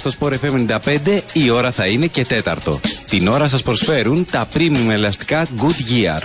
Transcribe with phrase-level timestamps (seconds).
[0.00, 2.80] στο Sport FM 95 η ώρα θα είναι και τέταρτο.
[3.08, 6.22] Την ώρα σας προσφέρουν τα premium ελαστικά Good Year.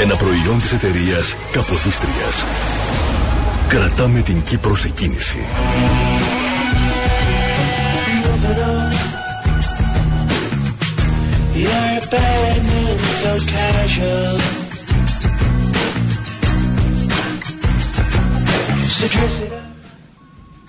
[0.00, 2.44] Ένα προϊόν της εταιρείας Καποδίστριας.
[3.68, 5.38] Κρατάμε την Κύπρο σε κίνηση.
[11.54, 12.98] You're a bad man,
[19.18, 19.61] so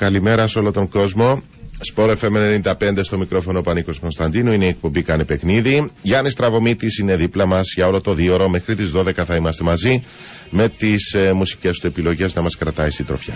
[0.04, 1.42] Καλημέρα σε όλο τον κόσμο.
[1.80, 5.92] Σπορ FM 95 στο μικρόφωνο Πανίκος Κωνσταντίνου είναι η εκπομπή Κάνε Παιχνίδι.
[6.02, 8.50] Γιάννης Τραβομήτης είναι δίπλα μας για όλο το δύο ώρο.
[8.50, 10.02] Μέχρι τις 12 θα είμαστε μαζί
[10.50, 13.34] με τις ε, μουσικές του επιλογές να μας κρατάει συντροφιά.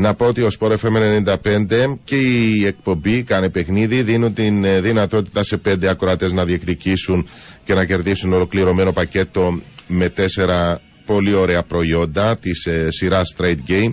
[0.00, 4.80] Να πω ότι ο Sport FM 95 και η εκπομπή Κάνε Παιχνίδι δίνουν την ε,
[4.80, 7.26] δυνατότητα σε πέντε ακροατές να διεκδικήσουν
[7.64, 13.92] και να κερδίσουν ολοκληρωμένο πακέτο με τέσσερα πολύ ωραία προϊόντα της ε, σειράς Trade Game.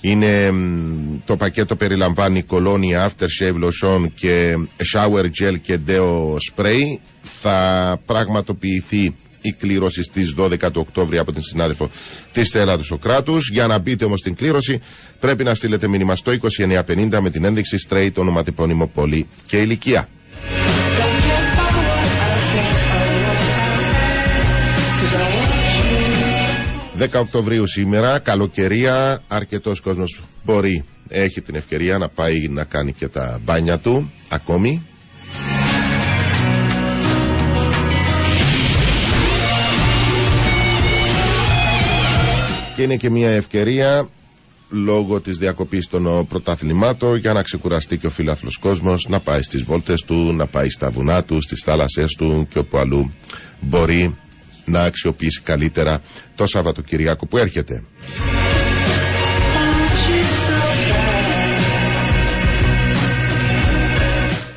[0.00, 4.54] Είναι μ, το πακέτο περιλαμβάνει κολόνια, aftershave lotion και
[4.92, 6.82] shower gel και deo spray.
[7.20, 11.88] Θα πραγματοποιηθεί η κλήρωση στις 12 του Οκτώβρη από την συνάδελφο
[12.32, 13.36] της Στέλλα του Σοκράτου.
[13.52, 14.80] Για να μπείτε όμως στην κλήρωση,
[15.20, 20.08] πρέπει να στείλετε μήνυμα στο 2950 με την ένδειξη straight, ονοματεπώνυμο πόλη και ηλικία.
[26.98, 33.08] 10 Οκτωβρίου σήμερα, καλοκαιρία, αρκετός κόσμος μπορεί, έχει την ευκαιρία να πάει να κάνει και
[33.08, 34.86] τα μπάνια του ακόμη.
[42.78, 44.08] Και είναι και μια ευκαιρία
[44.70, 49.42] λόγω της διακοπής των ε, πρωταθλημάτων για να ξεκουραστεί και ο φιλάθλος κόσμος, να πάει
[49.42, 53.12] στις βόλτες του, να πάει στα βουνά του, στις θάλασσές του και όπου αλλού
[53.60, 54.16] μπορεί
[54.64, 56.00] να αξιοποιήσει καλύτερα
[56.34, 57.84] το Σαββατοκυριακό που έρχεται.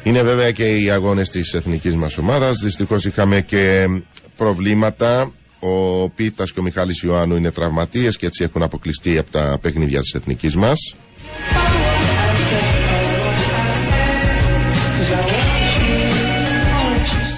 [0.03, 2.57] Είναι βέβαια και οι αγώνες της εθνικής μας ομάδας.
[2.63, 3.87] Δυστυχώς είχαμε και
[4.35, 5.31] προβλήματα.
[5.63, 9.99] Ο Πίτας και ο Μιχάλης Ιωάννου είναι τραυματίες και έτσι έχουν αποκλειστεί από τα παιχνίδια
[9.99, 10.95] της εθνικής μας.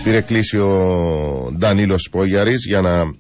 [0.04, 3.16] Πήρε κλίση ο Ντανίλος Πόγιαρης για να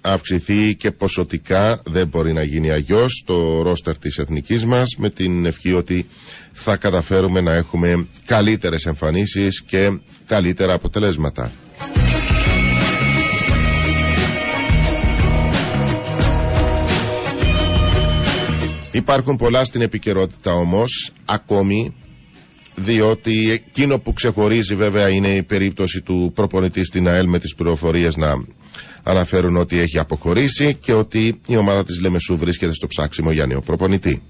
[0.00, 5.46] αυξηθεί και ποσοτικά δεν μπορεί να γίνει αγιώς το ρόστερ της εθνικής μας με την
[5.46, 6.06] ευχή ότι
[6.52, 11.52] θα καταφέρουμε να έχουμε καλύτερες εμφανίσεις και καλύτερα αποτελέσματα.
[18.98, 21.94] Υπάρχουν πολλά στην επικαιρότητα όμως ακόμη
[22.74, 28.16] διότι εκείνο που ξεχωρίζει βέβαια είναι η περίπτωση του προπονητή στην ΑΕΛ με τις πληροφορίες
[28.16, 28.34] να
[29.02, 33.60] αναφέρουν ότι έχει αποχωρήσει και ότι η ομάδα της Λεμεσού βρίσκεται στο ψάξιμο για νέο
[33.60, 34.22] προπονητή.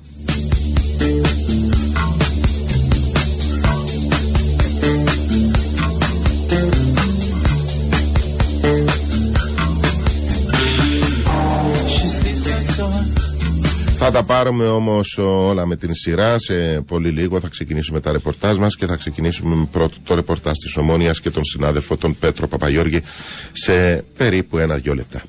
[14.11, 16.39] Θα τα πάρουμε όμως όλα με την σειρά.
[16.39, 20.53] Σε πολύ λίγο θα ξεκινήσουμε τα ρεπορτάζ μας και θα ξεκινήσουμε με πρώτο το ρεπορτάζ
[20.53, 23.03] της Ομόνιας και τον συνάδελφο τον Πέτρο Παπαγιώργη
[23.53, 25.23] σε περίπου ένα-δυο λεπτά.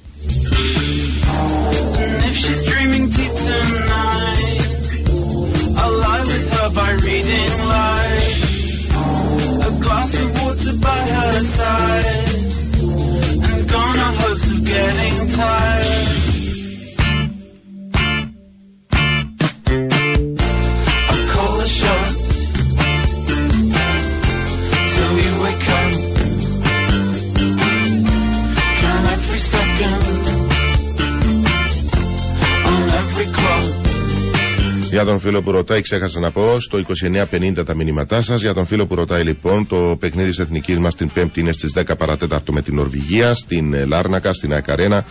[34.99, 38.41] Για τον φίλο που ρωτάει, ξέχασα να πω, στο 2950 τα μηνύματά σας.
[38.41, 41.73] Για τον φίλο που ρωτάει, λοιπόν, το παιχνίδι της εθνικής μας την Πέμπτη είναι στις
[41.73, 45.05] 10 παρατέταρτο με την Νορβηγία, στην ε, Λάρνακα, στην Ακαρένα.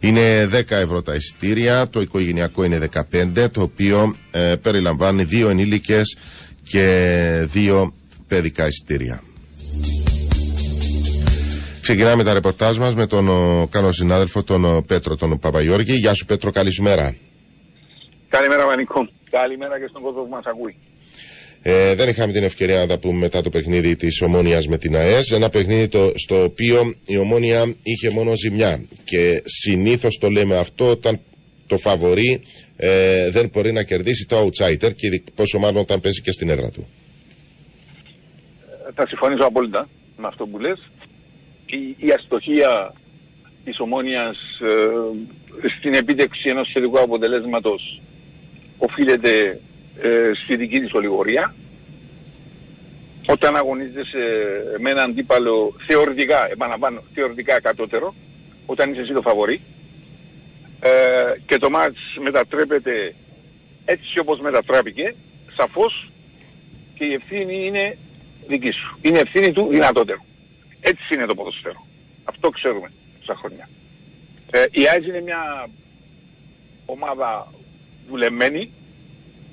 [0.00, 6.16] Είναι 10 ευρώ τα εισιτήρια, το οικογενειακό είναι 15, το οποίο ε, περιλαμβάνει δύο ενήλικες
[6.62, 7.94] και δύο
[8.26, 9.22] παιδικά εισιτήρια.
[11.80, 15.92] Ξεκινάμε τα ρεπορτάζ μας με τον ο, καλό συνάδελφο τον ο, Πέτρο τον Παπαγιώργη.
[15.92, 17.16] Γεια σου Πέτρο, καλησπέρα.
[18.28, 19.08] Καλημέρα Βανικό.
[19.30, 20.76] Καλημέρα και στον κόσμο που μας ακούει.
[21.62, 24.96] Ε, δεν είχαμε την ευκαιρία να τα πούμε μετά το παιχνίδι της Ομόνιας με την
[24.96, 25.30] ΑΕΣ.
[25.30, 28.84] Ένα παιχνίδι το, στο οποίο η Ομόνια είχε μόνο ζημιά.
[29.04, 31.20] Και συνήθως το λέμε αυτό όταν
[31.66, 32.42] το φαβορεί
[32.76, 36.70] ε, δεν μπορεί να κερδίσει το outsider και πόσο μάλλον όταν πέσει και στην έδρα
[36.70, 36.88] του.
[38.88, 40.90] Ε, θα συμφωνήσω απόλυτα με αυτό που λες.
[41.66, 42.94] Η, η αστοχία
[43.64, 48.00] της Ομόνιας ε, στην επίτευξη ενός σχετικού αποτελέσματος
[48.80, 49.60] οφείλεται
[50.02, 51.54] ε, στη δική της ολιγορία.
[53.26, 54.18] Όταν αγωνίζεσαι
[54.78, 58.14] με έναν αντίπαλο θεωρητικά, επαναλαμβάνω, θεωρητικά κατώτερο,
[58.66, 59.60] όταν είσαι εσύ το φαβορή,
[60.80, 60.90] ε,
[61.46, 63.14] και το μάτς μετατρέπεται
[63.84, 65.14] έτσι όπως μετατράπηκε,
[65.56, 66.10] σαφώς
[66.94, 67.96] και η ευθύνη είναι
[68.46, 68.98] δική σου.
[69.02, 70.20] Είναι ευθύνη του δυνατότερου.
[70.80, 71.86] Έτσι είναι το ποδοσφαίρο.
[72.24, 73.68] Αυτό ξέρουμε τόσα χρόνια.
[74.50, 75.68] Ε, η ΆΕΖ είναι μια
[76.86, 77.52] ομάδα
[78.10, 78.72] δουλεμένη,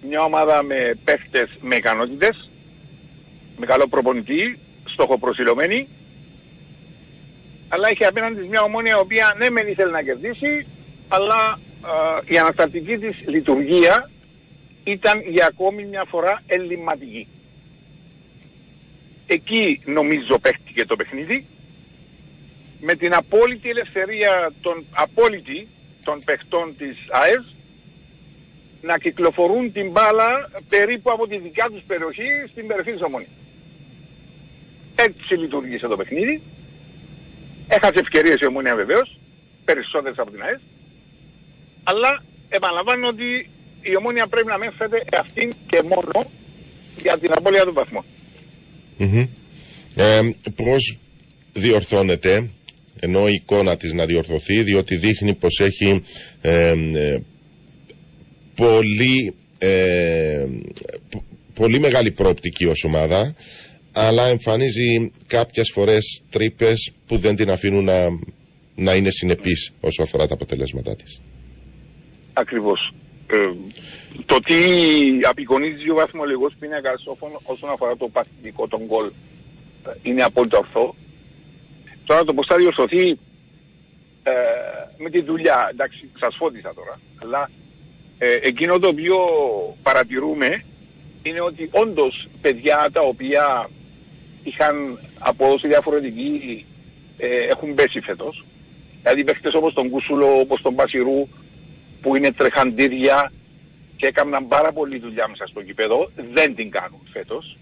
[0.08, 2.50] μια ομάδα με παίχτες με ικανότητες,
[3.58, 5.88] με καλό προπονητή, στοχοπροσιλωμένη,
[7.70, 10.66] αλλά έχει απέναντι μια ομόνια η οποία ναι μεν ήθελε να κερδίσει,
[11.08, 11.60] αλλά
[12.28, 14.10] ε, η αναστατική της λειτουργία
[14.84, 17.28] ήταν για ακόμη μια φορά ελληματική.
[19.28, 21.46] Εκεί νομίζω παίχτηκε το παιχνίδι
[22.82, 25.68] με την απόλυτη ελευθερία των απόλυτη
[26.04, 27.56] των παιχτών της ΑΕΣ
[28.82, 33.28] να κυκλοφορούν την μπάλα περίπου από τη δικιά τους περιοχή στην περιοχή της Ομόνης.
[34.96, 36.42] Έτσι λειτουργήσε το παιχνίδι.
[37.68, 39.20] Έχασε ευκαιρίες η Ομόνια βεβαίως,
[39.66, 40.62] περισσότερες από την ΑΕΣ.
[41.84, 43.50] Αλλά επαναλαμβάνω ότι
[43.82, 46.32] η Ομόνια πρέπει να μέφεται αυτήν και μόνο
[47.02, 48.04] για την απώλεια των βαθμών.
[49.00, 49.28] Mm-hmm.
[49.96, 50.22] Ε,
[50.56, 50.98] πώς
[51.54, 52.50] διορθώνεται
[53.00, 56.02] ενώ η εικόνα της να διορθωθεί διότι δείχνει πως έχει
[56.42, 57.20] ε, ε,
[58.58, 60.48] πολύ, ε,
[61.54, 63.34] πολύ μεγάλη προοπτική ως ομάδα
[63.98, 68.20] αλλά εμφανίζει κάποιες φορές τρύπες που δεν την αφήνουν να,
[68.76, 71.22] να είναι συνεπής όσο αφορά τα αποτελέσματά της.
[72.34, 72.94] Ακριβώς.
[73.28, 73.52] Ε,
[74.26, 74.56] το τι
[75.30, 77.04] απεικονίζει ο βαθμολογικός πίνακας
[77.44, 79.12] όσον αφορά το παθητικό των γκολ
[80.04, 80.96] είναι απόλυτα ορθό.
[82.06, 83.10] Τώρα το πώς θα διορθωθεί
[84.24, 84.32] ε,
[84.98, 87.50] με τη δουλειά, εντάξει σας φώτισα τώρα, αλλά
[88.18, 89.18] ε, εκείνο το οποίο
[89.84, 90.62] παρατηρούμε
[91.24, 93.70] είναι ότι όντως παιδιά τα οποία
[94.44, 96.66] είχαν απόδοση διαφορετική
[97.18, 98.46] ε, έχουν πέσει φέτος.
[99.02, 101.28] Δηλαδή παίχτες όπως τον Κούσουλο, όπως τον Πασιρού
[102.02, 103.32] που είναι τρεχαντήρια
[103.96, 107.56] και έκαναν πάρα πολύ δουλειά μέσα στο κήπεδο, δεν την κάνουν φέτος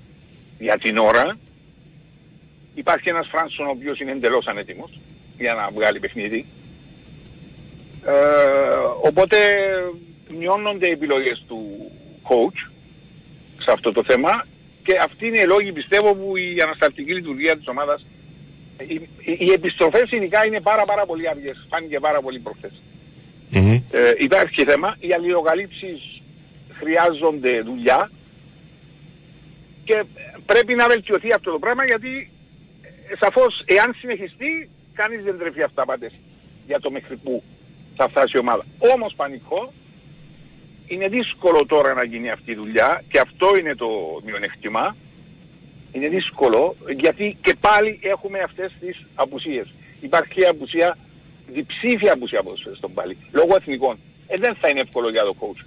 [0.60, 1.36] για την ώρα.
[2.74, 5.00] Υπάρχει ένας Φράνσον ο οποίος είναι εντελώς ανέτοιμος
[5.38, 6.46] για να βγάλει παιχνίδι.
[8.06, 8.12] Ε,
[9.02, 9.38] οπότε
[10.30, 11.92] μειώνονται οι επιλογές του
[12.24, 12.72] coach
[13.58, 14.46] σε αυτό το θέμα
[14.84, 18.06] και αυτή είναι η λόγη πιστεύω που η ανασταλτική λειτουργία της ομάδας
[18.80, 22.82] οι, οι, οι επιστροφές ειδικά είναι πάρα πάρα πολύ αργές, φάνηκε πάρα πολύ προχθές.
[23.54, 23.82] Mm-hmm.
[23.92, 26.22] Ε, υπάρχει και θέμα, οι αλληλοκαλύψεις
[26.72, 28.12] χρειάζονται δουλειά
[29.84, 30.04] και
[30.46, 32.32] πρέπει να βελτιωθεί αυτό το πράγμα γιατί
[32.82, 36.12] ε, σαφώς εάν συνεχιστεί κανείς δεν τρέφει αυτά πάντες
[36.68, 37.44] για το μέχρι που
[37.96, 38.66] θα φτάσει η ομάδα.
[38.94, 39.74] Όμως πανικό
[40.88, 43.88] είναι δύσκολο τώρα να γίνει αυτή η δουλειά και αυτό είναι το
[44.26, 44.96] μειονεκτημά.
[45.92, 49.74] Είναι δύσκολο γιατί και πάλι έχουμε αυτές τις απουσίες.
[50.02, 50.98] Υπάρχει απουσία,
[51.48, 52.44] διψήφια απουσία
[52.76, 53.98] στον πάλι, λόγω εθνικών.
[54.28, 55.66] Ε, δεν θα είναι εύκολο για το coach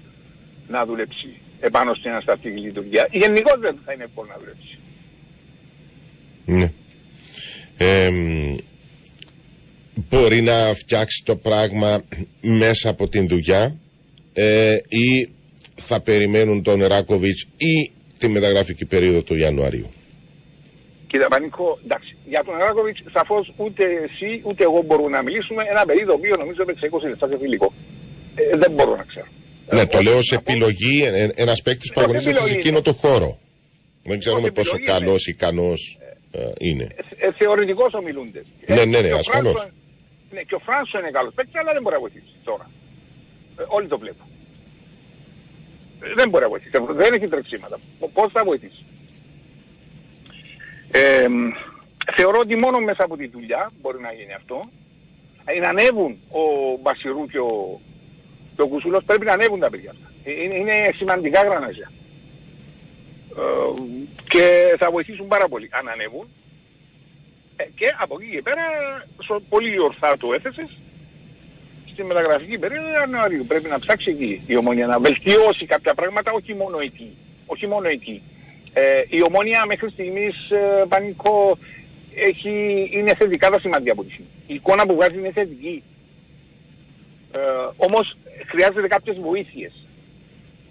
[0.68, 1.28] να δουλέψει
[1.60, 3.08] επάνω στην αναστατική λειτουργία.
[3.10, 4.78] Γενικώ δεν θα είναι εύκολο να δουλέψει.
[6.44, 6.72] Ναι.
[7.76, 8.10] Ε,
[10.08, 12.02] μπορεί να φτιάξει το πράγμα
[12.40, 13.76] μέσα από την δουλειά
[14.40, 15.28] ε, ή
[15.74, 19.90] θα περιμένουν τον Ράκοβιτς ή τη μεταγραφική περίοδο του Ιανουαρίου.
[21.06, 25.84] Κύριε Πανίκο, εντάξει, για τον Ράκοβιτς σαφώς ούτε εσύ ούτε εγώ μπορούμε να μιλήσουμε ένα
[25.84, 27.72] παιδί το οποίο νομίζω με 20 λεπτά σε φιλικό.
[28.34, 29.26] Ε, δεν μπορώ να ξέρω.
[29.72, 33.38] Ναι, το λέω σε επιλογή ε, ένας παίκτης που αγωνίζεται σε εκείνο το χώρο.
[34.02, 35.98] Δεν ξέρουμε πόσο καλός, ικανός
[36.30, 36.86] ε, είναι.
[37.18, 38.44] Ε, Θεωρητικός ομιλούνται.
[38.66, 39.68] Ναι, ναι, ναι, ασφαλώς.
[40.30, 42.70] Ναι, και ο Φράνσο είναι καλός παίκτης, αλλά δεν μπορεί να βοηθήσει τώρα.
[43.66, 44.26] Όλοι το βλέπουν.
[46.14, 46.78] δεν μπορεί να βοηθήσει.
[46.90, 47.78] Δεν έχει τρεξίματα.
[48.12, 48.84] Πώς θα βοηθήσει;
[50.90, 51.26] Ε,
[52.14, 54.68] θεωρώ ότι μόνο μέσα από τη δουλειά μπορεί να γίνει αυτό.
[55.44, 57.80] Ε, να ανέβουν ο Μπασιρού και ο,
[58.54, 60.12] και ο Κουσούλος, πρέπει να ανέβουν τα παιδιά αυτά.
[60.24, 61.90] Ε, Είναι, είναι σημαντικά γρανάζια.
[63.36, 63.80] Ε,
[64.28, 66.28] και θα βοηθήσουν πάρα πολύ αν ανέβουν.
[67.56, 68.62] Ε, και από εκεί και πέρα,
[69.22, 70.78] σο- πολύ ορθά το έθεσες,
[71.98, 76.54] στη μεταγραφική περίοδο Ιανουαρίου πρέπει να ψάξει εκεί η Ομόνια να βελτιώσει κάποια πράγματα, όχι
[76.54, 77.16] μόνο εκεί.
[77.46, 78.22] Όχι μόνο εκεί.
[78.72, 81.58] Ε, η Ομόνια μέχρι στιγμής ε, πανικό
[82.14, 84.30] έχει, είναι θετικά τα σημαντικά από τη στιγμή.
[84.46, 85.82] Η εικόνα που βγάζει είναι θετική.
[87.32, 87.38] Ε,
[87.76, 89.72] όμως χρειάζεται κάποιες βοήθειες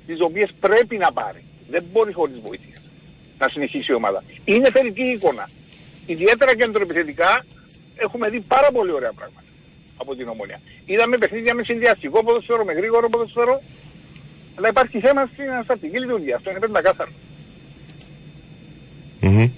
[0.07, 1.43] τις οποίες πρέπει να πάρει.
[1.69, 2.85] Δεν μπορεί χωρίς βοήθειες
[3.39, 4.23] να συνεχίσει η ομάδα.
[4.45, 5.49] Είναι θετική η εικόνα.
[6.05, 7.45] Ιδιαίτερα κεντροεπιθετικά
[7.95, 9.41] έχουμε δει πάρα πολύ ωραία πράγματα
[9.97, 10.59] από την Ομόνια.
[10.85, 13.61] Είδαμε παιχνίδια με συνδυαστικό ποδοσφαίρο, με γρήγορο ποδοσφαίρο,
[14.55, 16.35] αλλά υπάρχει θέμα στην αναστατική λειτουργία.
[16.35, 17.11] Αυτό είναι πεντακάθαρο.
[19.19, 19.49] Μμμ.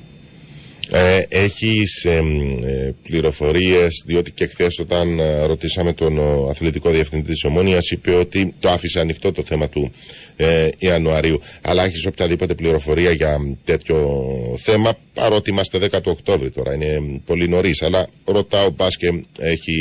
[0.91, 7.31] Ε, έχεις εμ, ε, πληροφορίες διότι και χθες όταν ε, ρωτήσαμε τον ο, αθλητικό διευθυντή
[7.31, 9.91] της Ομόνιας είπε ότι το άφησε ανοιχτό το θέμα του
[10.35, 11.39] ε, Ιανουαρίου.
[11.61, 14.25] Αλλά έχεις οποιαδήποτε πληροφορία για μ, τέτοιο
[14.57, 17.81] θέμα παρότι είμαστε 10 του Οκτώβρη τώρα είναι μ, πολύ νωρίς.
[17.81, 19.75] Αλλά ρωτάω πας και έχει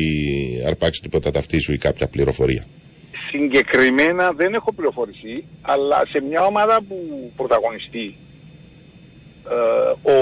[0.67, 2.65] αρπάξει τίποτα ταυτί σου ή κάποια πληροφορία.
[3.31, 8.27] Συγκεκριμένα δεν έχω πληροφορηθεί, αλλά σε μια ομάδα που πρωταγωνιστεί ε,
[10.02, 10.12] ο,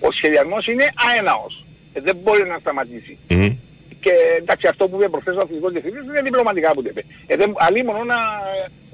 [0.00, 1.64] ο σχεδιασμός είναι αέναος.
[1.92, 3.18] Ε, δεν μπορεί να σταματήσει.
[3.28, 3.56] Μμμ.
[4.00, 7.04] Και εντάξει αυτό που είπε προχθές ο αθλητικός διευθυντής είναι διπλωματικά που το είπε.
[7.26, 8.16] Ε, δεν, αλίμονο να,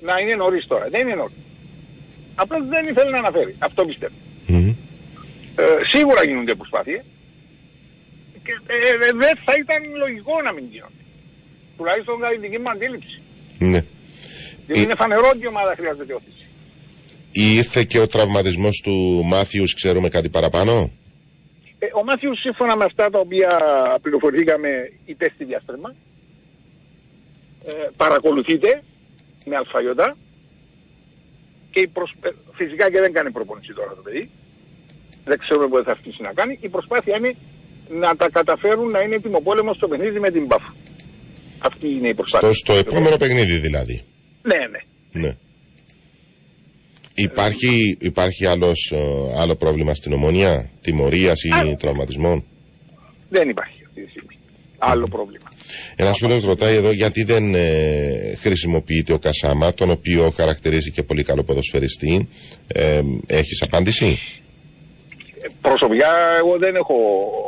[0.00, 0.88] να είναι νωρίς τώρα.
[0.91, 1.37] Δεν είναι νωρίς.
[2.35, 3.55] Απλώς δεν ήθελε να αναφέρει.
[3.59, 4.15] Αυτό πιστεύω.
[4.47, 4.69] Μμμ.
[5.57, 7.03] Ε, σίγουρα γίνονται προσπάθειες.
[8.45, 11.03] Και ε, ε, δεν θα ήταν λογικό να μην γίνονται.
[11.76, 13.21] Τουλάχιστον κατά την δική μου αντίληψη.
[13.59, 13.81] Ναι.
[14.67, 16.46] Γιατί Ε, είναι φανερό ότι η ομάδα χρειάζεται όθηση.
[17.38, 20.90] Ήρθε και ο τραυματισμός του Μάθιους ξέρουμε κάτι παραπάνω;
[21.78, 23.50] Ε, ο Μάθιος σύμφωνα με αυτά τα οποία
[24.02, 24.69] πληροφορηθήκαμε
[25.05, 25.95] υπέστη διάστρεμα
[27.64, 28.83] ε, παρακολουθείται
[29.47, 30.16] με αλφαϊότα
[31.71, 32.14] και η προσ...
[32.21, 34.31] ε, φυσικά και δεν κάνει προπονησή τώρα το παιδί.
[35.25, 36.59] Δεν ξέρουμε πότε θα αρχίσει να κάνει.
[36.61, 37.37] Η προσπάθεια είναι
[37.88, 40.62] να τα καταφέρουν να είναι έτοιμο πόλεμο στο παιχνίδι με την Μπαφ
[41.59, 42.52] αυτή είναι η προσπάθεια.
[42.52, 44.05] Στο, στο επόμενο παιχνίδι δηλαδή.
[44.43, 44.81] Ναι ναι.
[45.23, 45.37] Ναι.
[47.18, 51.76] Υπάρχει, υπάρχει άλλος, ε, άλλο πρόβλημα στην ομονία, τιμωρίας ή Α.
[51.76, 52.44] τραυματισμών;
[53.28, 54.38] δεν υπάρχει αυτή τη στιγμή
[54.78, 55.49] άλλο πρόβλημα
[55.96, 61.23] Ένας φίλος ρωτάει εδώ γιατί δεν ε, χρησιμοποιείται ο Κασάμα, τον οποίο χαρακτηρίζει και πολύ
[61.23, 62.28] καλό ποδοσφαιριστή.
[62.66, 64.18] Ε, έχεις απάντηση;
[65.61, 66.96] Προσωπικά εγώ δεν έχω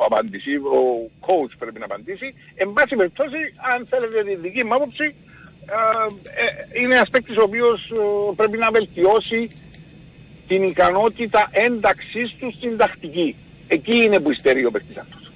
[0.05, 0.57] απάντηση.
[0.57, 2.35] Ο coach πρέπει να απαντήσει.
[2.55, 3.41] Εν πάση περιπτώσει,
[3.75, 5.28] αν θέλετε τη δική μου άποψη, ε, ε,
[6.81, 9.51] είναι ένας παίκτης ο οποίος ε, πρέπει να βελτιώσει
[10.49, 13.35] την ικανότητα ένταξής του στην τακτική.
[13.69, 15.31] Εκεί είναι που υστερεί ο παίκτης αυτός.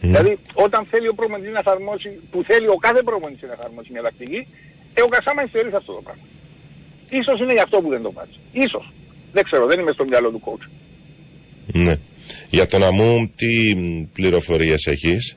[0.00, 4.02] Δηλαδή, όταν θέλει ο προπονητής να εφαρμόσει, που θέλει ο κάθε προπονητής να εφαρμόσει μια
[4.02, 4.46] τακτική,
[4.94, 6.22] ε, ο Κασάμα υστερεί σε αυτό το πράγμα.
[7.10, 8.38] Ίσως είναι γι' αυτό που δεν το βάζει.
[8.52, 8.92] Ίσως.
[9.32, 10.68] Δεν ξέρω, δεν είμαι στο μυαλό του coach.
[11.72, 11.98] Ναι.
[12.50, 13.74] Για τον Αμού, τι
[14.12, 15.36] πληροφορίες έχεις.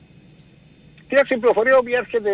[1.12, 2.32] Κοίταξε η πληροφορία που έρχεται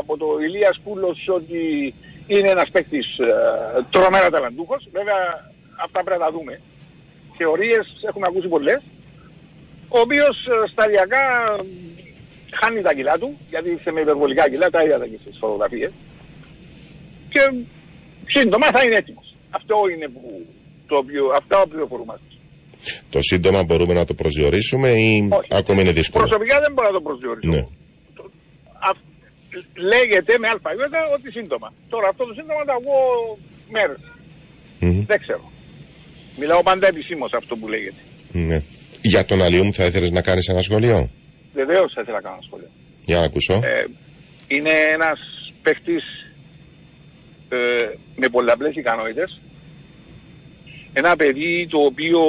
[0.00, 1.94] από το Ηλίας Σκούλος ότι
[2.26, 3.32] είναι ένας παίκτης ε,
[3.90, 4.88] τρομερά ταλαντούχος.
[4.92, 5.20] Βέβαια
[5.84, 6.60] αυτά πρέπει να τα δούμε.
[7.38, 8.80] Θεωρίες έχουμε ακούσει πολλές.
[9.88, 11.22] Ο οποίος ε, σταδιακά
[11.58, 11.62] ε,
[12.60, 15.92] χάνει τα κιλά του, γιατί ήρθε με υπερβολικά κιλά, τα είδατε και στις φωτογραφίες.
[17.28, 17.42] Και
[18.34, 19.34] σύντομα θα είναι έτοιμος.
[19.50, 20.46] Αυτό είναι που,
[20.86, 22.26] το οποίο, αυτά πληροφορούμαστε.
[23.10, 25.48] Το σύντομα μπορούμε να το προσδιορίσουμε ή Όχι.
[25.50, 27.50] ακόμη είναι δύσκολο; Προσωπικά δεν μπορώ να το προσδιορίσω.
[27.50, 27.66] Ναι.
[29.50, 31.72] Το- α- λέγεται με αλφαβήτα ότι σύντομα.
[31.88, 33.38] Τώρα αυτό το σύντομα το ακούω
[33.70, 33.98] μέρες.
[34.80, 35.04] Μμμ.
[35.06, 35.52] Δεν ξέρω.
[36.38, 38.00] Μιλάω πάντα επισήμως αυτό που λέγεται.
[38.32, 38.62] Ναι.
[39.02, 41.10] Για τον Αλίου μου θα ήθελες να κάνεις ένα σχολείο;
[41.54, 42.68] Βεβαίως θα ήθελα να κάνω ένα σχόλιο.
[43.04, 43.52] Για να ακούσω.
[43.52, 43.84] Ε,
[44.48, 45.18] είναι ένας
[45.62, 46.04] παίχτης
[47.48, 47.56] ε,
[48.16, 49.40] με πολλαπλές ικανότητες.
[50.92, 52.20] Ένα παιδί το οποίο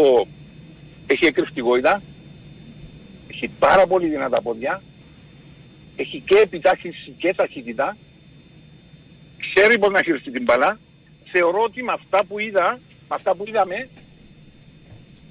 [1.08, 2.02] έχει εκρηκτικότητα,
[3.32, 4.82] έχει πάρα πολύ δυνατά πόδια,
[6.01, 7.98] έχει και επιτάχυνση και ταχύτητα,
[9.38, 10.79] ξέρει πώς να χειριστεί την μπαλά.
[11.32, 12.79] Θεωρώ ότι με αυτά που είδα,
[13.10, 13.88] με αυτά που είδαμε,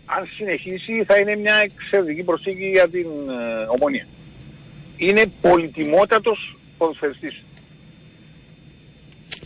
[0.04, 4.06] αν συνεχίσει θα είναι μια εξαιρετική προσήκη για την ε, ομονία.
[4.96, 7.42] Είναι πολυτιμότατος ποδοσφαιριστής.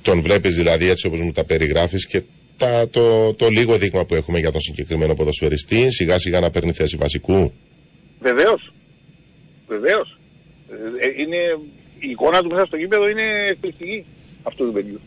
[0.03, 2.23] Τον βλέπεις δηλαδή έτσι όπως μου τα περιγράφεις και
[2.57, 6.73] τα, το, το λίγο δείγμα που έχουμε για τον συγκεκριμένο ποδοσφαιριστή σιγά σιγά να παίρνει
[6.73, 7.53] θέση βασικού.
[8.21, 8.73] Βεβαίως.
[9.67, 10.17] Βεβαίως.
[10.73, 11.37] Ε, ε, είναι,
[11.99, 14.05] η εικόνα του μέσα στο γήπεδο είναι εκπληκτική
[14.43, 15.01] αυτού του παιδιού.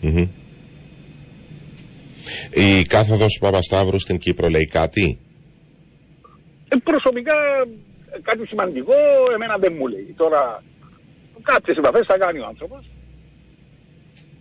[0.00, 0.28] Μμμ.
[2.50, 5.18] Η κάθοδος του Παπασταύρου στην Κύπρο λέει κάτι;
[6.68, 7.34] Ε, προσωπικά
[8.10, 8.92] ε, κάτι σημαντικό
[9.34, 10.14] εμένα δεν μου λέει.
[10.16, 10.62] Τώρα
[11.42, 12.86] κάποιες επαφές θα κάνει ο άνθρωπος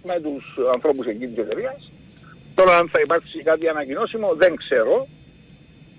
[0.04, 1.92] με τους ανθρώπους εκεί της εταιρείας.
[2.56, 5.08] Τώρα αν θα υπάρξει κάτι ανακοινώσιμο δεν ξέρω.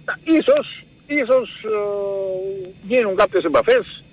[0.04, 4.04] Ε, Ίσως, ίσως ε, γίνουν κάποιες επαφές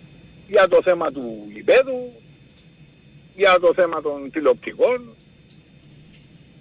[0.48, 1.24] για το θέμα του
[1.54, 2.12] γηπέδου,
[3.36, 5.16] για το θέμα των τηλεοπτικών,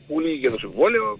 [0.08, 1.18] που λύγει και το συμβόλαιο.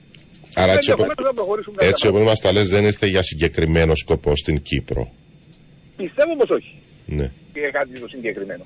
[0.55, 3.23] Άρα έτσι, Ενδεχομένως οπό- να προχωρήσουν κάποια έτσι όπως μας τα λες δεν ήρθε για
[3.23, 5.13] συγκεκριμένο σκοπό στην Κύπρο.
[5.97, 6.75] Πιστεύω πως όχι.
[7.07, 7.31] Ναι.
[7.53, 8.65] Και κάτι το συγκεκριμένο.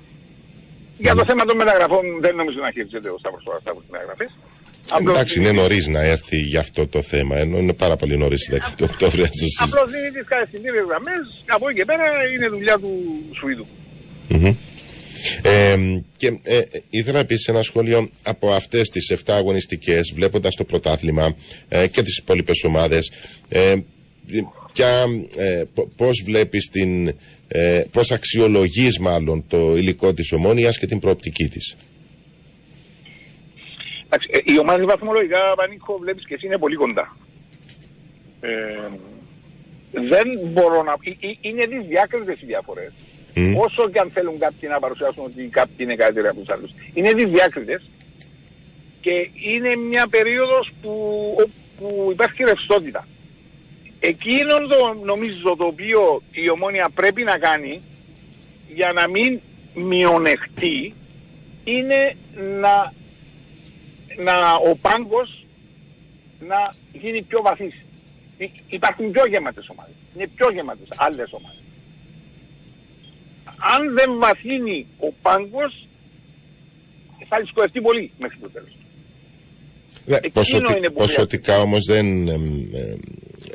[0.98, 4.30] Για το θέμα των μεταγραφών δεν νομίζω να χειριστεί ο Σταύρος τώρα Σταύρος μεταγραφές.
[4.90, 7.36] Απλώς Εντάξει, είναι δίνει- νωρίς να έρθει για αυτό το θέμα.
[7.36, 9.68] Ενώ είναι πάρα πολύ νωρίς 10 του Οκτώβρη να το συζητήσουμε.
[9.72, 12.90] Απλώς δίνει τις κατευθυντήριες γραμμές, από εκεί και πέρα είναι δουλειά του
[13.34, 13.66] Σουηδού.
[14.28, 14.54] Μμμ.
[15.42, 15.76] Ε,
[16.16, 21.36] και ε, ε, ήθελα επίσης ένα σχόλιο από αυτές τις 7 αγωνιστικές, βλέποντας το πρωτάθλημα
[21.68, 23.10] ε, και τις υπόλοιπες ομάδες.
[23.48, 23.76] Ε,
[24.72, 25.04] ποια,
[25.36, 27.14] ε, πο- πώς βλέπεις την,
[27.48, 31.76] ε, πώς αξιολογείς μάλλον το υλικό της ομόνιας και την προοπτική της;
[34.06, 37.16] Εντάξει, ε, η ομάδα βαθμολογικά, Πανίκο, βλέπεις και εσύ είναι πολύ κοντά.
[38.40, 38.48] Ε,
[39.92, 40.92] δεν μπορώ να...
[41.04, 42.92] ε, ε, Είναι δυσδιάκριτες οι διαφορές.
[43.38, 43.56] Μμ.
[43.58, 46.70] Όσο και αν θέλουν κάποιοι να παρουσιάσουν ότι κάποιοι είναι καλύτεροι από τους άλλους.
[46.94, 47.90] Είναι δυσδιάκριτες
[49.00, 50.90] και είναι μια περίοδος που,
[51.38, 53.08] όπου υπάρχει ρευστότητα.
[54.00, 57.80] Εκείνο το νομίζω το οποίο η ομόνια πρέπει να κάνει
[58.74, 59.40] για να μην
[59.74, 60.94] μειονεχτεί
[61.64, 62.16] είναι
[62.60, 62.92] να,
[64.24, 65.44] να ο πάγκος
[66.40, 67.74] να γίνει πιο βαθύς.
[68.38, 69.94] Υ- Υπάρχουν πιο γεμάτες ομάδες.
[70.16, 71.60] Είναι πιο γεμάτες άλλες ομάδες.
[73.56, 75.86] Αν δεν βαθύνει ο πάγκος
[77.28, 78.76] θα δυσκολευτεί πολύ μέχρι το τέλος.
[80.04, 82.94] Δε, Εκείνο ποσοτι- είναι που ποσοτικά όμως δεν, εμ, ε,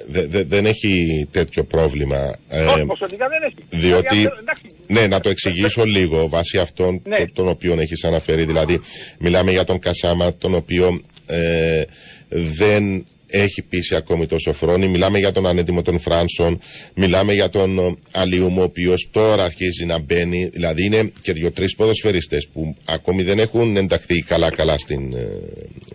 [0.07, 2.33] δε- δε- δεν έχει τέτοιο πρόβλημα.
[2.49, 3.55] Ε, Όχι, ποσοτικά δεν έχει.
[3.81, 7.17] διότι, Δηλαδή, εντάξει, ναι, να το εξηγήσω λίγο βάσει αυτών Ναι.
[7.17, 8.45] το- των οποίων έχεις αναφέρει.
[8.45, 8.79] Δηλαδή,
[9.19, 11.83] μιλάμε για τον Κασάμα, τον οποίο ε,
[12.29, 14.87] δεν έχει πείσει ακόμη το Σοφρόνη.
[14.87, 16.59] Μιλάμε για τον ανέτοιμο τον Φράνσον.
[16.95, 20.45] Μιλάμε για τον ε, Αλιούμο, ο οποίος τώρα αρχίζει να μπαίνει.
[20.53, 25.27] Δηλαδή, είναι και δύο-τρει ποδοσφαιριστές που ακόμη δεν έχουν ενταχθεί καλά-καλά στην, ε,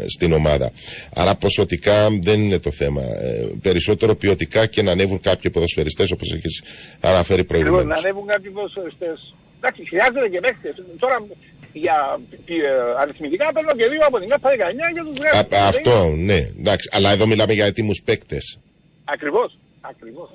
[0.07, 0.71] στην ομάδα.
[1.15, 3.03] Άρα, ποσοτικά δεν είναι το θέμα.
[3.03, 6.63] Ε, περισσότερο ποιοτικά και να ανέβουν κάποιοι ποδοσφαιριστές όπως έχεις
[7.01, 8.03] αναφέρει Ακριβώς, προηγουμένως.
[8.03, 9.35] να ανέβουν κάποιοι ποδοσφαιριστές.
[9.57, 10.75] Εντάξει, χρειάζεται και παίχτες.
[10.99, 11.27] Τώρα
[11.73, 14.55] για ε, αριθμητικά παίρνω και δύο από την ΚΑΠΑ 19
[14.93, 15.67] για τους Α, βγάζω.
[15.67, 16.89] αυτό, ναι, εντάξει.
[16.93, 18.59] Αλλά εδώ μιλάμε για έτοιμους παίκτες.
[19.05, 20.29] Ακριβώς, ακριβώς.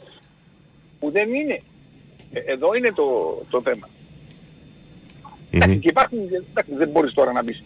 [1.00, 1.62] Που δεν είναι.
[2.34, 3.06] Ε, εδώ είναι το,
[3.50, 3.90] το θέμα.
[5.52, 7.64] Εντάξει, και υπάρχουν, εντάξει, δεν μπορείς τώρα να πεις.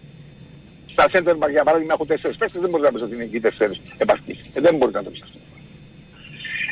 [0.92, 3.40] Στα center back, για παράδειγμα έχω τέσσερις παίκτες, δεν μπορείς να πεις ότι είναι εκεί
[3.40, 4.40] τέσσερις επαρκείς.
[4.54, 5.38] Ε, δεν μπορείς να το πεις αυτό.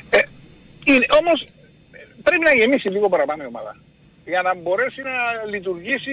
[0.10, 0.19] Ε,
[0.86, 1.41] είναι, όμως
[1.91, 3.76] ε, πρέπει να γεμίσει λίγο παραπάνω η ομάδα.
[4.25, 6.12] Για να μπορέσει να λειτουργήσει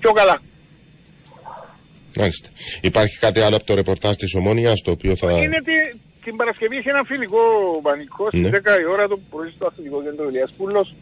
[0.00, 0.38] πιο καλά.
[2.18, 2.48] Μάλιστα.
[2.80, 5.32] Υπάρχει κάτι άλλο από το ρεπορτάζ της Ομόνιας το οποίο θα...
[5.32, 7.38] Είναι τη, την Παρασκευή είχε ένα φιλικό
[7.82, 8.50] πανικό στις Ναι.
[8.58, 10.94] 10 η ώρα το πρωί στο αθλητικό κέντρο Ηλίας Πούλος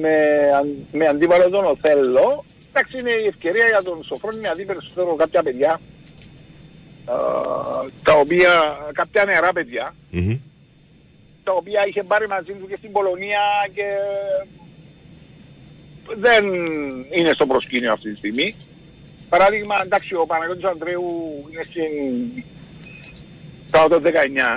[0.00, 0.16] με,
[0.58, 2.44] αν- με αντίπαλο τον Οθέλο.
[2.68, 5.80] Εντάξει είναι η ευκαιρία για τον Σοφρόνη να δει περισσότερο κάποια παιδιά α,
[8.02, 8.50] τα οποία,
[8.92, 10.36] κάποια νεαρά παιδιά Μμμ.
[11.44, 13.40] τα οποία είχε πάρει μαζί του και στην Πολωνία
[13.74, 13.84] και
[16.16, 16.44] δεν
[17.10, 18.54] είναι στο προσκήνιο αυτή τη στιγμή.
[19.28, 21.04] Παράδειγμα, εντάξει, ο Παναγιώτης Ανδρέου
[21.52, 22.44] είναι στην...
[23.70, 24.06] Κάτω το 19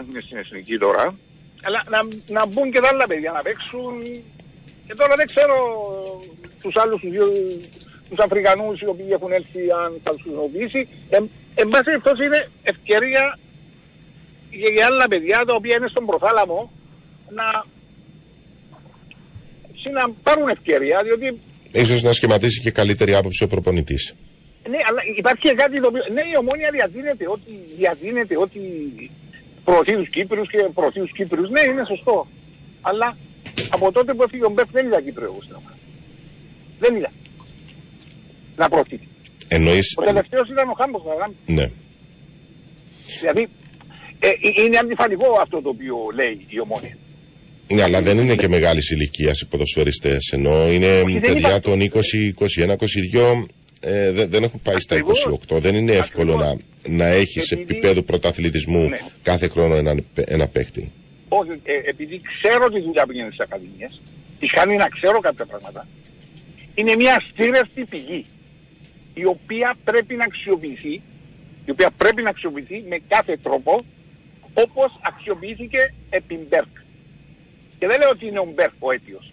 [0.10, 1.16] είναι στην εθνική τώρα.
[1.64, 4.04] Αλλά να, να μπουν και τα άλλα παιδιά να παίξουν.
[4.88, 5.56] Και τώρα δεν ξέρω
[6.62, 7.28] τους άλλους τους, δύο,
[8.10, 10.88] τους Αφρικανούς οι οποίοι έχουν έλθει αν θα τους χρησιμοποιήσει.
[11.10, 11.20] Ε,
[11.56, 13.40] εν πάση περιπτώσει είναι ευκαιρία
[14.52, 16.72] για, για άλλα παιδιά τα οποία είναι στον προθάλαμο
[17.30, 17.66] να,
[19.90, 21.40] να πάρουν ευκαιρία διότι
[21.72, 24.14] Ίσως να σχηματίσει και καλύτερη άποψη ο προπονητής.
[24.70, 26.04] ναι, αλλά υπάρχει και κάτι το οποίο.
[26.14, 28.62] Ναι, η ομόνια διαδίνεται ότι, διαδίνεται ότι
[29.64, 31.50] προωθεί τους Κύπρους και προωθεί τους Κύπρους.
[31.50, 32.28] Ναι, είναι σωστό.
[32.82, 33.18] Αλλά
[33.70, 35.78] από τότε που έφυγε ο Μπεφ δεν είδα Κύπρο εγώ στην ομάδα.
[36.80, 37.12] Δεν είδα.
[38.56, 39.00] Να προωθεί.
[39.48, 39.96] Εννοείς...
[39.98, 41.70] Ο τελευταίος ήταν ο Χάμπος να Ναι.
[43.20, 43.48] Δηλαδή,
[44.20, 46.98] ε, ε, είναι αντιφατικό αυτό το οποίο λέει η ομόνια.
[47.74, 50.30] Ναι, αλλά δεν είναι και μεγάλης ηλικίας οι ποδοσφαιριστές.
[50.32, 53.46] Ενώ είναι Όχι, δεν παιδιά είπα- των 20, 21, 22.
[53.84, 55.24] Ε, δεν, δεν έχουν πάει στα Ακριβώς.
[55.50, 55.60] 28.
[55.60, 56.64] Δεν είναι εύκολο να, Ακριβώς.
[56.88, 58.98] να έχεις Επειδή- επίπεδο πρωταθλητισμού Ναι.
[59.24, 60.92] κάθε χρόνο έναν, ένα παίκτη.
[61.30, 64.02] Όχι, ε, επειδή ξέρω τη δουλειά που γίνεται στις ακαδημίες,
[64.40, 65.88] τη χάνει να ξέρω κάποια πράγματα,
[66.76, 68.26] είναι μια στήρευτη πηγή,
[69.14, 71.02] η οποία πρέπει να αξιοποιηθεί
[71.66, 73.86] η οποία πρέπει να αξιοποιηθεί με κάθε τρόπο
[74.54, 76.68] όπως αξιοποιήθηκε επί Μπέρκ.
[77.82, 79.32] Και δεν λέω ότι είναι ο Μπέρκ ο αίτιος.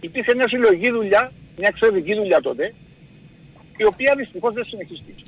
[0.00, 2.74] Υπήρχε μια συλλογική δουλειά, μια εξωτερική δουλειά τότε,
[3.76, 5.22] η οποία δυστυχώς δεν συνεχίστηκε.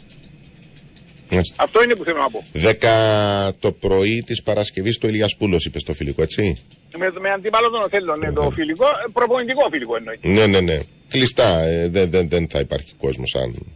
[1.31, 1.55] Μάλιστα.
[1.59, 2.45] Αυτό είναι που θέλω να πω.
[2.53, 6.57] 10 το πρωί της Παρασκευής το Ηλιασπούλος, είπες στο φιλικό, έτσι;
[6.99, 10.29] Με, με αντίπαλο τον Οθέλο, ναι, το φιλικό, ε, προπονητικό φιλικό εννοείται.
[10.29, 10.79] Ναι, ναι, ναι.
[11.09, 11.59] Κλειστά.
[11.59, 13.67] ε, δεν, δεν, δεν θα υπάρχει κόσμος αν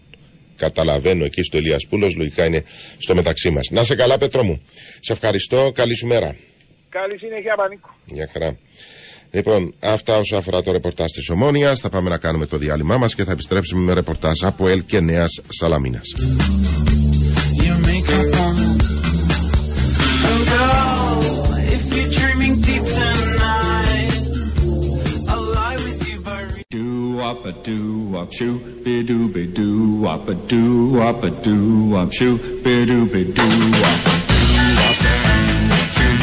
[0.56, 2.16] καταλαβαίνω εκεί στο Ηλιασπούλος.
[2.16, 2.62] Λογικά είναι
[2.98, 3.70] στο μεταξύ μας.
[3.70, 4.60] Να σε καλά, Πέτρο μου.
[5.00, 5.72] Σε ευχαριστώ.
[5.74, 6.36] Καλή σου μέρα.
[6.88, 7.88] Καλή συνέχεια, Πανίκο.
[8.12, 8.56] Μια χαρά.
[9.30, 11.80] Λοιπόν, αυτά όσο αφορά το ρεπορτάζ της Ομόνιας.
[11.80, 15.00] Θα πάμε να κάνουμε το διάλειμμά μας και θα επιστρέψουμε με ρεπορτάζ από ΕΛ και
[15.00, 16.14] Νέας Σαλαμίνας.
[17.66, 18.56] Your makeup on.
[20.28, 21.18] Oh, girl,
[21.76, 24.12] if you're dreaming deep tonight,
[25.32, 26.86] I'll lie with you by re- Do
[27.20, 27.78] wop a do
[28.14, 30.62] wop shoo be doo be doo wop a do
[30.98, 31.56] wop a do
[31.92, 34.40] wop shoo be doo be doo wop a do
[34.78, 36.14] wop a do wop shoo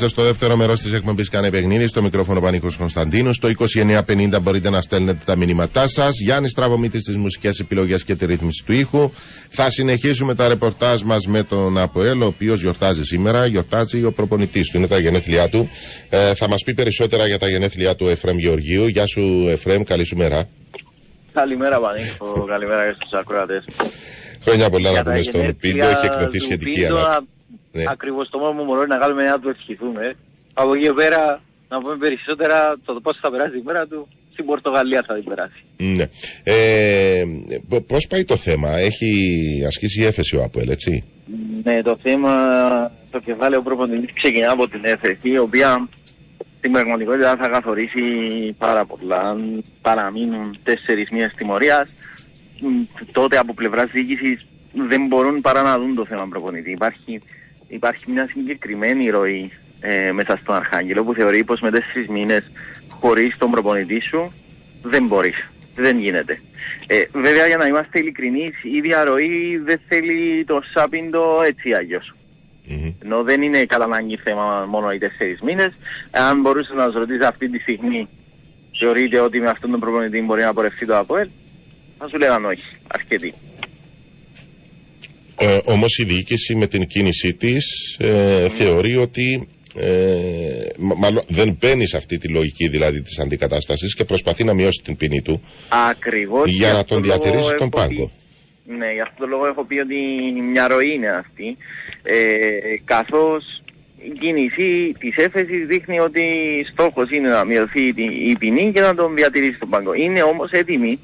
[0.00, 1.86] είμαστε στο δεύτερο μέρος της εκπομπής Κάνε Παιχνίδι.
[1.86, 3.32] Στο μικρόφωνο Πανίκο Κωνσταντίνου.
[3.32, 6.20] Στο 2950 μπορείτε να στέλνετε τα μηνύματά σας.
[6.20, 9.10] Γιάννη Τραβομήτη στις μουσικές επιλογές και τη ρύθμιση του ήχου.
[9.50, 13.46] Θα συνεχίσουμε τα ρεπορτάζ μας με τον Αποέλ, ο οποίος γιορτάζει σήμερα.
[13.46, 14.76] Γιορτάζει ο προπονητής του.
[14.78, 15.68] Είναι τα γενέθλιά του.
[16.08, 18.86] Ε, θα μας πει περισσότερα για τα γενέθλιά του Εφρέμ Γεωργίου.
[18.86, 19.82] Γεια σου, Εφρέμ.
[19.82, 20.48] Καλή σου μέρα.
[21.32, 23.64] Καλημέρα Πανίκο, καλημέρα και στους ακροατές.
[24.42, 25.86] Χρόνια πολλά να Για τα πούμε στον γενέθλια Πίντο.
[25.88, 27.10] Έχει εκδοθεί του σχετική Πίντο, ανάγκη.
[27.14, 27.35] α-
[27.76, 27.84] Ναι.
[27.88, 30.16] Ακριβώς το μόνο που μπορούμε να κάνουμε είναι να του ευχηθούμε.
[30.54, 34.08] Από εκεί και πέρα να πούμε περισσότερα το πώς θα περάσει η μέρα του.
[34.32, 35.62] Στην Πορτογαλία θα την περάσει.
[35.76, 36.04] Ναι.
[36.44, 37.22] Ε,
[37.86, 41.04] Πώς πάει το θέμα, Έχει ασκήσει η έφεση ο Αποέλ, έτσι;
[41.62, 42.32] Ναι, το θέμα,
[43.10, 45.88] το κεφάλαιο προπονητής ξεκινά από την έφεση, η οποία
[46.58, 48.00] στην πραγματικότητα θα καθορίσει
[48.58, 49.16] πάρα πολλά.
[49.16, 51.88] Αν παραμείνουν τέσσερις μήνες τιμωρίας,
[52.60, 52.66] μ,
[53.12, 54.46] τότε από πλευράς διοίκησης
[54.88, 56.70] δεν μπορούν παρά να δουν το θέμα προπονητή.
[56.70, 57.22] Υπάρχει,
[57.68, 59.50] υπάρχει μια συγκεκριμένη ροή
[59.80, 62.50] ε, μέσα στον Αρχάγγελο που θεωρεί πως με τέσσερις μήνες
[63.00, 64.32] χωρίς τον προπονητή σου
[64.82, 65.50] δεν μπορείς.
[65.74, 66.40] Δεν γίνεται.
[66.86, 72.14] Ε, βέβαια για να είμαστε ειλικρινείς η διαρροή δεν θέλει το σάπιντο έτσι αγιώς.
[72.68, 72.92] Μμμ.
[73.04, 75.72] Ενώ δεν είναι κατά ανάγκη θέμα μόνο οι τέσσερις μήνες.
[76.10, 78.08] Αν μπορούσες να σου ρωτήσεις αυτή τη στιγμή
[78.78, 81.28] θεωρείτε ότι με αυτόν τον προπονητή μπορεί να πορευτεί το ΑΠΟΕΛ,
[81.98, 83.34] θα σου λέγαν όχι, αρκετοί.
[85.40, 89.86] Ε, όμως η διοίκηση με την κίνησή της ε, θεωρεί ότι ε,
[90.76, 94.82] μα- μάλλον δεν μπαίνει σε αυτή τη λογική δηλαδή της αντικατάστασης και προσπαθεί να μειώσει
[94.84, 95.40] την ποινή του
[95.90, 96.48] Ακριβώς.
[96.50, 98.10] για γι' να αυτό τον λόγο διατηρήσει στον έχω πει- πάγκο.
[98.78, 99.94] Ναι, γι' αυτό το λόγο έχω πει ότι
[100.52, 101.56] μια ροή είναι αυτή.
[102.02, 102.16] Ε,
[102.84, 103.62] καθώς
[104.08, 106.22] η κίνηση της έφεσης δείχνει ότι
[106.72, 107.94] στόχος είναι να μειωθεί η-
[108.28, 109.94] η ποινή και να τον διατηρήσει στον πάγκο.
[109.94, 110.98] Είναι όμως έτοιμη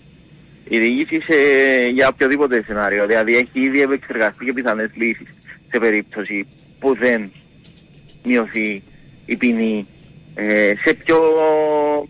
[0.75, 3.07] η διοίκηση σε- για οποιοδήποτε σενάριο.
[3.07, 5.27] Δηλαδή έχει ήδη επεξεργαστεί και πιθανές λύσεις
[5.71, 6.47] σε περίπτωση
[6.81, 7.31] που δεν
[8.25, 8.83] μειωθεί
[9.27, 9.87] η ποινή
[10.35, 12.09] ε, σε πιο ε,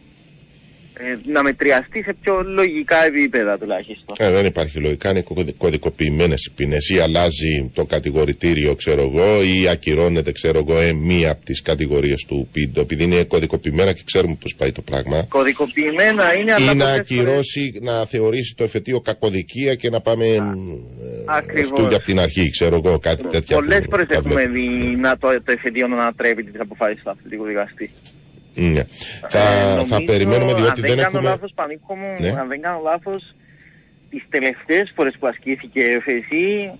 [1.32, 4.16] να μετριαστεί σε πιο λογικά επίπεδα τουλάχιστον.
[4.18, 9.42] Ε, δεν υπάρχει λογικά, είναι κωδι- κωδικοποιημένες οι ποινές ή αλλάζει το κατηγορητήριο ξέρω εγώ
[9.42, 14.02] ή ακυρώνεται ξέρω εγώ ε, μία από τις κατηγορίες του πίντο επειδή είναι κωδικοποιημένα και
[14.04, 15.24] ξέρουμε πώς πάει το πράγμα.
[15.28, 20.00] Κωδικοποιημένα είναι αλλά ή να πολλές φορές- ακυρώσει, να θεωρήσει το εφετείο κακοδικία και να
[20.00, 20.78] πάμε μ,
[21.24, 21.70] Ακριβώς.
[21.70, 23.56] αυτού για από την αρχή, ξέρω εγώ, κάτι τέτοια.
[23.56, 24.52] Πολλές που φορές τα έχουμε βλέπω.
[24.52, 27.90] δει να το, το εφετείο να ανατρέπει τις αποφάσεις του αθλητικού δικαστή.
[28.54, 28.84] Ναι.
[29.28, 31.20] Θα, Ε, θα νομίζω, περιμένουμε διότι αν δεν κάνω έχουμε.
[31.30, 32.28] λάθος, Πανίκο μου, Ναι.
[32.28, 33.34] αν δεν κάνω λάθος,
[34.10, 36.70] τις τελευταίες φορές που ασκήθηκε η ΕΦΕΣΗ,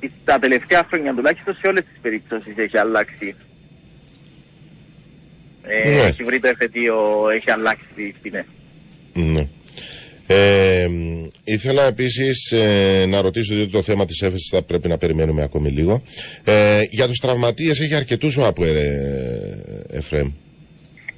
[0.00, 3.34] τις- τα τελευταία χρόνια τουλάχιστον σε όλες τις περιπτώσεις έχει αλλάξει.
[5.62, 6.00] Ε, Ναι.
[6.02, 6.96] Έχει βρει το εφετείο,
[7.36, 8.44] έχει αλλάξει τις ποινές.
[9.12, 9.46] Ναι.
[10.26, 14.98] Ε, μ, ήθελα επίσης ε, να ρωτήσω διότι το θέμα της έφεσης θα πρέπει να
[14.98, 16.02] περιμένουμε ακόμη λίγο.
[16.44, 19.60] Ε, για τους τραυματίες έχει αρκετούς ο Άπουερ, ε,
[19.92, 20.30] Εφρέμ.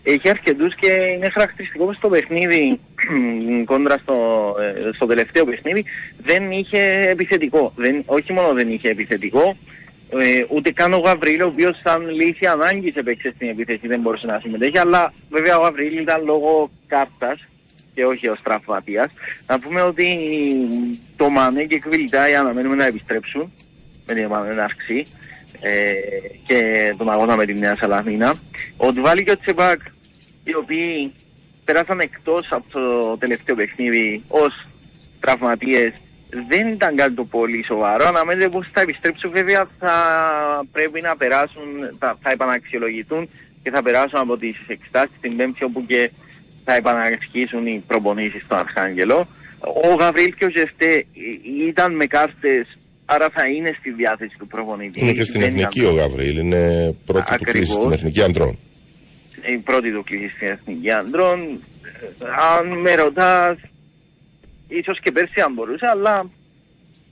[0.04, 2.80] Έχει αρκετούς και είναι χαρακτηριστικό πως στο παιχνίδι
[3.70, 4.14] κόντρα στο,
[4.60, 5.84] ε, στο τελευταίο παιχνίδι
[6.22, 7.72] δεν είχε επιθετικό.
[7.76, 9.56] Δεν, όχι μόνο δεν είχε επιθετικό,
[10.18, 14.26] ε, ούτε καν ο Γαβρίλ, ο οποίος σαν λύση ανάγκη έπαιξε στην επίθεση, δεν μπορούσε
[14.26, 14.78] να συμμετέχει.
[14.78, 17.46] Αλλά βέβαια ο Γαβρίλ ήταν λόγω κάρτας
[17.94, 19.10] και όχι ως τραυματίας.
[19.46, 20.06] Να πούμε ότι
[21.16, 23.52] το Μανέ και Κβιλτάι αναμένουμε να επιστρέψουν
[24.06, 25.06] με την έναρξη
[25.62, 25.92] ε,
[26.46, 28.34] και τον αγώνα με τη Νέα Σαλαμίνα.
[28.76, 29.80] Ο Ντουβάλη και ο Τσεμπάκ,
[30.44, 31.12] οι οποίοι
[31.64, 34.66] πέρασαν εκτός από το τελευταίο παιχνίδι ως
[35.20, 35.92] τραυματίες,
[36.48, 38.06] δεν ήταν κάτι το πολύ σοβαρό.
[38.06, 39.94] Αναμένεται πως θα επιστρέψουν βέβαια θα
[40.72, 41.62] πρέπει να περάσουν,
[41.98, 43.28] θα, θα επαναξιολογηθούν
[43.62, 46.10] και θα περάσουν από τις εξετάσεις την Πέμπτη όπου και
[46.64, 49.28] θα επαναρχίσουν οι προπονήσεις στον Αρχάγγελο.
[49.84, 51.04] Ο Γαβρίλ και ο Ζευτέ ε,
[51.66, 52.78] ήταν με κάρτες,
[53.14, 55.00] άρα θα είναι στη διάθεση του προπονητή.
[55.02, 57.52] Είναι και στην Δεν Εθνική ήταν- ο Γαβρίλ, είναι πρώτη του Ακριβώς.
[57.52, 58.58] κρίση στην Εθνική Αντρών.
[59.54, 61.40] η πρώτη του κλίση στην Εθνική Αντρών.
[61.40, 62.24] Ε,
[62.58, 63.56] Αν με ρωτάς,
[64.68, 66.26] ίσως και πέρσι αν μπορούσε, αλλά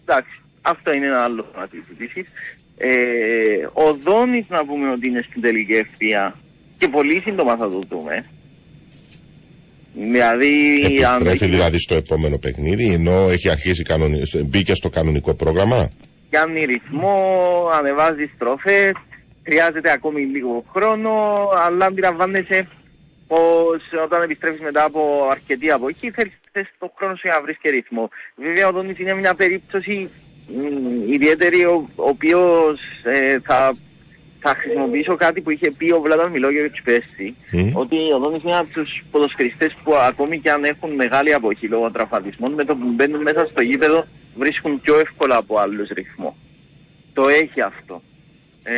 [0.05, 2.29] εντάξει, αυτό είναι ένα άλλο θέμα της συζήτησης.
[2.77, 6.35] Ε, ο Δόνης να πούμε ότι είναι στην τελική ευθεία
[6.79, 8.25] και πολύ σύντομα θα το δούμε.
[9.95, 14.23] Δηλαδή, αν Επιστρέφει δεν δηλαδή στο επόμενο παιχνίδι, ενώ έχει αρχίσει κανονι...
[14.47, 15.89] μπήκε στο κανονικό πρόγραμμα;
[16.31, 18.93] κάνει ρυθμό, ανεβάζει στροφές,
[19.43, 21.11] χρειάζεται ακόμη λίγο χρόνο,
[21.67, 22.69] αλλά αντιλαμβάνεσαι
[23.27, 27.43] πως όταν επιστρέφεις μετά από αρκετή από εκεί θέλεις θες το χρόνο σου για να
[27.43, 28.09] βρεις και ρυθμό.
[28.37, 30.11] Βέβαια ο Δόνης είναι μια περίπτωση
[30.49, 33.73] μ, ιδιαίτερη ο, ο οποίος ε, θα,
[34.43, 37.77] θα χρησιμοποιήσω κάτι που είχε πει ο Βλάταν Μιλόγεβιτς πέρσι Μμ.
[37.77, 41.91] ότι ο Δόνης είναι από τους ποδοσφαιριστές που ακόμη και αν έχουν μεγάλη αποχή λόγω
[41.91, 46.37] τραυματισμών με το που μπαίνουν μέσα στο γήπεδο βρίσκουν πιο εύκολα από άλλους ρυθμό.
[47.13, 48.03] Το έχει αυτό.
[48.63, 48.73] Ε,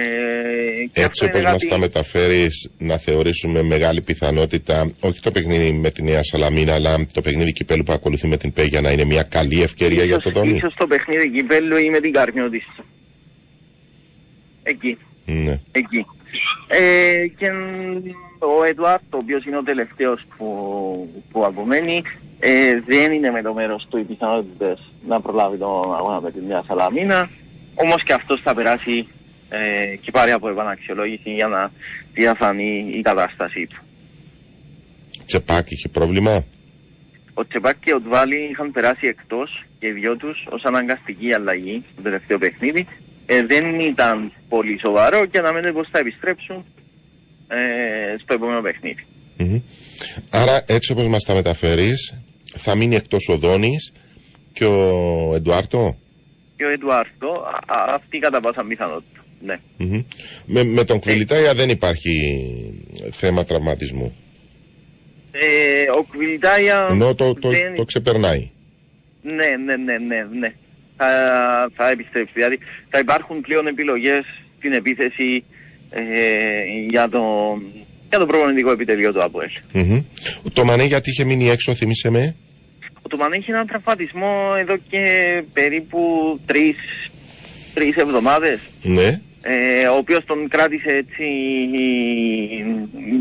[0.92, 5.30] και Έτσι αυτό είναι όπως μας κάτι- τα μεταφέρεις να θεωρήσουμε μεγάλη πιθανότητα όχι το
[5.30, 8.90] παιχνίδι με τη Νέα Σαλαμίνα αλλά το παιχνίδι κυπέλου που ακολουθεί με την Πέγια να
[8.90, 12.12] είναι μια καλή ευκαιρία για ίσως- τον Δόνη; Ίσως το παιχνίδι κυπέλου ή με την
[12.12, 12.66] Καρμιώτης.
[14.62, 14.98] Εκεί.
[15.24, 15.60] Ναι.
[15.72, 16.06] Εκεί.
[16.68, 17.96] Ε, και μ,
[18.38, 20.44] ο Εντουάρτ, ο οποίος είναι ο τελευταίος που,
[21.32, 22.02] που απομένει,
[22.38, 26.40] ε, δεν είναι με το μέρος του οι πιθανότητες να προλάβει τον αγώνα με τη
[26.46, 27.30] Νέα Σαλαμίνα.
[27.74, 29.08] Όμως και αυτός θα περάσει
[29.48, 31.70] ε, και πάρει από επαναξιολόγηση για να
[32.12, 33.82] διαφανεί η κατάστασή του.
[35.26, 36.44] Τσεπάκ είχε πρόβλημα;
[37.34, 41.82] Ο Τσεπάκ και ο Ντβάλι είχαν περάσει εκτός και οι δυο τους ως αναγκαστική αλλαγή
[41.92, 42.86] στο τελευταίο παιχνίδι.
[43.26, 46.64] Ε, δεν ήταν πολύ σοβαρό και αναμένεται πως θα επιστρέψουν
[47.48, 49.04] ε, στο επόμενο παιχνίδι.
[49.36, 49.60] Μμμ.
[50.30, 52.14] Άρα έτσι όπως μας τα μεταφέρεις
[52.56, 53.92] θα μείνει εκτός ο Δόνης
[54.52, 55.96] και ο Εντουάρτο;
[56.56, 57.28] Και ο Εντουάρτο,
[57.66, 59.20] α- α- αυτή κατά πάσα πιθανότητα.
[59.44, 59.58] Ναι.
[59.76, 60.00] Μμμ.
[60.46, 62.10] Με, με τον Κβιλιτάια δεν υπάρχει
[63.10, 64.16] θέμα τραυματισμού;
[65.32, 67.74] Ε, ο Κβιλτάια Ενώ το, το, δεν...
[67.74, 68.50] το ξεπερνάει.
[69.22, 70.54] Ναι, ναι, ναι, ναι, ναι.
[71.02, 72.32] Θα, θα επιστρέψει.
[72.34, 74.24] Δηλαδή θα υπάρχουν πλέον επιλογές
[74.58, 75.44] στην επίθεση
[75.90, 76.02] ε,
[76.88, 77.22] για το,
[78.08, 79.50] για το προπονητικό επιτελείο του ΑΠΟΕΛ.
[79.72, 80.02] Μμμ.
[80.54, 82.34] Το Μανέ γιατί είχε μείνει έξω θυμίσε με;
[83.02, 85.02] Ο Τουμαν έχει έναν τραυματισμό εδώ και
[85.52, 86.00] περίπου
[86.46, 86.76] τρεις,
[87.74, 88.60] τρεις εβδομάδες.
[88.82, 89.20] Ναι.
[89.42, 91.24] Ε, ο οποίος τον κράτησε έτσι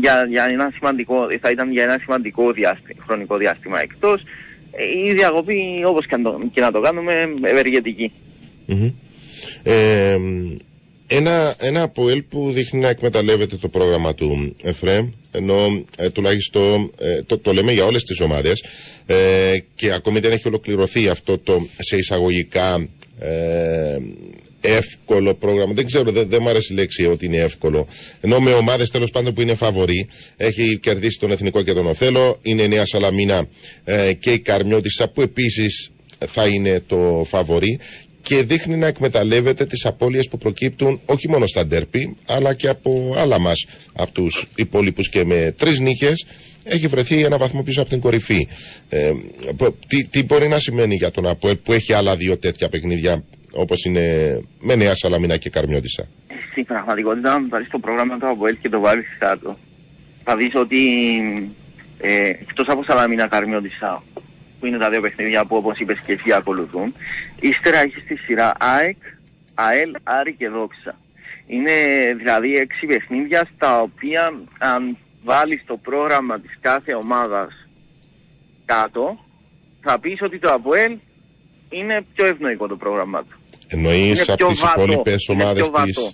[0.00, 4.22] για, για ένα σημαντικό, θα ήταν για ένα σημαντικό διάστημα, χρονικό διάστημα εκτός.
[4.72, 8.12] Ε, η διακοπή όπως και, να το- και να το κάνουμε ευεργετική.
[8.66, 8.90] Μμμ.
[9.62, 10.16] Ε,
[11.06, 17.22] ένα, ένα ΑΠΟΕΛ που δείχνει να εκμεταλλεύεται το πρόγραμμα του Εφρέμ ενώ ε, τουλάχιστον ε,
[17.22, 18.64] το, το λέμε για όλες τις ομάδες
[19.06, 23.96] ε, και ακόμη δεν έχει ολοκληρωθεί αυτό το σε εισαγωγικά ε,
[24.62, 25.72] εύκολο πρόγραμμα.
[25.72, 27.86] Δεν ξέρω, δεν, δεν μου αρέσει η λέξη ότι είναι εύκολο.
[28.20, 32.38] Ενώ με ομάδες τέλος πάντων που είναι φαβορή, έχει κερδίσει τον Εθνικό και τον Οθέλο,
[32.42, 33.46] είναι η Νέα Σαλαμίνα
[33.84, 35.90] ε, και η Καρμιώτησα που επίσης
[36.32, 37.78] θα είναι το φαβορή
[38.22, 43.14] και δείχνει να εκμεταλλεύεται τις απώλειες που προκύπτουν όχι μόνο στα ντέρπι αλλά και από
[43.16, 46.24] άλλα μας από τους υπόλοιπους και με τρεις νίκες
[46.64, 48.48] έχει βρεθεί ένα βαθμό πίσω από την κορυφή.
[48.88, 49.12] Ε,
[49.56, 53.24] πο- τι, τι μπορεί να σημαίνει για τον Αποέλ που έχει άλλα δύο τέτοια παιχνίδια
[53.52, 54.00] όπως είναι
[54.60, 56.08] με Νέα Σαλαμίνα και Καρμιώτισσα.
[56.50, 59.56] Στην πραγματικότητα, αν πάρεις το πρόγραμμα του ΑΠΟΕΛ και το βάλεις κάτω,
[60.24, 60.78] θα δεις ότι
[62.00, 64.02] ε, εκτός από Σαλαμίνα Καρμιώτισσα,
[64.60, 66.94] που είναι τα δύο παιχνίδια που όπως είπες και εσύ ακολουθούν,
[67.40, 68.96] ύστερα έχεις τη σειρά ΑΕΚ,
[69.54, 70.98] ΑΕΛ, Άρη και Δόξα.
[71.46, 71.72] Είναι
[72.16, 77.68] δηλαδή έξι παιχνίδια στα οποία αν βάλεις το πρόγραμμα της κάθε ομάδας
[78.64, 79.24] κάτω,
[79.80, 80.96] θα πεις ότι το ΑΠΟΕΛ
[81.68, 83.41] είναι πιο ευνοϊκό το πρόγραμμα του.
[83.72, 84.82] Εννοείς Είναι από πιο τις βατό.
[84.82, 86.10] υπόλοιπες Είναι ομάδες πιο της, βατό.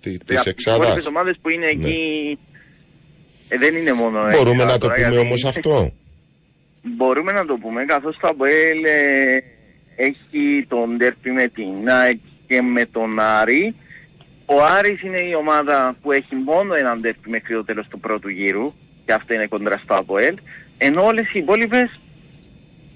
[0.00, 1.70] τη- Από της τις εξάδας; υπόλοιπες ομάδες που είναι Ναι.
[1.70, 2.38] εκεί
[3.48, 5.92] ε, δεν είναι μόνο Μπορούμε εξάδας να το τώρα, πούμε γιατί- όμως αυτό.
[6.96, 9.36] Μπορούμε να το πούμε καθώς το ΑΠΟΕΛ ε,
[9.96, 13.74] έχει τον τέρπι με την ΑΕΚ και με τον Άρη.
[14.46, 18.28] Ο Άρης είναι η ομάδα που έχει μόνο έναν τέρπι μέχρι το τέλος του πρώτου
[18.28, 18.72] γύρου
[19.04, 20.34] και αυτό είναι κοντρά στο ΑΠΟΕΛ.
[20.78, 22.00] Ενώ όλες οι υπόλοιπες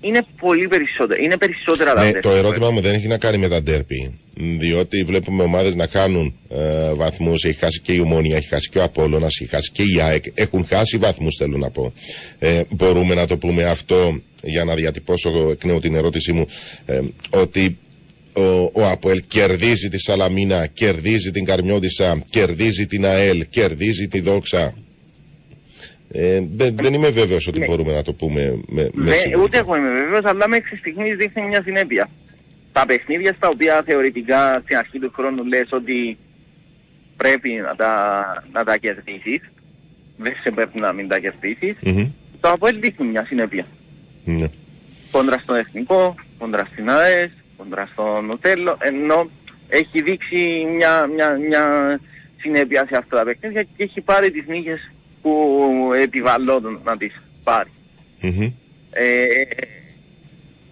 [0.00, 1.20] είναι πολύ περισσότερα.
[1.22, 2.74] Είναι περισσότερα τα Ναι, τέρπι το του ερώτημα ΑΠΟΕΛ.
[2.74, 4.18] μου δεν έχει να κάνει με τα ντέρπι.
[4.58, 7.44] Διότι βλέπουμε ομάδες να χάνουν ε, βαθμούς.
[7.44, 10.24] Έχει χάσει και η Ομόνια, έχει χάσει και ο Απόλλωνας, έχει χάσει και η ΑΕΚ.
[10.34, 11.92] Έχουν χάσει βαθμούς θέλω να πω.
[12.38, 16.46] Ε, μπορούμε να το πούμε αυτό για να διατυπώσω εκ νέου την ερώτησή μου.
[16.86, 17.78] ε, ότι
[18.32, 24.74] ο, ο Αποέλ κερδίζει τη Σαλαμίνα, κερδίζει την Καρμιώτισσα, κερδίζει την ΑΕΛ, κερδίζει τη Δόξα.
[26.12, 27.64] Ε, δεν- δεν είμαι βέβαιος ότι Ναι.
[27.66, 29.42] μπορούμε να το πούμε με, με Ναι, σιγουριά.
[29.44, 32.08] ούτε εγώ είμαι βέβαιος, αλλά μέχρι στιγμής δείχνει μια συνέπεια.
[32.72, 36.16] Τα παιχνίδια στα οποία θεωρητικά στην αρχή του χρόνου λες ότι
[37.16, 39.40] πρέπει να τα, να τα κερδίσεις,
[40.16, 42.10] δεν σε πρέπει να μην τα κερδίσεις, Μμμ.
[42.40, 43.66] το ΑΠΟΕΛ δείχνει μια συνέπεια.
[44.24, 44.46] Ναι.
[45.10, 49.30] Κόντρα στον Εθνικό, κόντρα στην ΑΕΣ, κόντρα στον Οτέλο, ενώ
[49.68, 50.36] έχει δείξει
[50.76, 51.64] μια, μια, μια
[52.40, 54.90] συνέπεια σε αυτά τα παιχνίδια και έχει πάρει τις νίκες
[55.28, 57.70] που επιβαλλόταν να τις πάρει.
[58.22, 58.52] Μμμ.
[58.90, 59.04] Ε,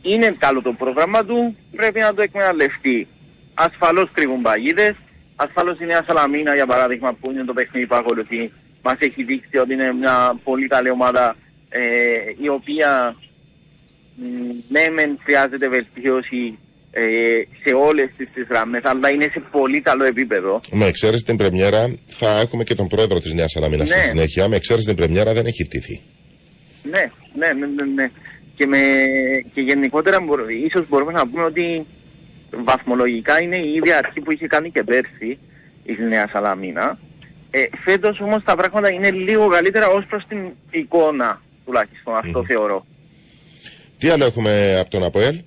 [0.03, 3.07] είναι καλό το πρόγραμμα του, πρέπει να το εκμεταλλευτεί.
[3.55, 4.95] Ασφαλώς κρύβουν παγίδες,
[5.37, 8.51] ασφαλώς η Νέα Σαλαμίνα για παράδειγμα που είναι το παιχνίδι που ακολουθεί
[8.87, 11.37] μας έχει δείξει ότι είναι μια πολύ καλή ομάδα
[11.69, 11.81] ε,
[12.41, 13.17] η οποία
[14.15, 14.25] μ,
[14.69, 16.66] ναι μεν χρειάζεται βελτίωση ε,
[17.65, 20.61] σε όλες τις, τις γραμμές αλλά είναι σε πολύ καλό επίπεδο.
[20.73, 23.97] Με εξαίρεση την Πρεμιέρα θα έχουμε και τον πρόεδρο της Νέας Σαλαμίνας Ναι.
[23.97, 24.49] στη συνέχεια.
[24.49, 26.01] Με εξαίρεση την Πρεμιέρα δεν έχει τύχει.
[26.83, 28.11] Ναι, ναι, ναι, ναι, ναι.
[28.57, 28.79] Και, με,
[29.55, 31.87] και γενικότερα μπορώ, ίσως μπορούμε να πούμε ότι
[32.65, 35.39] βαθμολογικά είναι η ίδια αρχή που είχε κάνει και πέρσι
[35.85, 36.99] η Νέας Σαλαμίνα.
[37.51, 40.39] Ε, φέτος όμως τα πράγματα είναι λίγο καλύτερα ως προς την
[40.71, 42.87] εικόνα τουλάχιστον, αυτό θεωρώ.
[43.99, 45.39] Τι άλλο έχουμε από τον ΑΠΟΕΛ.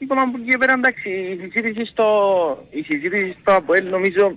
[0.00, 2.06] Λοιπόν, από εκεί και πέρα εντάξει, η συζήτηση στο,
[2.70, 4.32] η συζήτηση στο ΑΠΟΕΛ νομίζω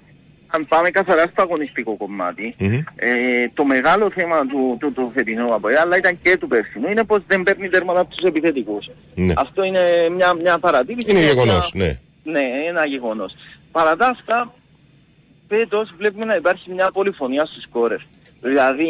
[0.47, 2.73] αν πάμε καθαρά στο αγωνιστικό κομμάτι, Μμμ.
[2.95, 7.03] ε, το μεγάλο θέμα του, του, του φετινού ΑΠΟΕΛ, αλλά ήταν και του περσινού, είναι
[7.03, 8.89] πως δεν παίρνει τέρματα από τους επιθετικούς.
[9.15, 9.33] Ναι.
[9.37, 9.81] Αυτό είναι
[10.15, 11.09] μια, μια παρατήρηση.
[11.09, 11.99] Είναι μια- γεγονός, ναι.
[12.23, 13.33] Ναι, ένα γεγονός.
[13.71, 14.53] Παρά τα αυτά,
[15.47, 18.01] φέτος βλέπουμε να υπάρχει μια πολυφωνία στους σκόρες.
[18.41, 18.89] Δηλαδή,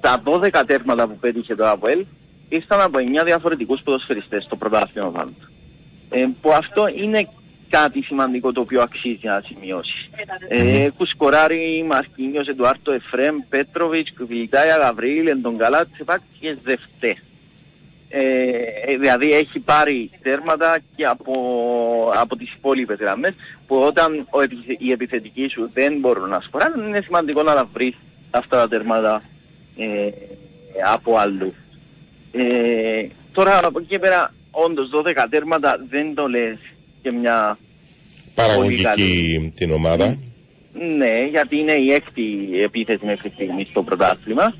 [0.00, 2.04] τα 12 τέρματα που πέτυχε το ΑΠΟΕΛ
[2.54, 5.30] ήρθαν από 9 διαφορετικούς ποδοσφαιριστές στο πρωτάθλημα πάνω.
[6.10, 7.28] Ε, που αυτό είναι
[7.68, 10.10] κάτι σημαντικό το οποίο αξίζει να σημειώσεις.
[10.48, 17.16] Ε, έχουν σκοράρει Μαρκίνιος, Εντουάρτο Εφρέμ, Πέτροβιτς, Κουβιλιτάια, Γαβρίλ, Εντογκαλά, Τσεπάκ και Ζευτέ.
[18.08, 21.34] Ε, δηλαδή έχει πάρει τέρματα και από,
[22.14, 23.34] από τις υπόλοιπες γραμμές
[23.66, 27.68] που όταν ο, επιθε- οι επιθετικοί σου δεν μπορούν να σκοράρουν είναι σημαντικό να τα
[27.72, 27.94] βρεις
[28.30, 29.22] αυτά τα τέρματα
[29.76, 30.10] ε,
[30.92, 31.54] από αλλού.
[32.32, 36.56] Ε, τώρα από εκεί και πέρα όντως 12 τέρματα δεν το λες
[37.02, 37.58] και μια
[38.34, 40.18] Παραγωγική την ομάδα.
[40.98, 42.24] ναι, γιατί είναι η έκτη
[42.64, 44.54] επίθεση μέχρι στιγμής στο πρωτάθλημα.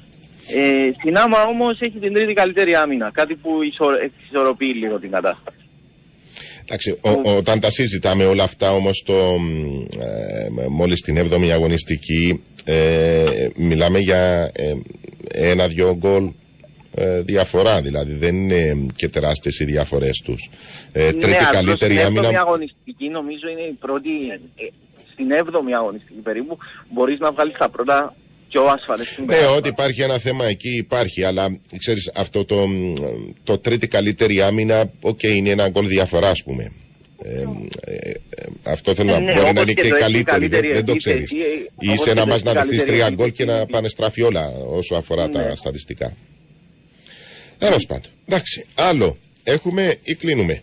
[0.55, 5.11] Ε, στην άμα όμως έχει την τρίτη καλύτερη άμυνα, κάτι που ισο- εξισορροπεί λίγο την
[5.11, 5.57] κατάσταση.
[6.62, 12.43] Εντάξει, ο- όταν τα συζητάμε όλα αυτά όμως το, μ, ε, μόλις την 7η αγωνιστική
[12.64, 14.73] ε, μιλάμε για ε,
[15.51, 16.31] ένα-δυο γκολ ε,
[17.22, 20.51] διαφορά δηλαδή δεν είναι και τεράστιες οι διαφορές τους.
[20.93, 22.20] Ε, τρίτη ναι, καλύτερη απλώς στην άμυνα.
[22.20, 24.11] έβδομη αγωνιστική νομίζω είναι η πρώτη,
[24.57, 24.64] ε,
[25.12, 26.59] στην έβδομη αγωνιστική περίπου
[26.90, 28.14] μπορείς να βγάλεις τα πρώτα
[28.49, 32.95] πιο ασφαλές Ναι, ότι υπάρχει ένα θέμα εκεί υπάρχει, αλλά ξέρεις αυτό το, μ,
[33.45, 36.72] το τρίτη καλύτερη άμυνα, οκ, είναι ένα γκολ διαφορά, ας πούμε.
[37.24, 37.40] Ε,
[37.84, 38.12] ε, ε,
[38.62, 40.61] αυτό θέλω Ε, να ναι, μπορεί να όπως είναι και και το έχει καλύτερη, δεν,
[40.61, 41.30] καλύτερη δεν το επίθεση, ξέρεις.
[41.32, 41.36] ε,
[41.74, 43.59] όπως Είσαι και ένα το μας έχει να δεχτείς καλύτερη τρία γκολ και επίθεση.
[43.61, 45.55] να πάνε στράφει όλα όσο αφορά τα Ναι.
[45.55, 46.16] στατιστικά.
[47.63, 48.11] Τέλος πάντων.
[48.27, 49.17] Εντάξει, άλλο.
[49.45, 50.63] Έχουμε ή κλείνουμε;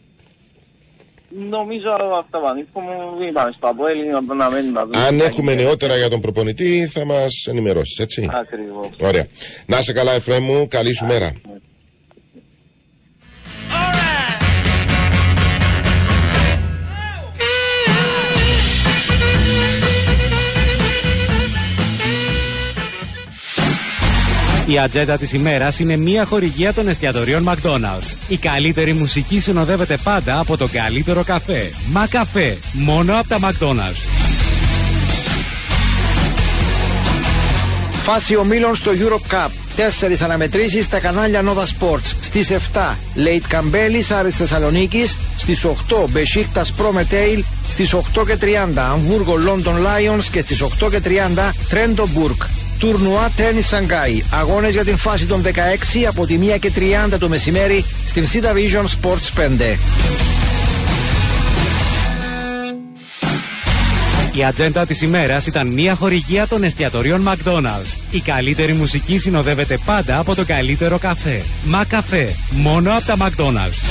[1.49, 1.89] Νομίζω
[2.19, 4.97] αυταπανίκο μου είπαμε στο Αποέλ να- να μένει να δούμε.
[5.05, 8.89] Αν έχουμε νεότερα για τον προπονητή, θα μας ενημερώσεις, έτσι; Ακριβώς.
[9.01, 9.27] Ωραία.
[9.65, 10.67] Να είσαι καλά, Εφραίμ μου.
[10.67, 11.33] Καλή σου μέρα.
[24.69, 28.13] Η ατζέντα της ημέρας είναι μια χορηγία των εστιατορίων McDonald's.
[28.27, 31.71] Η καλύτερη μουσική συνοδεύεται πάντα από τον καλύτερο καφέ.
[31.91, 34.09] Μα καφέ, μόνο από τα McDonald's.
[37.91, 39.49] Φάση ομίλων στο Europe Cup.
[39.75, 42.13] Τέσσερις αναμετρήσεις στα κανάλια Nova Sports.
[42.19, 45.17] Στις 7 Λέιτ Καμπέλης Άρης Θεσσαλονίκης.
[45.35, 47.43] Στις 8 Μπεσίκτας Pro Metail.
[47.69, 50.23] Στις 8 και 30 Αμβούργο London Lions.
[50.31, 52.41] Και στις 8 και 30 Τρέντο Μπουρκ.
[52.79, 54.21] Τουρνουά Τέννη Σανγκάη.
[54.29, 55.49] Αγώνες για την φάση των 16
[56.07, 59.77] από τη 1 και 30 το μεσημέρι στην C Vision Sports 5.
[64.33, 67.97] Η ατζέντα της ημέρας ήταν μια χορηγία των εστιατορίων McDonald's.
[68.11, 71.43] Η καλύτερη μουσική συνοδεύεται πάντα από το καλύτερο καφέ.
[71.63, 73.81] Μα καφέ, μόνο από τα McDonald's.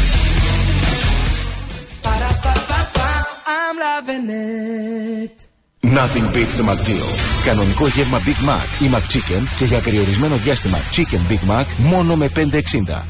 [3.47, 5.58] I'm loving it.
[5.83, 7.09] Nothing beats the McDeal.
[7.45, 12.31] Κανονικό γεύμα Big Mac ή McChicken και για περιορισμένο διάστημα Chicken Big Mac μόνο με
[12.37, 12.43] 5,60.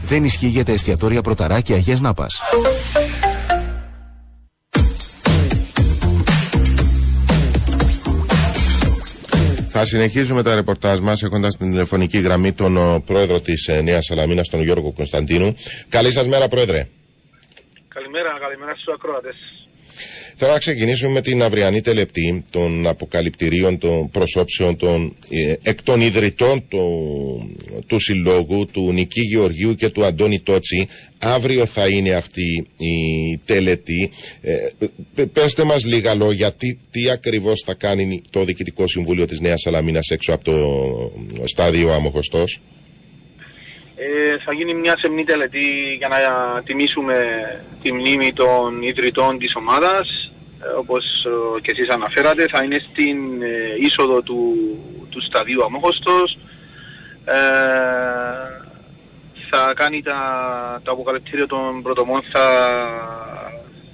[0.03, 2.41] Δεν ισχύει για τα εστιατόρια Πρωταρά και Αγίας Νάπας.
[9.69, 14.05] Θα συνεχίζουμε τα ρεπορτάζ μας έχοντας την τηλεφωνική γραμμή τον ο, πρόεδρο της ε, Νέας
[14.05, 15.55] Σαλαμίνας, τον Γιώργο Κωνσταντίνου.
[15.89, 16.89] Καλή σας μέρα, πρόεδρε.
[17.89, 19.37] Καλημέρα, καλημέρα στους ακροατές.
[20.41, 26.01] Θέλω να ξεκινήσουμε με την αυριανή τελεπτή των αποκαλυπτηρίων των προσώψεων των ε, εκ των
[26.01, 26.85] ιδρυτών του,
[27.87, 30.87] του Συλλόγου, του Νική Γεωργίου και του Αντώνη Τότσι.
[31.19, 34.11] Αύριο θα είναι αυτή η τελετή.
[34.41, 34.55] Ε,
[35.15, 39.61] π- πέστε μας λίγα λόγια, τι, τι ακριβώς θα κάνει το Διοικητικό Συμβούλιο της Νέας
[39.61, 42.61] Σαλαμίνας έξω από το στάδιο Αμοχωστός.
[44.01, 46.17] Ε, θα γίνει μια σεμνή τελετή για να
[46.63, 47.17] τιμήσουμε
[47.83, 50.31] τη μνήμη των ιδρυτών της ομάδας.
[50.63, 54.55] Ε, όπως ε, και εσείς αναφέρατε, θα είναι στην ε, είσοδο του,
[55.11, 56.39] του σταδίου Αμόχωστος.
[57.25, 57.35] Ε,
[59.51, 60.19] θα κάνει τα,
[60.85, 62.45] το αποκαλυπτήριο των πρωτομών, θα,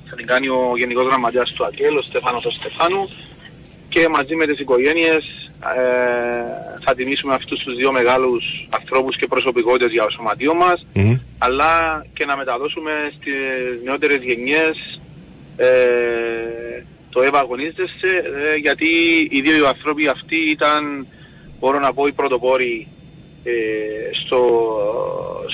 [0.04, 3.10] θα την κάνει ο Γενικός Γραμματέας του ΑΚΕΛ, ο Στεφάνος ο Στεφάνου
[3.94, 9.92] και μαζί με τις οικογένειες ε, θα τιμήσουμε αυτούς τους δύο μεγάλους ανθρώπους και προσωπικότητες
[9.92, 10.86] για το σωματείο μας
[11.38, 13.34] αλλά και να μεταδώσουμε στις
[13.84, 15.00] νεότερες γενιές
[15.56, 15.66] ε,
[17.10, 18.12] το Εύα αγωνίζεσαι
[18.52, 18.88] ε, γιατί
[19.30, 21.06] οι δύο άνθρωποι αυτοί ήταν
[21.58, 22.88] μπορώ να πω οι πρωτοπόροι
[23.44, 23.52] ε,
[24.24, 24.40] στο,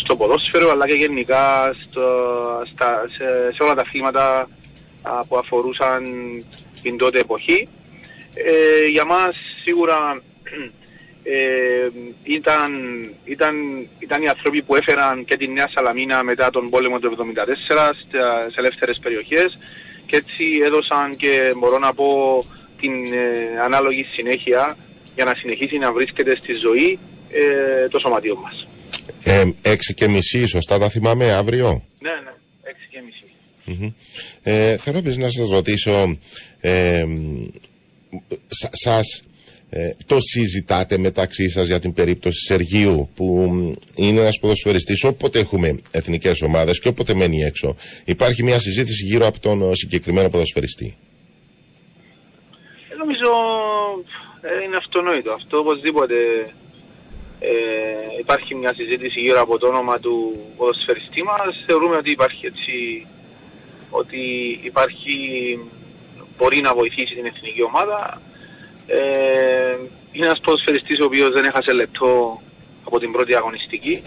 [0.03, 2.09] στο ποδόσφαιρο αλλά και γενικά στο,
[2.72, 4.49] στα, σε, σε όλα τα αθλήματα
[5.03, 6.03] α, που αφορούσαν
[6.82, 7.68] την τότε εποχή.
[8.35, 10.22] Ε, για μας σίγουρα
[11.22, 11.89] ε,
[12.22, 12.70] ήταν,
[13.24, 13.55] ήταν,
[13.99, 17.91] ήταν οι άνθρωποι που έφεραν και τη Νέα Σαλαμίνα μετά τον πόλεμο του 1974
[18.47, 19.59] στις ελεύθερες περιοχές
[20.07, 22.07] και έτσι έδωσαν και μπορώ να πω
[22.81, 24.76] την ε, ανάλογη συνέχεια
[25.14, 26.99] για να συνεχίσει να βρίσκεται στη ζωή
[27.31, 28.66] ε, το σωματείο μας.
[29.24, 33.24] Ε, έξι και μισή, σωστά τα θυμάμαι, αύριο; Ναι, ναι, έξι και μισή.
[33.64, 33.93] Μμμ.
[34.43, 36.18] Ε, θέλω επίσης να σας ρωτήσω,
[36.61, 37.70] ε, σα-
[38.71, 39.23] σας
[39.71, 45.39] ε, το συζητάτε μεταξύ σας για την περίπτωση Σεργίου που μ, είναι ένας ποδοσφαιριστής όποτε
[45.39, 50.29] έχουμε εθνικές ομάδες και όποτε μένει έξω υπάρχει μια συζήτηση γύρω από τον ε, συγκεκριμένο
[50.29, 50.97] ποδοσφαιριστή
[52.91, 53.31] Ε, Νομίζω
[54.41, 55.59] ε, είναι αυτονόητο αυτό.
[55.59, 56.15] Οπωσδήποτε
[57.41, 57.51] ε,
[58.19, 61.63] υπάρχει μια συζήτηση γύρω από το όνομα του ποδοσφαιριστή μας.
[61.67, 63.07] Θεωρούμε ότι υπάρχει έτσι,
[63.91, 64.21] ότι
[64.63, 65.15] υπάρχει,
[66.41, 68.20] μπορεί να βοηθήσει την εθνική ομάδα.
[68.86, 69.76] Ε,
[70.12, 72.41] είναι ένας ποδοσφαιριστής ο οποίος δεν έχασε λεπτό
[72.84, 74.03] από την πρώτη αγωνιστική.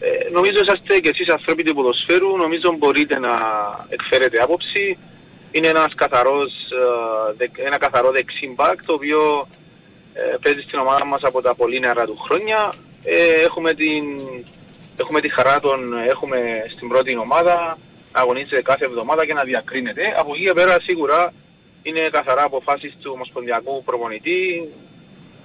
[0.00, 3.32] Ε, νομίζω είσαστε και εσείς άνθρωποι του ποδοσφαίρου, νομίζω μπορείτε να
[3.88, 4.98] εκφέρετε άποψη.
[5.50, 9.46] Είναι ένας καθαρός, ε, δεκ- ένα καθαρό δεξί μπακ το οποίο
[10.14, 12.72] ε, παίζει στην ομάδα μας από τα πολύ νεαρά του χρόνια.
[13.04, 14.04] Ε, έχουμε, την,
[14.96, 16.38] έχουμε τη χαρά τον έχουμε
[16.74, 17.78] στην πρώτη ομάδα,
[18.12, 20.02] να αγωνίζεται κάθε εβδομάδα και να διακρίνεται.
[20.18, 21.32] Από εκεί και πέρα σίγουρα
[21.82, 24.68] είναι καθαρά αποφάσεις του Ομοσπονδιακού Προπονητή,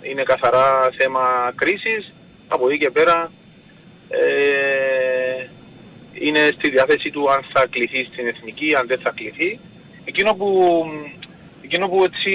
[0.02, 2.14] είναι καθαρά θέμα κρίσης.
[2.48, 3.32] Από εκεί και πέρα
[4.10, 5.48] ε,
[6.14, 9.60] είναι στη διάθεση του αν θα κληθεί στην εθνική, αν δεν θα κληθεί.
[10.06, 10.84] Εκείνο που,
[11.64, 12.32] εκείνο που έτσι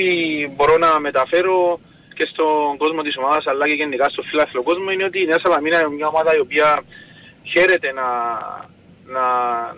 [0.56, 1.80] μπορώ να μεταφέρω
[2.14, 5.38] και στον κόσμο της ομάδας αλλά και γενικά στο φιλάθλο κόσμο είναι ότι η Νέα
[5.38, 6.82] Σαλαμίνα είναι μια ομάδα η οποία
[7.42, 8.08] χαίρεται να,
[9.04, 9.24] να,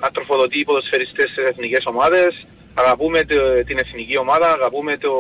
[0.01, 2.47] να τροφοδοτεί οι ποδοσφαιριστές στις εθνικές ομάδες.
[2.75, 5.12] Αγαπούμε το- την εθνική ομάδα, αγαπούμε το,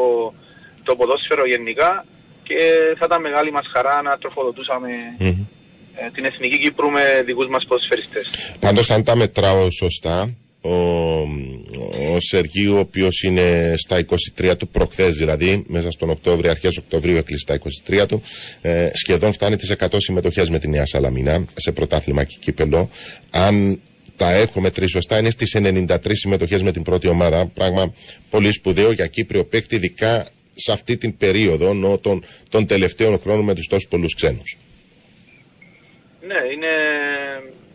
[0.82, 2.04] το ποδόσφαιρο γενικά
[2.42, 2.56] και
[2.98, 4.88] θα ήταν μεγάλη μας χαρά να τροφοδοτούσαμε
[5.18, 5.28] Μμμ.
[5.94, 8.30] ε, την εθνική Κύπρου με δικούς μας ποδοσφαιριστές.
[8.60, 10.70] Πάντως αν τα μετράω σωστά, ο,
[12.14, 14.04] ο Σεργίου ο οποίος είναι στα
[14.40, 17.54] 23 του προχθές δηλαδή, μέσα στον Οκτώβριο, αρχές Οκτωβρίου έκλεισε τα
[17.88, 18.22] 23 του,
[18.60, 22.88] ε, σχεδόν φτάνει τις 100 συμμετοχές με τη Νέα Σαλαμίνα σε πρωτάθλημα και κύπελο.
[23.30, 23.80] Αν
[24.16, 27.92] τα έχω μετρήσει σωστά, είναι στις 93 συμμετοχές με την πρώτη ομάδα, πράγμα
[28.30, 33.44] πολύ σπουδαίο για Κύπριο παίκτη, ειδικά σε αυτή την περίοδο νο, των, των τελευταίων χρόνων
[33.44, 34.56] με τους τόσους πολλούς ξένους.
[36.26, 36.72] Ναι, είναι,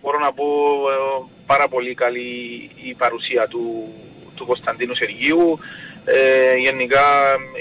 [0.01, 3.93] μπορώ να πω, ε, πάρα πολύ καλή η παρουσία του,
[4.35, 5.59] του Κωνσταντίνου Σεργίου.
[6.05, 7.05] Ε, γενικά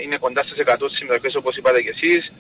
[0.05, 2.33] είναι κοντά στις 100 συμμετοχές όπως είπατε και εσείς.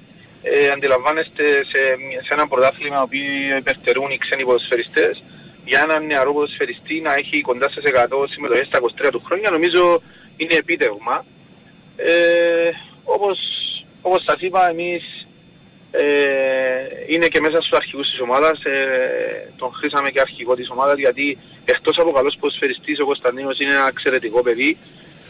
[0.42, 1.80] Ε, αντιλαμβάνεστε σε,
[2.26, 3.16] σε ένα πρωτάθλημα που
[3.58, 5.22] υπερτερούν οι ξένοι ποδοσφαιριστές
[5.68, 10.02] για έναν νεαρό ποδοσφαιριστή να έχει κοντά στις 100 συμμετοχές στα 23 του χρόνια νομίζω
[10.36, 11.24] είναι επίτευγμα.
[11.96, 12.70] Ε,
[13.04, 13.38] όπως,
[14.02, 15.26] όπως σας είπα εμείς
[15.90, 16.04] ε,
[17.06, 21.38] είναι και μέσα στους αρχηγούς της ομάδας, ε, τον χρήσαμε και αρχηγό της ομάδας γιατί
[21.64, 24.76] εκτός από καλός ποδοσφαιριστής ο Κωνσταντίνος είναι ένα εξαιρετικό παιδί,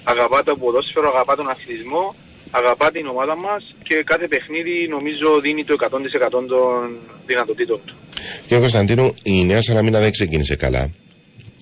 [0.05, 2.15] αγαπά το ποδόσφαιρο, αγαπά τον αθλητισμό,
[2.51, 7.95] αγαπά την ομάδα μας και κάθε παιχνίδι νομίζω δίνει το 100% των δυνατοτήτων του.
[8.43, 10.91] Κύριε Κωνσταντίνου, η Νέα Σαλαμίνα δεν ξεκίνησε καλά.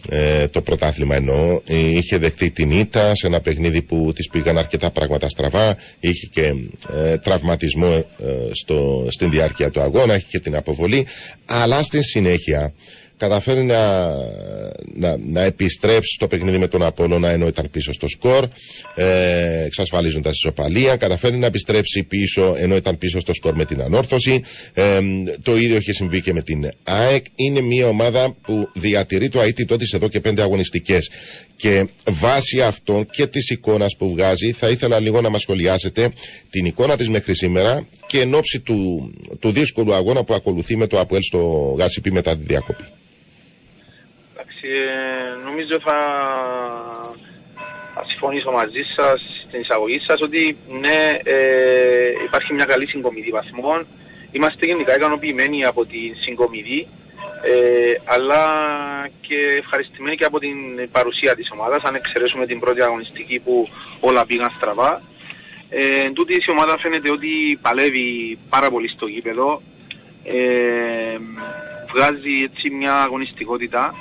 [0.08, 1.60] Ε, το πρωτάθλημα εννοώ.
[1.66, 5.76] Ε, είχε δεχτεί την ήττα σε ένα παιχνίδι που της πήγαν αρκετά πράγματα στραβά.
[6.00, 6.54] Είχε και
[6.94, 11.06] ε, τραυματισμό ε, στο, στην διάρκεια του αγώνα, είχε και την αποβολή.
[11.46, 12.72] Αλλά στη συνέχεια
[13.16, 14.10] καταφέρει να,
[14.94, 18.48] να, να επιστρέψει στο παιχνίδι με τον Απόλλωνα ενώ ήταν πίσω στο σκορ,
[18.94, 20.96] ε, εξασφαλίζοντα ισοπαλία.
[20.96, 24.42] Καταφέρει να επιστρέψει πίσω ενώ ήταν πίσω στο σκορ με την ανόρθωση.
[24.72, 25.00] Ε,
[25.42, 27.24] το ίδιο έχει συμβεί και με την ΑΕΚ.
[27.34, 31.10] Είναι μια ομάδα που διατηρεί το αίτητό της εδώ και πέντε αγωνιστικές.
[31.56, 36.08] Και βάσει αυτών και της εικόνας που βγάζει, θα ήθελα λίγο να μας σχολιάσετε
[36.50, 40.86] την εικόνα της μέχρι σήμερα και εν ώψη του, του δύσκολου αγώνα που ακολουθεί με
[40.86, 41.38] το ΑΠΟΕΛ στο
[41.78, 42.84] Γάσιπι μετά τη διακοπή.
[44.66, 44.82] Εντάξει,
[45.36, 45.98] ε, νομίζω θα,
[47.94, 53.86] θα συμφωνήσω μαζί σας στην εισαγωγή σας ότι ναι, ε, υπάρχει μια καλή συγκομιδή βαθμών.
[54.30, 56.86] Είμαστε γενικά ικανοποιημένοι από την συγκομιδή,
[57.42, 58.42] ε, αλλά
[59.20, 60.56] και ευχαριστημένοι και από την
[60.92, 63.68] παρουσία της ομάδας, αν εξαιρέσουμε την πρώτη αγωνιστική που
[64.00, 65.02] όλα πήγαν στραβά.
[65.68, 69.62] Ε, εν τούτη η ομάδα φαίνεται ότι παλεύει πάρα πολύ στο γήπεδο,
[70.24, 71.16] ε,
[71.92, 73.94] βγάζει έτσι μια αγωνιστικότητα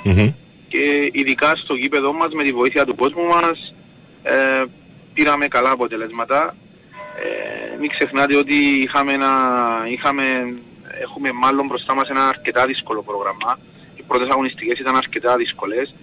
[0.76, 3.74] και ειδικά στο γήπεδο μας με τη βοήθεια του κόσμου μας
[4.22, 4.64] ε,
[5.14, 6.56] πήραμε καλά αποτελέσματα.
[7.22, 9.32] Ε, μην ξεχνάτε ότι είχαμε ένα,
[9.88, 10.54] είχαμε,
[11.02, 13.58] έχουμε μάλλον μπροστά μας ένα αρκετά δύσκολο πρόγραμμα.
[13.96, 15.94] Οι πρώτες αγωνιστικές ήταν αρκετά δύσκολες.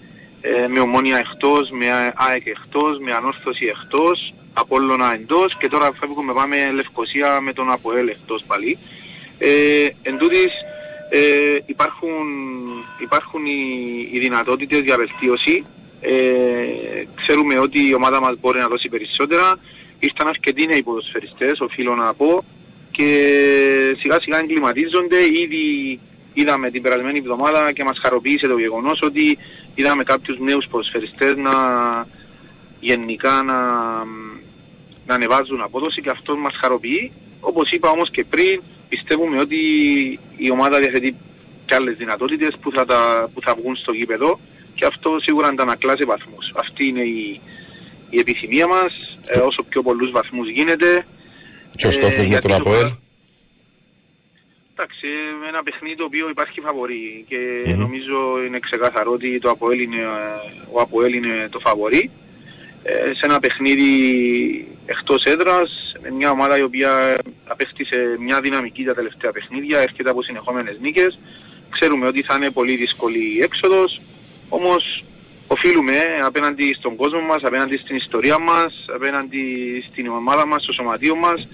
[0.42, 6.34] Ε, με ομόνια εκτός, με ΑΕΚ εκτός, με ανόρθωση εκτός, Απόλλωνα εντός και τώρα φεύγουμε
[6.34, 8.78] πάμε Λευκοσία με τον Αποέλ εκτός πάλι.
[9.38, 10.52] Ε, εν τούτης,
[11.16, 12.26] ε, υπάρχουν,
[12.98, 15.66] υπάρχουν οι, οι δυνατότητες για βελτίωση.
[16.02, 16.12] Ε,
[17.16, 19.60] ξέρουμε ότι η ομάδα μας μπορεί να δώσει περισσότερα.
[20.00, 22.44] Ήρθαν αρκετοί νέοι ποδοσφαιριστές, οφείλω να πω,
[22.92, 23.08] και
[24.00, 25.24] σιγά σιγά εγκληματίζονται.
[25.24, 26.00] Ήδη
[26.34, 29.38] είδαμε την περασμένη εβδομάδα και μας χαροποίησε το γεγονός ότι
[29.76, 31.56] είδαμε κάποιους νέους ποδοσφαιριστές να
[32.80, 33.60] γενικά να,
[35.06, 37.12] να ανεβάζουν απόδοση και αυτό μας χαροποιεί.
[37.40, 38.62] Όπως είπα όμως και πριν,
[38.94, 39.58] πιστεύουμε ότι
[40.38, 41.16] η ομάδα διαθέτει
[41.66, 44.40] και άλλες δυνατότητες που θα, τα, που θα βγουν στο γήπεδο
[44.76, 46.52] και αυτό σίγουρα αντανακλά σε βαθμούς.
[46.56, 47.42] Αυτή είναι η,
[48.10, 51.06] η επιθυμία μας, ε, όσο πιο πολλούς βαθμούς γίνεται.
[51.76, 52.92] Και ο στόχος με γιατί τον το- Αποέλ;
[54.76, 55.08] Εντάξει,
[55.44, 57.38] ε, ένα παιχνίδι το οποίο υπάρχει φαβορή και
[57.78, 60.06] νομίζω είναι ξεκάθαρο ότι το Αποέλ είναι, ε,
[60.72, 62.10] ο Αποέλ είναι το φαβορή.
[62.84, 63.92] Ε, σε ένα παιχνίδι
[64.86, 70.24] εκτός έδρας, με μια ομάδα η οποία απέκτησε μια δυναμική τα τελευταία παιχνίδια, έρχεται από
[70.24, 71.20] συνεχόμενες νίκες.
[71.70, 74.02] Ξέρουμε ότι θα είναι πολύ δύσκολη η έξοδος,
[74.50, 75.04] όμως
[75.48, 79.46] οφείλουμε απέναντι στον κόσμο μας, απέναντι στην ιστορία μας, απέναντι
[79.90, 81.48] στην ομάδα μας, στο σωματείο μας,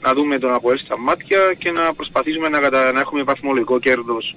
[0.00, 2.92] να δούμε τον Αποέλ στα μάτια και να προσπαθήσουμε να, κατα...
[2.92, 4.36] να έχουμε βαθμολογικό κέρδος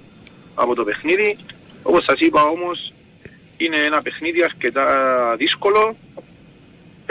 [0.56, 1.38] από το παιχνίδι.
[1.84, 2.94] Όπως σας είπα όμως,
[3.58, 4.86] είναι ένα παιχνίδι αρκετά
[5.38, 5.96] δύσκολο.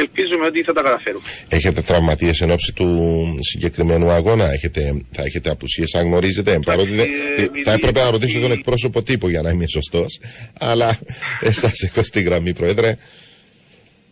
[0.01, 1.25] Ελπίζουμε ότι θα τα καταφέρουμε.
[1.49, 2.89] Έχετε τραυματίες εν ώψη του
[3.41, 8.11] συγκεκριμένου αγώνα, έχετε, θα έχετε απουσίες αν γνωρίζετε; Παρότι δεν- ε, τι- θα έπρεπε να
[8.11, 10.21] ρωτήσω τον εκπρόσωπο τύπου για να είμαι σωστός.
[10.61, 10.99] Αλλά
[11.41, 12.97] εσά έχω στη γραμμή, Πρόεδρε.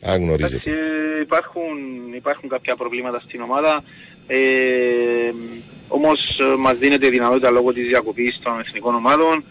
[0.02, 0.54] Αν γνωρίζετε.
[0.70, 0.70] Εντάξει,
[1.18, 1.76] ε, υπάρχουν,
[2.16, 3.84] υπάρχουν κάποια προβλήματα στην ομάδα.
[4.26, 4.36] Ε,
[5.88, 9.44] όμως ε, μας δίνεται η δυνατότητα λόγω της διακοπής των εθνικών ομάδων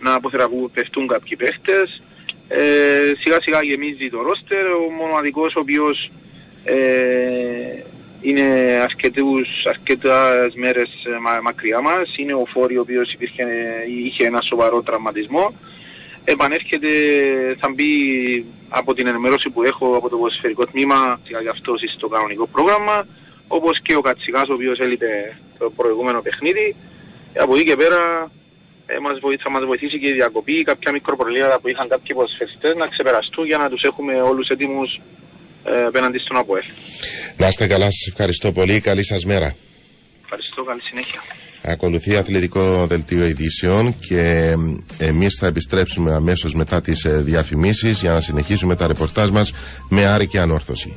[0.00, 2.02] να αποθεραπευτούν κάποιοι παίχτες.
[2.48, 6.10] Ε, σιγά σιγά γεμίζει το ρόστερ, ο μοναδικός ο οποίος
[6.64, 6.74] ε,
[8.20, 8.42] είναι
[8.82, 13.44] αρκετούς, αρκετές μέρες ε, μα, μακριά μας, είναι ο Φόρη ο οποίος υπήρχε,
[14.04, 15.54] είχε ένα σοβαρό τραυματισμό.
[16.24, 16.88] Επανέρχεται,
[17.58, 17.92] θα μπει
[18.68, 23.06] από την ενημέρωση που έχω από το ποδοσφαιρικό τμήμα για αυτό στο κανονικό πρόγραμμα,
[23.48, 26.76] όπως και ο Κατσικάς ο οποίος έλειπε το προηγούμενο παιχνίδι.
[27.38, 28.30] Από εκεί και πέρα
[28.92, 32.74] ε, μας βοήθησε, θα μας βοηθήσει και η διακοπή, κάποια μικροπροβλήματα που είχαν κάποιοι ποδοσφαιριστές
[32.74, 35.00] να ξεπεραστούν για να τους έχουμε όλους έτοιμους
[35.64, 36.64] ε, απέναντι στον ΑΠΟΕΛ.
[37.36, 38.80] Να είστε καλά, σας ευχαριστώ πολύ.
[38.80, 39.54] Καλή σας μέρα.
[40.22, 41.20] Ευχαριστώ, καλή συνέχεια.
[41.62, 44.54] Ακολουθεί αθλητικό δελτίο ειδήσεων και
[44.98, 49.52] εμείς θα επιστρέψουμε αμέσως μετά τις ε, διαφημίσεις για να συνεχίσουμε τα ρεπορτάζ μας
[49.88, 50.96] με άρη και ανόρθωση.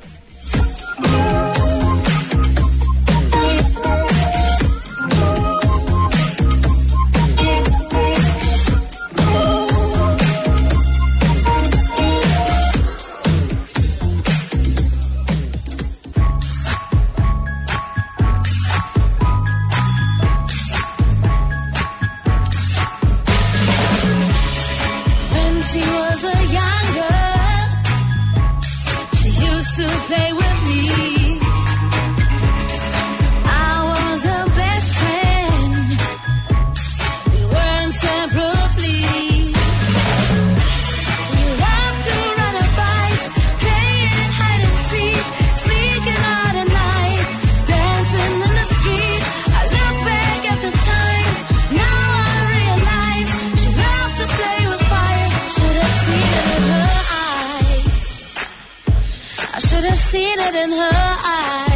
[60.11, 60.91] Seen it in her
[61.23, 61.70] eyes.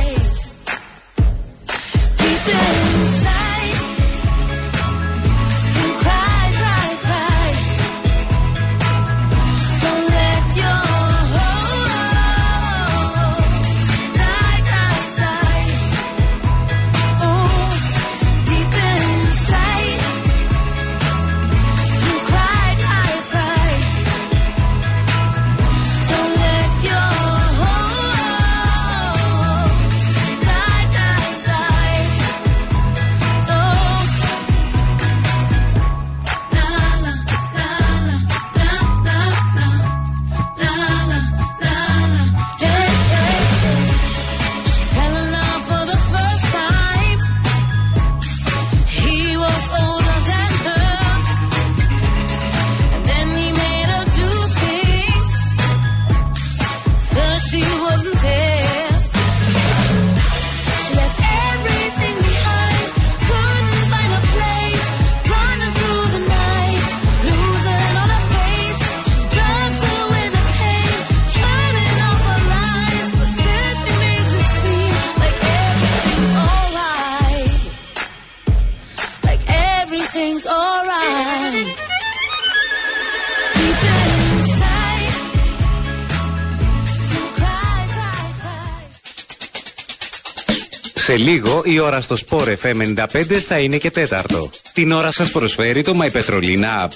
[91.15, 94.49] Σε λίγο η ώρα στο Sport FM 95 θα είναι και τέταρτο.
[94.73, 96.89] Την ώρα σας προσφέρει το My Petrolina App.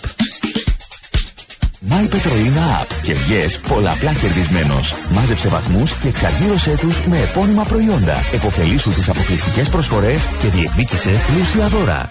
[1.89, 2.87] My Petrolina App.
[3.03, 4.95] Κερδιές πολλαπλά κερδισμένος.
[5.09, 8.15] Μάζεψε βαθμούς και εξαργύρωσέ τους με επώνυμα προϊόντα.
[8.33, 12.09] Εποφελήσου τις αποκλειστικές προσφορές και διεκδίκησε πλούσια δώρα.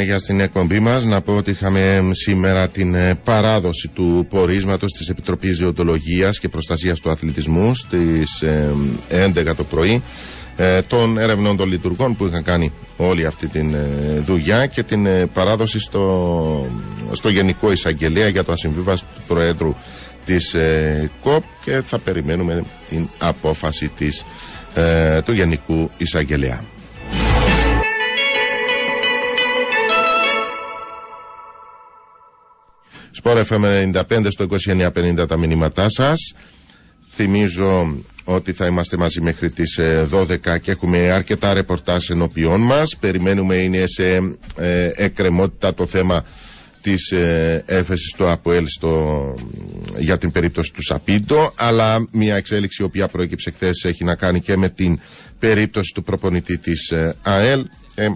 [0.00, 1.04] Συνέχεια στην εκπομπή μας.
[1.04, 6.48] Να πω ότι είχαμε εμ, σήμερα την ε, παράδοση του πορίσματος της Επιτροπής Διοντολογίας και
[6.48, 8.44] Προστασίας του Αθλητισμού στις
[9.10, 10.02] 11 το πρωί
[10.56, 15.06] ε, των ερευνών των λειτουργών που είχαν κάνει όλη αυτή την ε, δουλειά και την
[15.06, 16.66] ε, παράδοση στο,
[17.12, 19.74] στο Γενικό Εισαγγελέα για το ασυμβίβαστο του Προέδρου
[20.24, 24.24] της ε, ΚΟΠ και θα περιμένουμε την απόφαση της,
[24.74, 26.64] ε, του Γενικού Εισαγγελέα.
[33.30, 34.46] Σπορ FM 95 στο
[35.22, 36.34] 2950 τα μηνύματά σας.
[37.12, 42.96] Θυμίζω ότι θα είμαστε μαζί μέχρι τις ε, 12 και έχουμε αρκετά ρεπορτάζ ενώπιόν μας.
[42.96, 44.14] Περιμένουμε είναι σε
[44.56, 46.24] ε, εκκρεμότητα το θέμα
[46.80, 49.34] της ε, έφεσης του ΑΠΟΕΛ στο,
[49.98, 54.40] για την περίπτωση του Σαπίντο αλλά μια εξέλιξη η οποία προέκυψε χθες έχει να κάνει
[54.40, 54.98] και με την
[55.38, 57.64] περίπτωση του προπονητή της ε, ΑΕΛ
[57.94, 58.08] ε,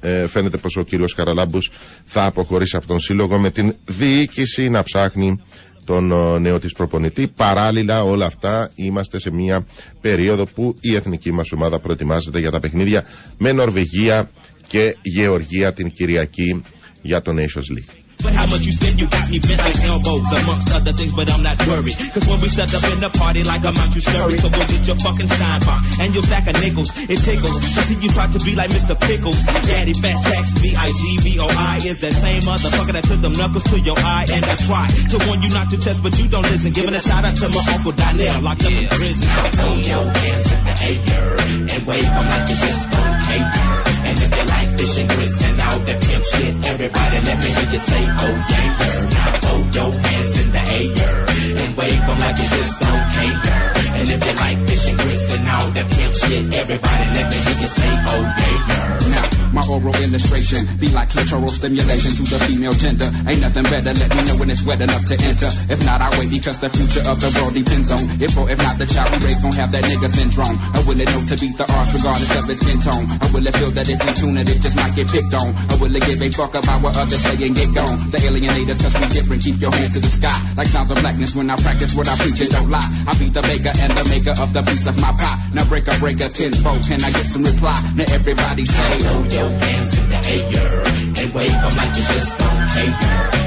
[0.00, 1.70] ε, φαίνεται πως ο κύριος Χαραλάμπους
[2.04, 5.40] θα αποχωρήσει από τον σύλλογο με την διοίκηση να ψάχνει
[5.84, 7.28] τον ε, νέο της προπονητή.
[7.28, 9.66] Παράλληλα όλα αυτά είμαστε σε μια
[10.00, 13.04] περίοδο που η εθνική μας ομάδα προετοιμάζεται για τα παιχνίδια
[13.38, 14.30] με Νορβηγία
[14.66, 16.62] και Γεωργία την Κυριακή
[17.02, 17.99] για το Nations League.
[18.22, 21.30] But how much you spend, you got me bent like elbows, amongst other things, but
[21.32, 21.96] I'm not worried.
[22.12, 24.36] Cause when we set up in the party like I'm out, you scurry.
[24.36, 26.90] So go get your fucking shine box and your sack of nickels.
[27.08, 28.98] It tickles I see you try to be like Mr.
[28.98, 29.40] Pickles.
[29.64, 34.26] Daddy Fat Sacks, B-I-G-B-O-I is that same motherfucker that took them knuckles to your eye.
[34.32, 36.72] And I try to warn you not to test, but you don't listen.
[36.72, 39.28] Giving a shout out to my uncle Donnell, locked up in prison.
[39.56, 40.74] Throw your hands in the
[41.14, 41.36] air
[41.72, 43.89] and wave them like you just don't care.
[44.10, 47.46] And if you like fish and grits and all that pimp shit, everybody let me
[47.46, 49.02] hear you say, oh yeah, girl.
[49.06, 51.22] Now hold your hands in the air
[51.62, 53.70] and wave them like you just don't care.
[54.02, 57.38] And if you like fish and grits and all that pimp shit, everybody let me
[57.38, 59.10] hear you say, oh yeah, girl.
[59.14, 63.06] Now, my oral illustration be like clitoral stimulation to the female gender.
[63.26, 65.50] Ain't nothing better, let me know when it's wet enough to enter.
[65.70, 68.58] If not, I wait because the future of the world depends on if or if
[68.58, 70.58] not the child we raise gon' have that nigga syndrome.
[70.74, 73.06] Or will it know to beat the odds regardless of its skin tone?
[73.22, 75.54] Or will it feel that if we tune it, it just might get picked on?
[75.70, 77.96] Or will it give a fuck about what others say and get gone?
[78.10, 80.34] The alienators, cause we different, keep your hand to the sky.
[80.58, 82.86] Like sounds of blackness when I practice what I preach and don't lie.
[83.06, 85.38] I be the baker and the maker of the piece of my pie.
[85.54, 87.78] Now break a break a tenfold, can I get some reply?
[87.94, 90.72] Now everybody say, oh, Throw your hands in the air
[91.20, 92.94] and wave them like you just don't care.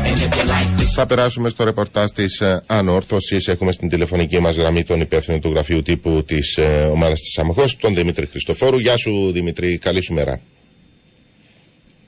[0.07, 3.37] And if you like fish Θα περάσουμε στο ρεπορτάζ της Ανόρθωση.
[3.45, 7.63] Έχουμε στην τηλεφωνική μας γραμμή τον υπεύθυνο του γραφείου τύπου της ε, ομάδας της Αμοχώ,
[7.79, 8.79] τον Δημήτρη Χριστοφόρου.
[8.79, 9.77] Γεια σου, Δημήτρη.
[9.77, 10.41] Καλή σου μέρα.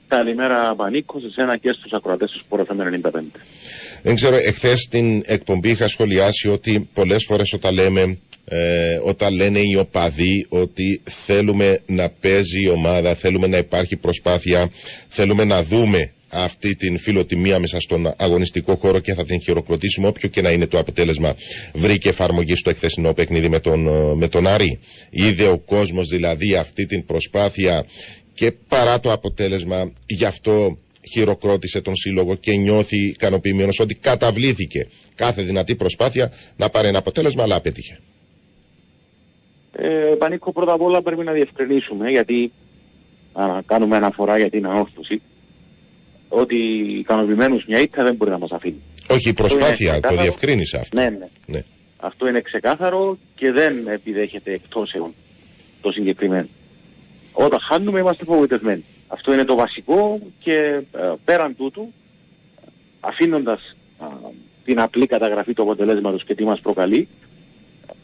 [0.08, 3.20] Καλημέρα Πανίκο, σε σένα και στους ακροατές του Sport FM 95.
[4.02, 8.18] Δεν ξέρω, εχθές στην εκπομπή είχα σχολιάσει ότι πολλές φορές όταν λέμε.
[8.48, 14.70] Ε, όταν λένε οι οπαδοί ότι θέλουμε να παίζει η ομάδα, θέλουμε να υπάρχει προσπάθεια,
[15.08, 20.28] θέλουμε να δούμε αυτή την φιλοτιμία μέσα στον αγωνιστικό χώρο και θα την χειροκροτήσουμε όποιο
[20.28, 21.34] και να είναι το αποτέλεσμα
[21.74, 24.78] βρήκε εφαρμογή στο εκθεσινό παιχνίδι με τον, ε, με τον Άρη.
[25.10, 27.84] Είδε ο κόσμος δηλαδή αυτή την προσπάθεια
[28.34, 30.78] και παρά το αποτέλεσμα γι' αυτό
[31.08, 37.42] χειροκρότησε τον σύλλογο και νιώθει ικανοποιημένος ότι καταβλήθηκε κάθε δυνατή προσπάθεια να πάρει ένα αποτέλεσμα
[37.42, 37.98] αλλά απέτυχε.
[39.78, 42.52] Ε, Πανίκο, πρώτα απ' όλα πρέπει να διευκρινίσουμε, γιατί
[43.34, 45.22] να κάνουμε αναφορά για την ανόρθωση,
[46.28, 46.56] ότι
[46.98, 48.82] ικανοποιημένους μια ήττα δεν μπορεί να μας αφήνει.
[49.10, 50.22] Όχι, η προσπάθεια, το ξεκάθαρο.
[50.22, 51.00] διευκρίνησε αυτό.
[51.00, 51.28] Ναι, ναι.
[51.46, 51.62] Ναι.
[51.96, 55.14] Αυτό είναι ξεκάθαρο και δεν επιδέχεται εκτόσεων
[55.80, 56.46] το συγκεκριμένο.
[57.32, 58.84] Όταν χάνουμε είμαστε απογοητευμένοι.
[59.08, 60.52] Αυτό είναι το βασικό και
[60.92, 61.92] ε, πέραν τούτου,
[63.00, 64.06] αφήνοντας α,
[64.64, 67.08] την απλή καταγραφή του αποτελέσματος και τι μας προκαλεί,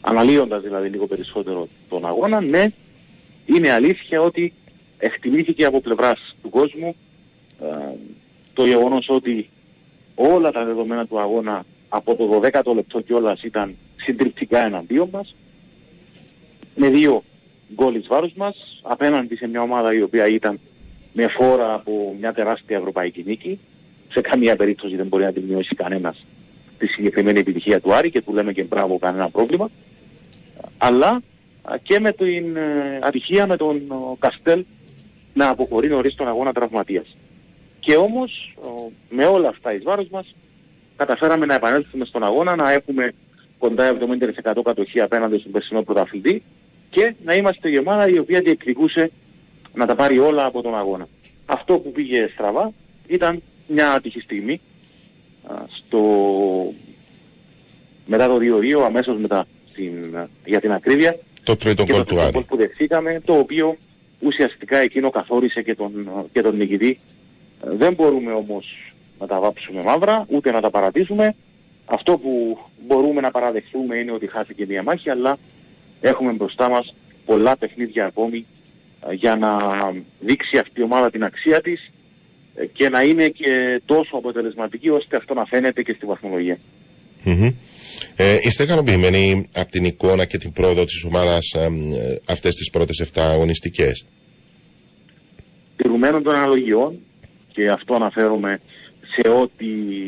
[0.05, 2.69] αναλύοντας δηλαδή λίγο περισσότερο τον αγώνα, ναι,
[3.45, 4.53] είναι αλήθεια ότι
[4.97, 6.95] εκτιμήθηκε από πλευράς του κόσμου
[7.61, 7.95] ε,
[8.53, 9.49] το γεγονός ότι
[10.15, 15.35] όλα τα δεδομένα του αγώνα από το 12ο λεπτό κιόλας ήταν συντριπτικά εναντίον μας
[16.75, 17.23] με δύο
[17.73, 20.59] γκολ εις βάρος μας απέναντι σε μια ομάδα η οποία ήταν
[21.13, 23.59] με φόρα από μια τεράστια ευρωπαϊκή νίκη.
[24.09, 26.25] Σε καμία περίπτωση δεν μπορεί να την μειώσει κανένας
[26.77, 29.69] τη συγκεκριμένη επιτυχία του Άρη και του λέμε και μπράβο κανένα πρόβλημα
[30.77, 31.21] αλλά
[31.63, 34.65] α, και με την ε, ατυχία με τον ο, Καστέλ
[35.33, 37.15] να αποχωρεί νωρίς τον αγώνα τραυματίας.
[37.79, 40.35] Και όμως ο, με όλα αυτά εις βάρος μας
[40.95, 43.13] καταφέραμε να επανέλθουμε στον αγώνα, να έχουμε
[43.57, 43.97] κοντά
[44.55, 46.43] 70% κατοχή απέναντι στον περσινό πρωταθλητή
[46.89, 49.11] και να είμαστε η ομάδα η οποία διεκδικούσε
[49.73, 51.07] να τα πάρει όλα από τον αγώνα.
[51.45, 52.71] Αυτό που πήγε στραβά
[53.07, 54.59] ήταν μια άτυχη στιγμή α,
[55.67, 55.99] στο...
[58.05, 58.37] μετά το
[58.79, 60.15] 2-2, αμέσως μετά στην...
[60.45, 62.31] για την ακρίβεια Το τρίτο και γκολ το του τρίτο Άρη.
[62.31, 63.77] γκολ που δεχθήκαμε, το οποίο
[64.19, 66.99] ουσιαστικά εκείνο καθόρισε και τον, και τον νικητή.
[67.65, 71.35] Ε, Δεν μπορούμε όμως να τα βάψουμε μαύρα, ούτε να τα παρατήσουμε.
[71.85, 75.37] Αυτό που μπορούμε να παραδεχθούμε είναι ότι χάθηκε μια μάχη, αλλά
[76.01, 76.93] έχουμε μπροστά μας
[77.25, 78.45] πολλά παιχνίδια ακόμη
[79.09, 79.57] ε, για να
[80.19, 81.91] δείξει αυτή η ομάδα την αξία της ε,
[82.73, 86.57] και να είναι και τόσο αποτελεσματική ώστε αυτό να φαίνεται και στη βαθμολογία.
[87.23, 87.49] Μμμ.
[88.15, 92.69] Ε, είστε ικανοποιημένοι από την εικόνα και την πρόοδο της ομάδας ε, ε, αυτές τις
[92.69, 94.05] πρώτες 7 αγωνιστικές;
[95.75, 96.99] τηρουμένων των αναλογιών
[97.53, 98.59] και αυτό αναφέρομαι
[99.15, 99.67] σε ό,τι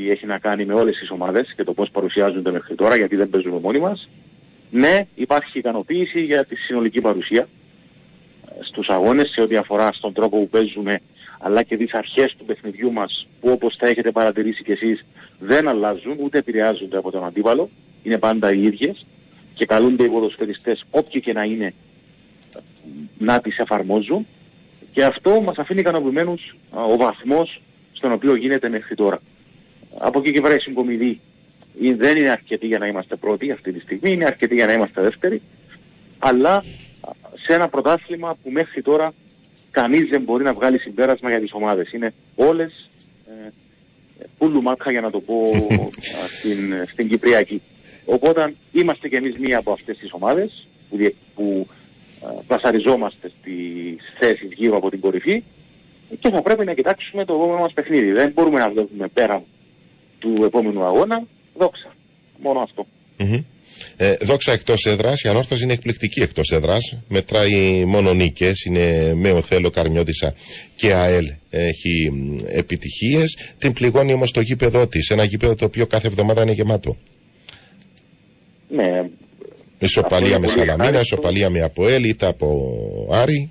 [0.09, 3.29] έχει να κάνει με όλες τις ομάδες και το πώς παρουσιάζονται μέχρι τώρα γιατί δεν
[3.29, 4.09] παίζουμε μόνοι μας.
[4.71, 7.47] Ναι, υπάρχει ικανοποίηση για τη συνολική παρουσία
[8.47, 11.01] ε, στους αγώνες σε ό,τι αφορά στον τρόπο που παίζουμε
[11.39, 15.05] αλλά και τις αρχές του παιχνιδιού μας που όπως θα έχετε παρατηρήσει κι εσείς
[15.39, 17.69] δεν αλλάζουν ούτε επηρεάζονται από τον αντίπαλο.
[18.03, 19.05] Είναι πάντα οι ίδιες
[19.53, 21.73] και καλούνται οι ποδοσφαιριστές όποιοι και να είναι
[23.17, 24.27] να τις εφαρμόζουν
[24.91, 27.61] και αυτό μας αφήνει ικανοποιημένους α, ο βαθμός
[27.93, 29.19] στον οποίο γίνεται μέχρι τώρα.
[29.97, 31.19] Από εκεί και πέρα η συγκομιδή
[31.81, 34.73] ε, δεν είναι αρκετή για να είμαστε πρώτοι αυτή τη στιγμή, είναι αρκετή για να
[34.73, 35.41] είμαστε δεύτεροι,
[36.19, 36.61] αλλά α,
[37.45, 39.13] σε ένα πρωτάθλημα που μέχρι τώρα
[39.75, 41.91] κανείς δεν μπορεί να βγάλει συμπέρασμα για τις ομάδες.
[41.91, 42.89] Είναι όλες
[43.27, 43.49] ε,
[44.37, 47.61] πουλου μάτια για να το πω α, στην, στην Κυπριακή.
[48.05, 51.67] Οπότε είμαστε κι εμείς μία από αυτές τις ομάδες που, διε- που
[52.25, 55.43] α, πλασαριζόμαστε στις θέσεις γύρω από την κορυφή
[56.19, 58.11] και θα πρέπει να κοιτάξουμε το επόμενο μας παιχνίδι.
[58.11, 59.43] Δεν μπορούμε να βλέπουμε πέρα
[60.19, 61.23] του επόμενου αγώνα.
[61.57, 61.93] Δόξα.
[62.41, 62.85] Μόνο αυτό.
[63.17, 63.37] Μμμ.
[63.97, 66.95] Ε, δόξα εκτός έδρας, η ανόρθωση είναι εκπληκτική εκτός έδρας.
[67.07, 68.63] Μετράει μόνο νίκες.
[68.65, 70.33] Είναι με Οθέλο, Καρμιώτησα
[70.75, 71.31] και ΑΕΛ.
[71.49, 72.11] Έχει
[72.47, 73.53] επιτυχίες.
[73.57, 75.09] Την πληγώνει όμως το γήπεδο της.
[75.09, 76.97] Ένα γήπεδο το οποίο κάθε εβδομάδα είναι γεμάτο.
[78.69, 79.09] Ναι,
[79.79, 81.15] Ισοπαλία είναι με πολύ Σαλαμίνα, ευχάριστο.
[81.15, 83.49] ισοπαλία με Αποέλ, είτε από Άρη.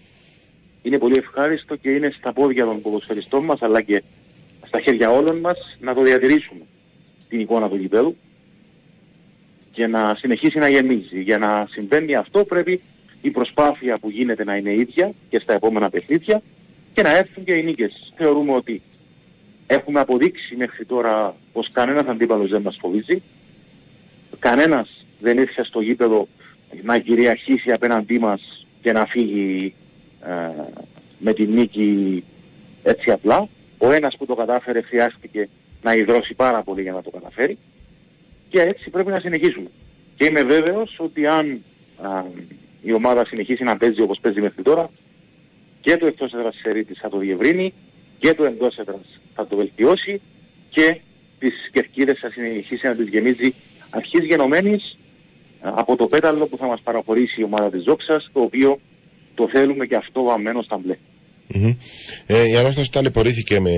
[0.82, 4.02] είναι πολύ ευχάριστο και είναι στα πόδια των ποδοσφαιριστών μας αλλά και
[4.66, 6.60] στα χέρια όλων μας να το διατηρήσουμε
[7.28, 8.16] την εικόνα του γηπέδου
[9.74, 11.20] και να συνεχίσει να γεμίζει.
[11.20, 12.80] Για να συμβαίνει αυτό πρέπει
[13.22, 16.42] η προσπάθεια που γίνεται να είναι ίδια και στα επόμενα παιχνίδια
[16.92, 18.12] και να έρθουν και οι νίκες.
[18.16, 18.82] Θεωρούμε ότι
[19.66, 23.22] έχουμε αποδείξει μέχρι τώρα πως κανένας αντίπαλος δεν μας φοβίζει.
[24.38, 26.28] Κανένας δεν ήρθε στο γήπεδο
[26.82, 29.74] να κυριαρχήσει απέναντί μας και να φύγει
[30.26, 30.62] ε,
[31.18, 32.24] με τη νίκη
[32.82, 33.48] έτσι απλά.
[33.78, 35.48] Ο ένας που το κατάφερε χρειάστηκε
[35.82, 37.58] να υδρώσει πάρα πολύ για να το καταφέρει
[38.54, 39.68] και έτσι πρέπει να συνεχίσουμε.
[40.16, 41.64] Και είμαι βέβαιος ότι αν
[42.02, 42.24] α,
[42.82, 44.90] η ομάδα συνεχίσει να παίζει όπως παίζει μέχρι τώρα
[45.80, 47.74] και το εκτός έδρας της θα το διευρύνει
[48.18, 50.20] και το εντός έδρας θα το βελτιώσει
[50.70, 51.00] και
[51.38, 53.54] τις κερκίδες θα συνεχίσει να τις γεμίζει
[53.90, 54.96] αρχής γενομένης
[55.60, 58.80] α, από το πέταλο που θα μας παραχωρήσει η ομάδα της Ζόξας το οποίο
[59.34, 60.96] το θέλουμε και αυτό βαμμένο στα μπλε.
[61.54, 61.72] Μμμ.
[62.26, 63.70] Ε, η ανάσταση ταλαιπωρήθηκε με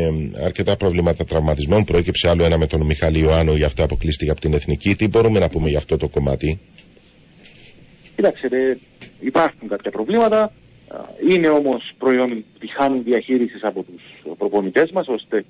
[0.45, 1.85] αρκετά προβλήματα τραυματισμών.
[1.85, 4.95] Προέκυψε άλλο ένα με τον Μιχάλη Ιωάννου, γι' αυτό αποκλείστηκε από την εθνική.
[4.95, 6.61] Τι μπορούμε να πούμε για αυτό το κομμάτι;
[8.17, 8.79] Κοίταξε, ρε,
[9.21, 10.43] υπάρχουν κάποια προβλήματα.
[10.89, 10.99] Α,
[11.31, 14.03] Είναι όμως προϊόν τη χάνουν διαχείρισης από τους
[14.39, 15.45] προπονητές μας, ώστε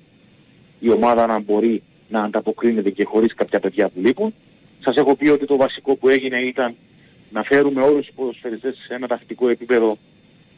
[0.79, 4.33] η ομάδα να μπορεί να ανταποκρίνεται και χωρίς κάποια παιδιά που λείπουν.
[4.79, 6.75] Σας έχω πει ότι το βασικό που έγινε ήταν
[7.31, 9.97] να φέρουμε όλους τους ποδοσφαιριστές σε ένα τακτικό επίπεδο,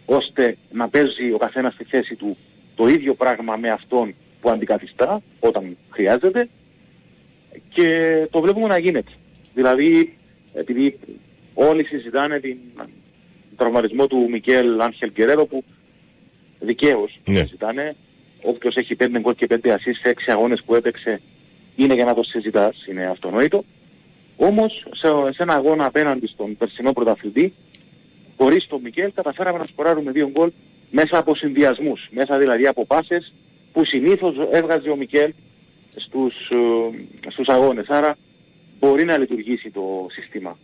[0.10, 2.38] ώστε να παίζει ο καθένας στη θέση του
[2.76, 6.50] το ίδιο πράγμα με αυτόν που αντικαθιστά όταν χρειάζεται
[7.70, 7.88] και
[8.32, 9.12] το βλέπουμε να γίνεται.
[9.54, 10.18] Δηλαδή,
[10.54, 11.00] επειδή
[11.54, 12.88] όλοι συζητάνε την τον
[13.58, 15.64] τραυματισμό του Μικέλ Άνχελ Γκερέρο που
[16.60, 17.40] δικαίως Ναι.
[17.40, 17.96] συζητάνε.
[18.44, 21.22] Όποιος έχει 5 γκολ και 5 ασίς σε 6 αγώνες που έπαιξε
[21.76, 23.64] είναι για να το συζητάς, είναι αυτονόητο.
[24.38, 27.54] Όμως σε, σε ένα αγώνα απέναντι στον περσινό πρωταθλητή,
[28.40, 30.52] χωρίς τον Μικέλ καταφέραμε να σκοράρουμε δύο γκολ
[30.92, 33.34] μέσα από συνδυασμούς, μέσα δηλαδή από πάσες
[33.74, 35.34] που συνήθως έβγαζε ο Μικέλ
[35.96, 36.34] στους,
[37.26, 37.88] ε, στους αγώνες.
[37.88, 38.18] Άρα
[38.80, 39.82] μπορεί να λειτουργήσει το
[40.12, 40.58] σύστημα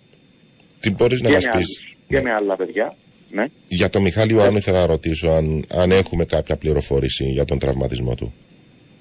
[0.80, 2.96] Τι μπορείς να και, μας με πεις; άλλους, και με άλλα παιδιά.
[3.32, 3.46] Ναι.
[3.68, 8.16] Για τον Μιχάλη Ιωάννου ήθελα να ρωτήσω αν, αν έχουμε κάποια πληροφόρηση για τον τραυματισμό
[8.16, 8.34] του.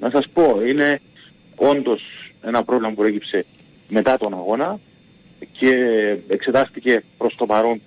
[0.01, 1.01] Να σας πω, είναι
[1.57, 2.03] όντως
[2.43, 3.45] ένα πρόβλημα που προέκυψε
[3.89, 4.79] μετά τον αγώνα
[5.53, 5.72] και
[6.29, 7.81] εξετάστηκε προς το παρόν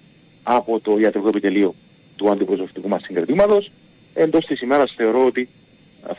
[0.50, 1.76] από το ιατρικό επιτελείο
[2.16, 3.72] του αντιπροσωπευτικού μας συγκρατήματος.
[4.14, 5.50] Εντός της ημέρας θεωρώ ότι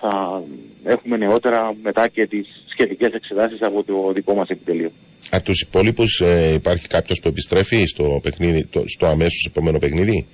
[0.01, 0.43] θα
[0.85, 4.91] έχουμε νεότερα μετά και τις σχετικές εξετάσεις από το δικό μας επιτελείο.
[5.31, 10.26] Από τους υπόλοιπους ε, υπάρχει κάποιος που επιστρέφει στο, παιχνίδι, το, στο αμέσως επόμενο παιχνίδι;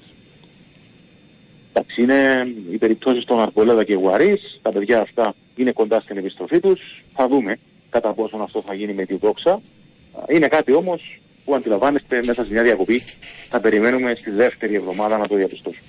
[1.72, 6.61] Εντάξει, είναι οι περιπτώσεις των Αρμπολέδα και Γουαρίς, τα παιδιά αυτά είναι κοντά στην επιστροφή
[6.61, 7.59] τους, θα δούμε
[7.90, 9.61] κατά πόσον αυτό θα γίνει με τη δόξα.
[10.28, 13.03] Είναι κάτι όμως που αντιλαμβάνεστε μέσα σε μια διακοπή
[13.49, 15.86] θα περιμένουμε στη δεύτερη εβδομάδα να το διαπιστώσουμε.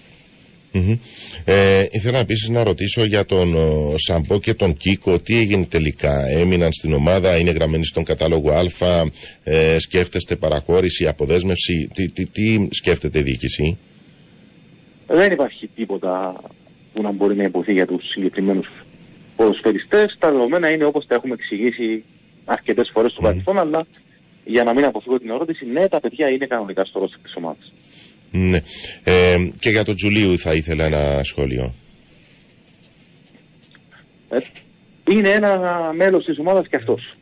[0.75, 0.97] Μμμ.
[1.45, 5.19] Ε, ήθελα επίσης να ρωτήσω για τον ο, Σαμπό και τον Κίκο.
[5.19, 8.63] Τι έγινε τελικά, έμειναν στην ομάδα, είναι γραμμένοι στον κατάλογο Α,
[9.43, 13.77] ε, σκέφτεστε παραχώρηση, αποδέσμευση, τι, τι, τι σκέφτεται η διοίκηση;
[15.07, 16.41] Δεν υπάρχει τίποτα
[16.93, 18.67] που να μπορεί να υποθεί για τους συγκεκριμένους
[19.35, 20.15] ποδοσφαιριστές.
[20.19, 22.03] Τα δεδομένα είναι όπως τα έχουμε εξηγήσει
[22.45, 23.85] αρκετές φορές στο παρελθόν, αλλά
[24.45, 27.71] για να μην αποφύγω την ερώτηση, ναι, τα παιδιά είναι κανονικά στο ρόστερ της ομάδας.
[28.31, 28.59] Ναι.
[29.03, 31.73] Ε, και για τον Τζουλίου θα ήθελα ένα σχόλιο.
[34.29, 34.37] Ε,
[35.11, 37.13] είναι ένα μέλος της ομάδας και αυτός.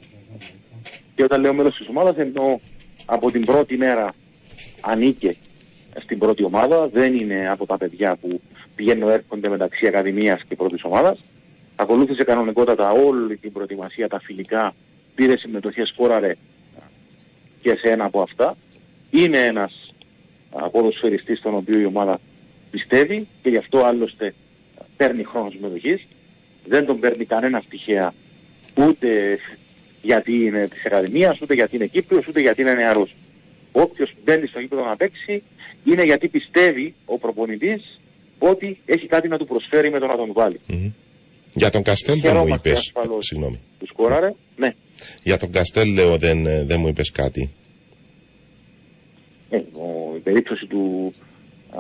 [1.16, 2.60] Και όταν λέω μέλος της ομάδας εννοώ
[3.06, 4.14] από την πρώτη μέρα
[4.82, 5.36] ανήκε
[6.04, 8.42] στην πρώτη ομάδα, δεν είναι από τα παιδιά που
[8.76, 11.20] πηγαίνουν έρχονται μεταξύ ακαδημίας και πρώτης ομάδας.
[11.76, 14.76] Ακολούθησε κανονικότατα όλη την προετοιμασία, τα φιλικά,
[15.16, 16.36] πήρε συμμετοχές, σκόραρε
[17.64, 18.58] και σε ένα από αυτά.
[19.12, 19.94] Είναι ένας
[20.52, 22.20] α, ποδοσφαιριστής στον οποίο η ομάδα
[22.72, 24.34] πιστεύει και γι' αυτό άλλωστε
[24.98, 26.08] παίρνει χρόνο συμμετοχής.
[26.66, 28.14] Δεν τον παίρνει κανένα τυχαία
[28.88, 29.40] ούτε
[30.02, 33.16] γιατί είναι της Ακαδημίας, ούτε γιατί είναι Κύπριος, ούτε γιατί είναι νεαρός.
[33.72, 35.44] Όποιος μπαίνει στο γήπεδο να παίξει
[35.86, 38.00] είναι γιατί πιστεύει ο προπονητής
[38.40, 40.60] ότι έχει κάτι να του προσφέρει με το να τον βάλει.
[41.54, 42.80] Για τον Καστέλ δεν μου Χαιρόμαστε είπες.
[42.80, 43.26] ασφαλώς.
[43.26, 43.60] Συγγνώμη.
[43.80, 44.34] Του σκόραρε, ναι.
[45.24, 47.50] Για τον Καστέλ λέω δεν, ε, δεν μου είπες κάτι.
[49.50, 51.12] Ε, ο- η περίπτωση του,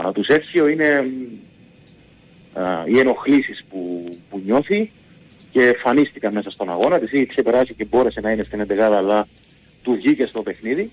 [0.05, 4.91] α, του Σέρχιο είναι μ, α, οι ενοχλήσεις που, που νιώθει
[5.51, 6.99] και εμφανίστηκαν μέσα στον αγώνα.
[6.99, 9.27] Της είχε ξεπεράσει και μπόρεσε να είναι στην εντεγάδα αλλά
[9.83, 10.89] του βγήκε στο παιχνίδι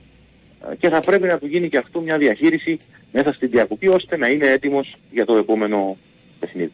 [0.60, 2.76] Α, και θα πρέπει να του γίνει και αυτό μια διαχείριση
[3.12, 5.96] μέσα στην διακοπή ώστε να είναι έτοιμος για το επόμενο
[6.40, 6.70] παιχνίδι.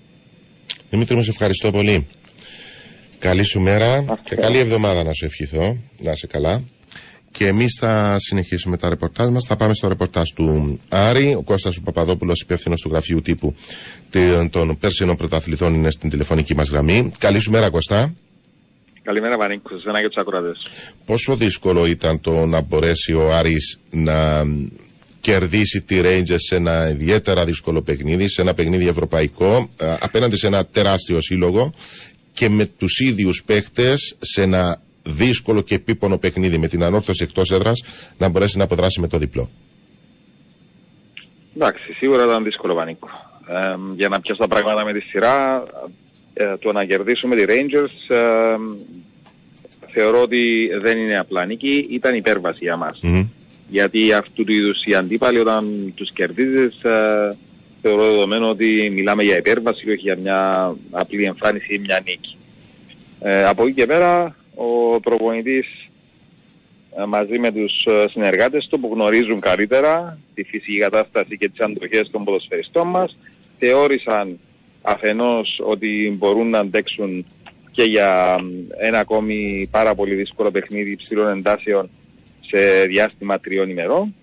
[0.90, 2.06] Δημήτρη μου, σε ευχαριστώ πολύ.
[3.18, 5.76] Καλή σου μέρα και καλή εβδομάδα να σου ευχηθώ.
[6.02, 6.62] Να είσαι καλά.
[7.30, 9.44] Και εμείς θα συνεχίσουμε τα ρεπορτάζ μας.
[9.44, 11.34] Θα πάμε στο ρεπορτάζ του Άρη.
[11.34, 13.54] Ο Κώστας ο Παπαδόπουλος, υπεύθυνος του γραφείου τύπου
[14.10, 17.10] τε- των Πέρσινων Πρωταθλητών, είναι στην τηλεφωνική μας γραμμή.
[17.18, 18.14] Καλή σου μέρα, Κωστά.
[19.02, 20.66] Καλημέρα Βανίκο, σε εσένα και τους ακροατές.
[21.04, 24.66] Πόσο δύσκολο ήταν το να μπορέσει ο Άρης να μ,
[25.20, 30.46] κερδίσει τη Rangers σε ένα ιδιαίτερα δύσκολο παιχνίδι, σε ένα παιχνίδι ευρωπαϊκό, α, απέναντι σε
[30.46, 31.72] ένα τεράστιο σύλλογο
[32.36, 37.50] και με τους ίδιους παίχτες σε ένα δύσκολο και επίπονο παιχνίδι με την ανόρθωση εκτός
[37.50, 37.82] έδρας
[38.18, 39.50] να μπορέσει να αποδράσει με το διπλό.
[41.56, 43.08] Εντάξει, σίγουρα ήταν δύσκολο Βανίκο.
[43.48, 45.64] Ε, για να πιάσω τα πράγματα με τη σειρά,
[46.34, 48.56] ε, το να κερδίσουμε τη Rangers ε,
[49.92, 53.00] θεωρώ ότι δεν είναι απλά νίκη, ήταν υπέρβαση για μας.
[53.68, 57.36] Γιατί αυτού του είδους οι αντίπαλοι όταν τους κερδίζεις ε,
[57.86, 62.36] θεωρώ δεδομένο ότι μιλάμε για υπέρβαση και όχι για μια απλή εμφάνιση ή μια νίκη.
[63.20, 65.66] Ε, από εκεί και πέρα ο προπονητής
[66.98, 71.60] ε, μαζί με τους ε, συνεργάτες του που γνωρίζουν καλύτερα τη φυσική κατάσταση και τις
[71.60, 73.16] αντοχές των ποδοσφαιριστών μας
[73.58, 74.38] θεώρησαν
[74.82, 77.26] αφενός ότι μπορούν να αντέξουν
[77.70, 78.46] και για μ,
[78.78, 81.90] ένα ακόμη πάρα πολύ δύσκολο παιχνίδι υψηλών εντάσεων
[82.40, 84.14] σε διάστημα τριών ημερών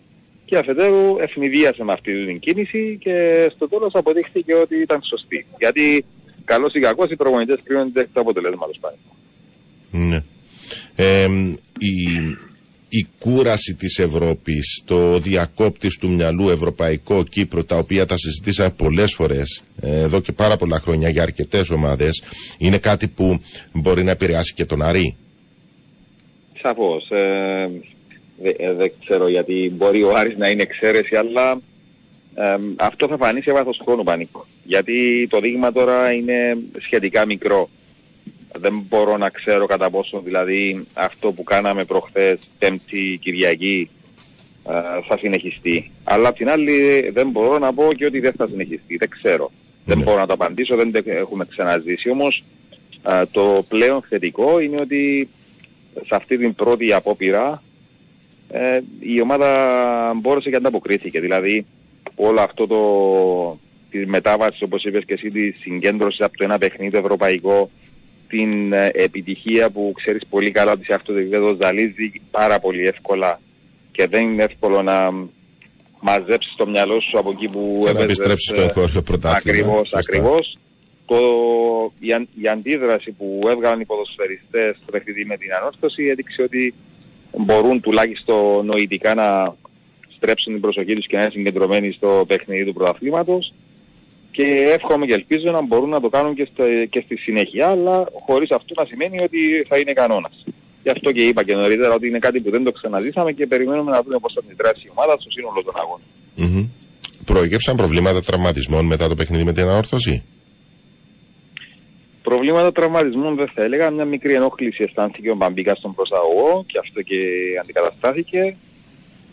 [0.46, 5.46] και αφετέρου ευνηδίασε με αυτή την κίνηση και στο τέλος αποδείχθηκε ότι ήταν σωστή.
[5.60, 6.06] Γιατί
[6.46, 8.98] καλός ή κακός οι προπονητές κρίνονται εκ του αποτελέσματος πάλι.
[9.92, 10.24] Ναι.
[10.96, 11.28] Ε,
[11.78, 12.20] η,
[12.90, 19.14] η κούραση της Ευρώπης, το διακόπτης του μυαλού Ευρωπαϊκό Κύπρο, τα οποία τα συζητήσαμε πολλές
[19.14, 22.24] φορές ε, εδώ και πάρα πολλά χρόνια για αρκετές ομάδες,
[22.58, 23.40] είναι κάτι που
[23.74, 25.16] μπορεί να επηρεάσει και τον Αρή.
[26.62, 27.10] Σαφώς.
[27.10, 27.70] Ε,
[28.44, 31.62] δεν δεν ξέρω γιατί μπορεί ο Άρης να είναι εξαίρεση, αλλά
[32.36, 34.46] ε, αυτό θα φανεί σε βάθος χρόνου πανίκο.
[34.64, 37.70] Γιατί το δείγμα τώρα είναι σχετικά μικρό.
[38.60, 43.90] Δεν μπορώ να ξέρω κατά πόσο δηλαδή αυτό που κάναμε προχθές Πέμπτη Κυριακή
[44.70, 44.72] ε,
[45.08, 45.92] θα συνεχιστεί.
[46.04, 48.98] Αλλά απ' την άλλη δεν μπορώ να πω και ότι δεν θα συνεχιστεί.
[48.98, 49.52] Δεν ξέρω.
[49.86, 52.10] Δεν μπορώ να το απαντήσω, δεν το έχουμε ξαναζήσει.
[52.10, 52.44] Όμως
[53.08, 55.30] ε, το πλέον θετικό είναι ότι
[55.94, 57.64] σε αυτή την πρώτη απόπειρα
[58.54, 61.20] ε, η ομάδα μπόρεσε και ανταποκρίθηκε.
[61.20, 61.66] Δηλαδή
[62.16, 62.80] όλο αυτό το
[63.90, 67.70] τη μετάβαση όπως είπες και εσύ τη συγκέντρωση από το ένα παιχνίδι ευρωπαϊκό
[68.28, 72.88] την ε, επιτυχία που ξέρεις πολύ καλά ότι σε αυτό το επίπεδο ζαλίζει πάρα πολύ
[72.88, 73.40] εύκολα
[73.92, 75.12] και δεν είναι εύκολο να
[76.02, 79.58] μαζέψεις το μυαλό σου από εκεί που Και να έπαιζες, επιστρέψεις στο ε, εγχώριο πρωτάθλημα.
[79.58, 79.98] Ακριβώς, Σωστά.
[79.98, 80.58] ακριβώς.
[81.06, 81.18] Το,
[82.00, 86.74] η, αν- η αντίδραση που έβγαλαν οι ποδοσφαιριστές στο παιχνίδι με την ανόρθωση έδειξε ότι
[87.38, 89.56] μπορούν τουλάχιστον νοητικά να
[90.16, 93.54] στρέψουν την προσοχή τους και να είναι συγκεντρωμένοι στο παιχνίδι του πρωταθλήματος
[94.32, 98.08] και εύχομαι και ελπίζω να μπορούν να το κάνουν και, στο, και στη συνέχεια αλλά
[98.26, 100.44] χωρίς αυτό να σημαίνει ότι θα είναι κανόνας.
[100.84, 103.92] Γι' αυτό και είπα και νωρίτερα ότι είναι κάτι που δεν το ξαναζήσαμε και περιμένουμε
[103.92, 106.08] να δούμε πώς θα αντιδράσει η ομάδα στο σύνολο των αγώνων.
[106.36, 106.68] Μμμ.
[107.26, 110.24] προέκυψαν προβλήματα τραυματισμών μετά το παιχνίδι με την ανόρθωση.
[112.24, 113.90] Προβλήματα τραυματισμού δεν θα έλεγα.
[113.90, 117.18] Μια μικρή ενόχληση αισθάνθηκε ο Μπαμπίκας στον προσαγωγό και αυτό και
[117.62, 118.56] αντικαταστάθηκε.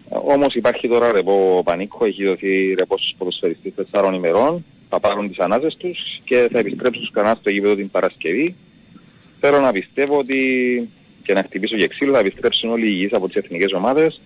[0.08, 4.64] Όμως υπάρχει τώρα ρεπό πανίκο, έχει δοθεί ρεπό στους ποδοσφαιριστές τεσσάρων ημερών.
[4.88, 8.54] Θα πάρουν τις ανάσε τους και θα επιστρέψουν ξανά στο γήπεδο την Παρασκευή.
[9.40, 10.38] Θέλω να πιστεύω ότι
[11.22, 14.20] και να χτυπήσω και ξύλο θα επιστρέψουν όλοι οι υγιείς από τις εθνικές ομάδες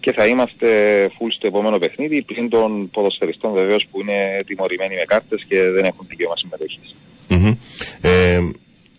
[0.00, 0.68] και θα είμαστε
[1.06, 5.84] full στο επόμενο παιχνίδι πλην των ποδοσφαιριστών βεβαίως που είναι τιμωρημένοι με κάρτες και δεν
[5.84, 6.94] έχουν δικαίωμα συμμετοχής.
[7.28, 7.52] Μμμ.
[8.00, 8.40] Ε,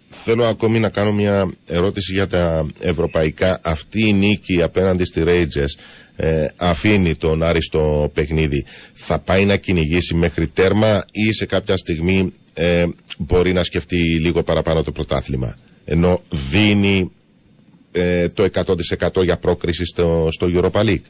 [0.10, 3.60] θέλω ακόμη να κάνω μια ερώτηση για τα ευρωπαϊκά.
[3.64, 5.82] Αυτή η νίκη απέναντι στη Rangers
[6.16, 8.66] ε, αφήνει τον Άρη στο παιχνίδι.
[8.94, 12.86] Θα πάει να κυνηγήσει μέχρι τέρμα ή σε κάποια στιγμή ε,
[13.18, 15.56] μπορεί να σκεφτεί λίγο παραπάνω το πρωτάθλημα.
[15.86, 17.12] Ενώ δίνει
[17.92, 18.48] ε, το
[19.10, 21.02] 100% για πρόκριση στο, στο Europa League.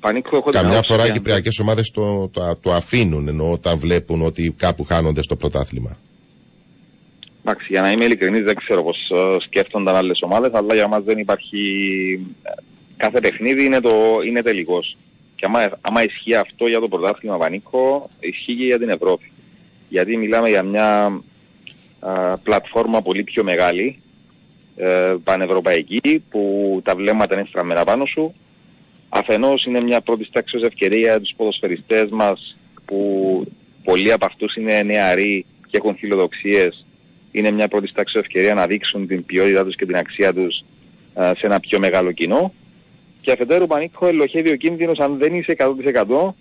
[0.00, 3.28] Πανίκο, έχω την Καμιά άποψη φορά οι ότι αν κυπριακές ομάδες το, το, το αφήνουν
[3.28, 5.96] ενώ όταν βλέπουν ότι κάπου χάνονται στο πρωτάθλημα.
[7.44, 11.04] Εντάξει, για να είμαι ειλικρινής δεν ξέρω πώς ε, σκέφτονταν άλλες ομάδες, αλλά για μας
[11.04, 11.58] δεν υπάρχει...
[12.42, 12.50] ε,
[12.96, 13.90] Κάθε παιχνίδι είναι, το,
[14.26, 14.96] είναι τελικός.
[15.36, 19.32] Και άμα, άμα ισχύει αυτό για το πρωτάθλημα Πανίκο, ισχύει και για την Ευρώπη.
[19.88, 21.20] Γιατί μιλάμε για μια
[22.00, 24.00] α, πλατφόρμα πολύ πιο μεγάλη,
[24.76, 26.40] ε, πανευρωπαϊκή, που
[26.84, 28.34] τα βλέμματα είναι στραμμένα πάνω σου.
[29.08, 33.46] Αφενός είναι μια πρώτη τάξης ευκαιρία για τους ποδοσφαιριστές μας, που
[33.84, 36.86] πολλοί από αυτούς είναι νεαροί και έχουν φιλοδοξίες
[37.38, 40.64] είναι μια πρώτη τάξη ευκαιρία να δείξουν την ποιότητά τους και την αξία τους
[41.14, 42.52] α, σε ένα πιο μεγάλο κοινό.
[43.20, 46.32] Και αφετέρου πανίκο ελοχεύει ο κίνδυνος αν δεν είσαι 100%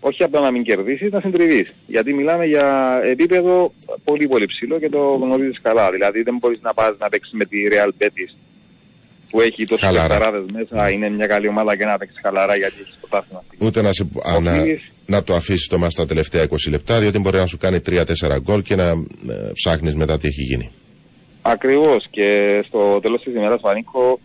[0.00, 1.72] όχι απλά να μην κερδίσεις, να συντριβείς.
[1.86, 3.72] Γιατί μιλάμε για επίπεδο
[4.04, 5.90] πολύ πολύ ψηλό και το γνωρίζεις καλά.
[5.90, 8.34] Δηλαδή δεν μπορείς να πας να παίξεις με τη Real Betis
[9.34, 10.08] που έχει τόσους Χαλαρά.
[10.08, 13.42] παιχταράδες μέσα, είναι μια καλή ομάδα και να παίξεις χαλαρά γιατί έχει το τάθημα.
[13.58, 16.98] Ούτε να, σε, α, να, Οφείλεις- να το αφήσεις το μας τα τελευταία 20 λεπτά,
[16.98, 18.94] διότι μπορεί να σου κάνει 3-4 γκολ και να ε,
[19.52, 20.70] ψάχνεις μετά τι έχει γίνει.
[21.42, 24.20] Ακριβώς και στο τέλος της ημέρας Πανίκο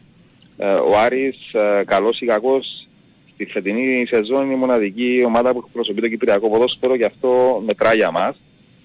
[0.57, 2.88] ε, ο Άρης ε, καλός ή κακός
[3.34, 7.95] στη φετινή σεζόν είναι η μοναδική ομάδα που εκπροσωπεί το Κυπριακό ποδόσφαιρο και αυτό μετράει
[7.95, 8.36] για μας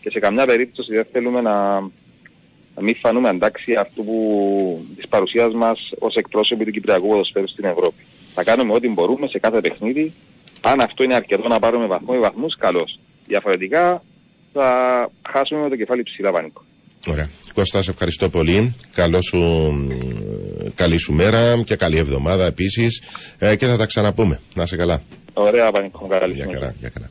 [0.03, 1.81] και σε καμιά περίπτωση δεν θέλουμε να,
[2.75, 7.65] να μην φανούμε αντάξει αυτού που, της παρουσίας μας ως εκπρόσωποι του Κυπριακού ποδοσφαίρου στην
[7.65, 8.05] Ευρώπη.
[8.35, 10.13] Θα κάνουμε ό,τι μπορούμε σε κάθε παιχνίδι.
[10.61, 12.99] Αν αυτό είναι αρκετό να πάρουμε βαθμό ή βαθμούς, καλώς.
[13.27, 14.03] Διαφορετικά
[14.53, 16.65] θα χάσουμε με το κεφάλι ψηλά Πανίκο.
[17.07, 17.29] Ωραία.
[17.55, 18.75] Κώστα, σε ευχαριστώ πολύ.
[18.95, 19.39] Καλό σου,
[20.65, 23.03] ε, καλή σου μέρα και καλή εβδομάδα επίσης
[23.39, 24.41] ε, και θα τα ξαναπούμε.
[24.55, 25.03] Να είσαι καλά.
[25.33, 26.07] Ωραία, Πανίκο.
[26.07, 27.11] Καλή Γεια χαρά, γεια χαρά.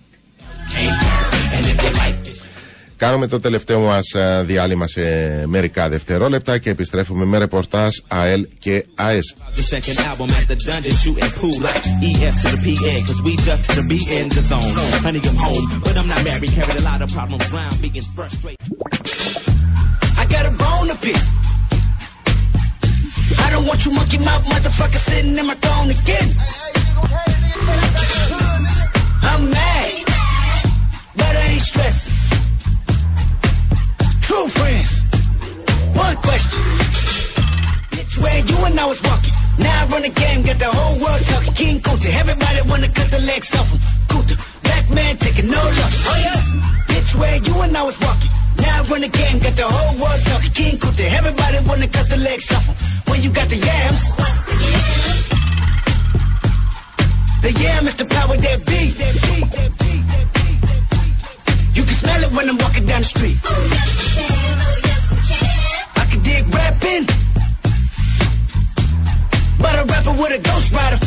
[3.03, 5.01] Κάνουμε το τελευταίο μας ε, διάλειμμα σε
[5.45, 9.35] μερικά δευτερόλεπτα και επιστρέφουμε με ρεπορτάζ ΑΕΛ και ΑΕΣ.
[34.23, 35.03] True friends,
[35.99, 36.63] one question.
[37.91, 39.33] Bitch, where you and I was walking.
[39.59, 41.53] Now I run the game, got the whole world talking.
[41.53, 43.79] King Kunta, everybody wanna cut the legs off him.
[44.07, 46.07] Kunta, black man taking no loss.
[46.07, 46.39] Oh yeah.
[46.87, 48.31] Bitch, where you and I was walking.
[48.63, 50.53] Now I run the game, got the whole world talking.
[50.55, 52.75] King Kunta, everybody wanna cut the legs off him.
[53.11, 54.03] When you got the yams.
[57.43, 58.95] The yam is the power that beat.
[59.03, 60.02] That beat, that beat,
[62.03, 63.37] smell it when I'm walking down the street.
[63.45, 64.57] Oh, yes, we can.
[64.67, 65.83] Oh, yes, we can.
[65.95, 67.03] I can dig rapping.
[69.63, 70.99] But a rapper with a ghost rider.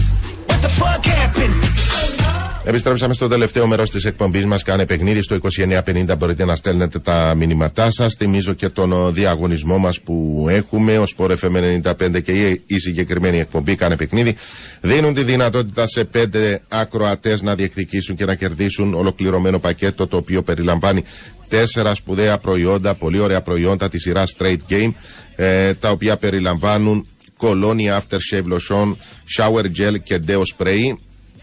[0.48, 1.54] What the fuck happened?
[1.54, 4.62] Oh, Επιστρέψαμε στο τελευταίο μέρος της εκπομπής μας.
[4.62, 6.16] Κάνε παιχνίδι στο 2950.
[6.18, 8.14] Μπορείτε να στέλνετε τα μηνύματά σας.
[8.14, 10.98] Θυμίζω και τον ο, διαγωνισμό μας που έχουμε.
[10.98, 14.34] Ο Sport FM 95 και η, η συγκεκριμένη εκπομπή Κάνε παιχνίδι.
[14.80, 20.42] Δίνουν τη δυνατότητα σε πέντε ακροατές να διεκδικήσουν και να κερδίσουν ολοκληρωμένο πακέτο το οποίο
[20.42, 21.02] περιλαμβάνει
[21.48, 24.92] τέσσερα σπουδαία προϊόντα, πολύ ωραία προϊόντα της σειράς Straight Game,
[25.36, 27.06] ε, τα οποία περιλαμβάνουν
[27.36, 28.96] κολόνια aftershave lotion,
[29.36, 30.94] shower gel και deo spray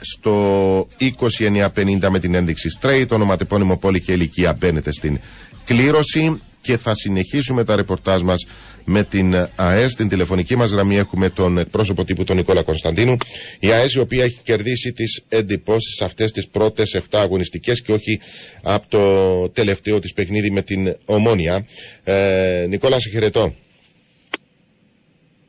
[0.04, 5.20] στο 2950 με την ένδειξη straight, το ονοματεπώνυμο πόλη και ηλικία μπαίνετε στην
[5.66, 8.46] κλήρωση και θα συνεχίσουμε τα ρεπορτάζ μας
[8.86, 9.92] με την ΑΕΣ.
[9.92, 13.18] Στην τηλεφωνική μας γραμμή έχουμε τον εκπρόσωπο τύπου τον Νικόλα Κωνσταντίνου.
[13.60, 18.20] Η ΑΕΣ η οποία έχει κερδίσει τις εντυπώσεις αυτές τις πρώτες 7 αγωνιστικές και όχι
[18.64, 21.66] από το τελευταίο της παιχνίδι με την Ομόνια.
[22.04, 23.54] Ε, Νικόλα, σε χαιρετώ.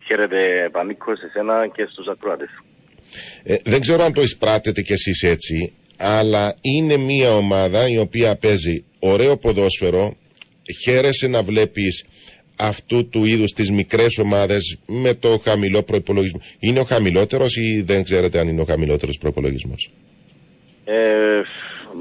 [0.07, 2.49] Χαίρετε Πανίκο σε σένα και στους ακροατές.
[3.43, 8.37] Ε, δεν ξέρω αν το εισπράτετε κι εσείς έτσι, αλλά είναι μια ομάδα η οποία
[8.37, 10.17] παίζει ωραίο ποδόσφαιρο,
[10.83, 12.05] χαίρεσαι να βλέπεις
[12.57, 16.41] αυτού του είδους τις μικρές ομάδες με το χαμηλό προϋπολογισμό.
[16.59, 19.91] Είναι ο χαμηλότερος ή δεν ξέρετε αν είναι ο χαμηλότερος προϋπολογισμός;
[20.85, 20.95] Ε,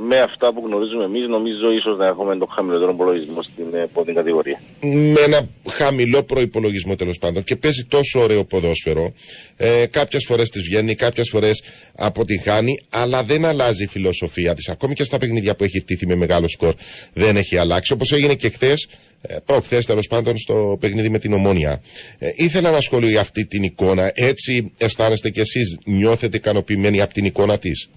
[0.01, 4.13] με αυτά που γνωρίζουμε εμείς νομίζω ίσως να έχουμε το χαμηλότερο υπολογισμό στην ε, πρώτη
[4.13, 4.59] κατηγορία.
[4.79, 9.13] με ένα χαμηλό προπολογισμό τέλος πάντων και παίζει τόσο ωραίο ποδόσφαιρο.
[9.57, 11.63] Ε, κάποιες φορές της βγαίνει, κάποιες φορές
[11.95, 14.69] αποτυχάνει, αλλά δεν αλλάζει η φιλοσοφία της.
[14.69, 16.73] Ακόμη και στα παιχνίδια που έχει τύχει με μεγάλο σκορ
[17.13, 17.93] δεν έχει αλλάξει.
[17.93, 18.87] Όπως έγινε και χθες,
[19.21, 21.81] ε, προχθές τέλος πάντων, στο παιχνίδι με την Ομόνια.
[22.17, 24.11] Ε, ήθελα να σχολείο για αυτή την εικόνα.
[24.13, 27.89] Έτσι αισθάνεστε κι εσείς, νιώθετε ικανοποιημένοι από την εικόνα της;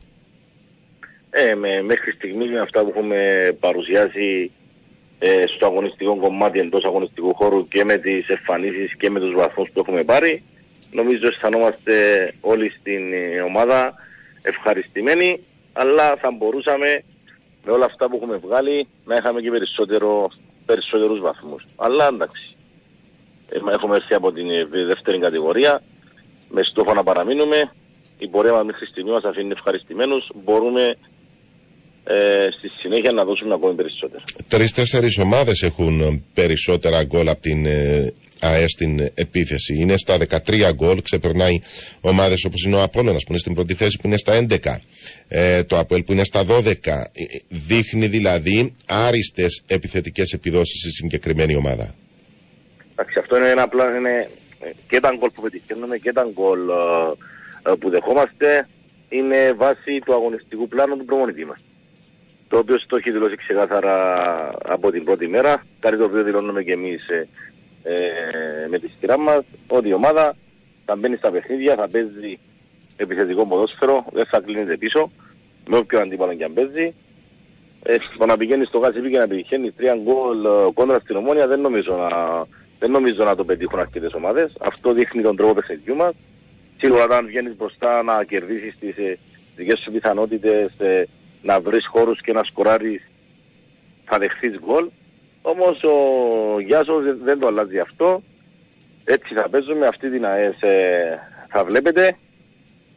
[1.38, 4.50] Ε, με, μέχρι στιγμής με αυτά που έχουμε παρουσιάσει
[5.18, 9.70] ε, στο αγωνιστικό κομμάτι εντός αγωνιστικού χώρου και με τις εμφανίσεις και με τους βαθμούς
[9.70, 10.42] που έχουμε πάρει
[10.90, 11.92] νομίζω αισθανόμαστε
[12.40, 13.94] όλοι στην ε, ομάδα
[14.42, 15.40] ευχαριστημένοι
[15.72, 17.02] αλλά θα μπορούσαμε
[17.64, 20.30] με όλα αυτά που έχουμε βγάλει να είχαμε και περισσότερο,
[20.66, 21.66] περισσότερους βαθμούς.
[21.76, 22.56] Αλλά εντάξει,
[23.48, 25.82] Ε, έχουμε έρθει από την ε, δεύτερη κατηγορία
[26.48, 27.72] με στόχο να παραμείνουμε.
[28.18, 30.30] Η πορεία μας μέχρι στιγμή μας αφήνει ευχαριστημένους.
[30.44, 30.96] Μπορούμε
[32.08, 34.22] ε, στη συνέχεια να δώσουμε ακόμη περισσότερο.
[34.48, 39.74] Τρει-τέσσερι ομάδες έχουν ε, περισσότερα γκολ από την ε, ΑΕ στην επίθεση.
[39.74, 40.16] Είναι στα
[40.46, 41.58] 13 γκολ, ξεπερνάει
[42.00, 44.76] ομάδες όπως είναι ο Απόλλωνας που είναι στην πρώτη θέση που είναι στα 11.
[45.28, 47.06] Ε, το ΑΠΟΕΛ που είναι στα 12.
[47.12, 51.94] Ε, Δείχνει δηλαδή άριστες επιθετικές επιδόσεις στη συγκεκριμένη ομάδα.
[52.92, 54.28] Εντάξει, αυτό είναι ένα απλά είναι
[54.60, 58.68] ε, και τα γκολ που πετυχαίνουμε και τα γκολ ε, ε, που δεχόμαστε
[59.08, 61.58] είναι βάση του αγωνιστικού πλάνου του προμονητή μας.
[62.48, 63.94] Το οποίο στο έχει δηλώσει ξεκάθαρα
[64.64, 67.28] από την πρώτη μέρα, κάτι το οποίο δηλώνουμε και εμείς ε,
[67.82, 70.35] ε, με τη σειρά μας, ότι η ομάδα
[70.85, 72.39] θα μπαίνει στα παιχνίδια, θα παίζει
[72.97, 75.10] επιθετικό ποδόσφαιρο, δεν θα κλείνεται πίσω,
[75.66, 76.94] με όποιο αντίπαλο και αν παίζει.
[77.82, 81.47] Ε, το να πηγαίνει στο Γάσιπι και να πηγαίνει τρία γκολ ε, κόντρα στην Ομόνια
[81.47, 82.44] δεν νομίζω να,
[82.78, 84.56] δεν νομίζω να το πετύχουν αρκετές ομάδες.
[84.60, 86.14] Αυτό δείχνει τον τρόπο παιχνιδιού μας.
[86.78, 89.18] Σίγουρα όταν βγαίνεις μπροστά να κερδίσεις τις ε,
[89.56, 91.06] δικές σου πιθανότητες, ε,
[91.47, 93.02] να βρεις χώρους και να σκοράρεις
[94.05, 94.86] θα δεχθείς γκολ.
[95.43, 98.23] Όμως ο Γιάσος δεν- δεν το αλλάζει αυτό.
[99.05, 101.18] Έτσι θα παίζουμε αυτή την ΑΕΣ ε,
[101.48, 102.06] θα βλέπετε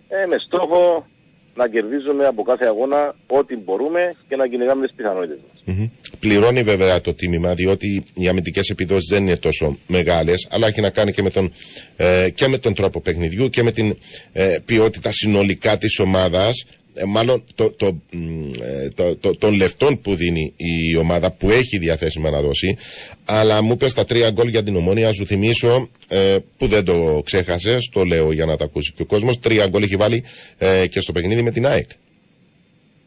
[0.10, 1.08] ε, με στόχο
[1.56, 5.62] να κερδίζουμε από κάθε αγώνα ό,τι μπορούμε και να κυνηγάμε τις πιθανότητες μας.
[5.66, 5.86] Μμμ.
[6.20, 10.90] Πληρώνει βέβαια το τίμημα διότι οι αμυντικές επιδόσεις δεν είναι τόσο μεγάλες, αλλά έχει να
[10.90, 11.52] κάνει και με τον,
[11.98, 13.98] ε, και με τον τρόπο παιχνιδιού και με την
[14.34, 16.66] ε, ποιότητα συνολικά της ομάδας.
[16.94, 21.50] Ε, μάλλον το, το, μ, ε, το, το, των λεφτών που δίνει η ομάδα που
[21.50, 22.78] έχει διαθέσιμα να δώσει.
[23.26, 27.22] Αλλά μου πες τα τρία γκολ για την ομόνια, σου θυμίσω ε, που δεν το
[27.26, 29.40] ξέχασες, το λέω για να τα ακούσει και ο κόσμος.
[29.40, 30.24] Τρία γκολ έχει βάλει
[30.58, 31.90] ε, και στο παιχνίδι με την ΑΕΚ.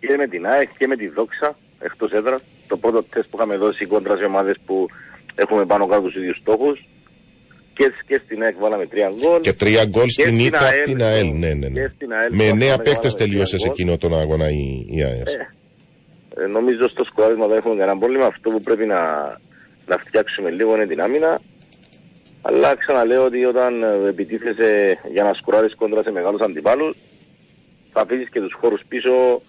[0.01, 2.41] Και με την ΑΕΚ και με τη Δόξα εκτός έδρας.
[2.69, 4.87] Το πρώτο τεστ που είχαμε δώσει κόντρα σε ομάδες που
[5.35, 6.85] έχουμε πάνω κάτω τους ίδιους στόχους.
[7.75, 9.41] Και, και στην ΑΕΚ βάλαμε τρία γκολ.
[9.41, 11.27] Και τρία γκολ Και στην ήττα από ΑΕΛ, την ΑΕΛ.
[11.27, 11.81] Ναι, ναι, ναι.
[11.81, 13.75] και στην ΑΕΛ Με που νέα είχαμε παίχτες βάλαμε τελείωσε τρία γκολ.
[13.75, 15.37] εκείνο τον αγώνα η, η ΑΕΣ.
[16.37, 18.27] Ε, νομίζω στο σκουάδισμα δεν έχουμε κανένα πρόβλημα.
[18.27, 19.01] Αυτό που πρέπει να,
[19.87, 21.41] να φτιάξουμε λίγο είναι την άμυνα.
[22.43, 26.97] Αλλά ξαναλέω ότι όταν ε, επιτίθεσαι για να σκουράρεις κόντρα σε μεγάλους αντιπάλους
[27.93, 29.43] θα αφήσεις και τους χώρους πίσω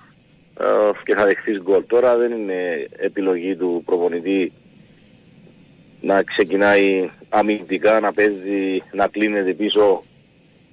[0.60, 0.66] ε,
[1.04, 1.84] και θα δεχθείς γκολ.
[1.88, 4.52] Τώρα δεν είναι επιλογή του προπονητή
[6.04, 10.02] να ξεκινάει αμυντικά, να παίζει, να κλείνεται πίσω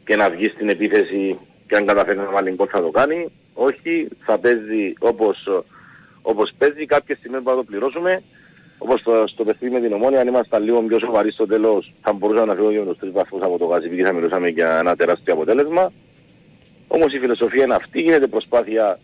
[0.05, 3.31] και να βγει στην επίθεση και αν καταφέρει να βάλει γκολ θα το κάνει.
[3.55, 5.48] Όχι, θα παίζει όπως,
[6.23, 6.86] όπως παίζει.
[6.86, 8.23] Κάποιες στιγμές που θα το πληρώσουμε.
[8.78, 12.12] Όπως στο, στο παιχνίδι με την Ομόνια, αν ήμασταν λίγο πιο σοβαροί στο τέλος, θα
[12.12, 14.78] μπορούσαμε να φύγουμε και με τους τρεις βαθμούς από το γάζι, επειδή θα μιλούσαμε για
[14.78, 15.93] ένα τεράστιο αποτέλεσμα.
[16.89, 18.98] Όμως η φιλοσοφία είναι αυτή, γίνεται προσπάθεια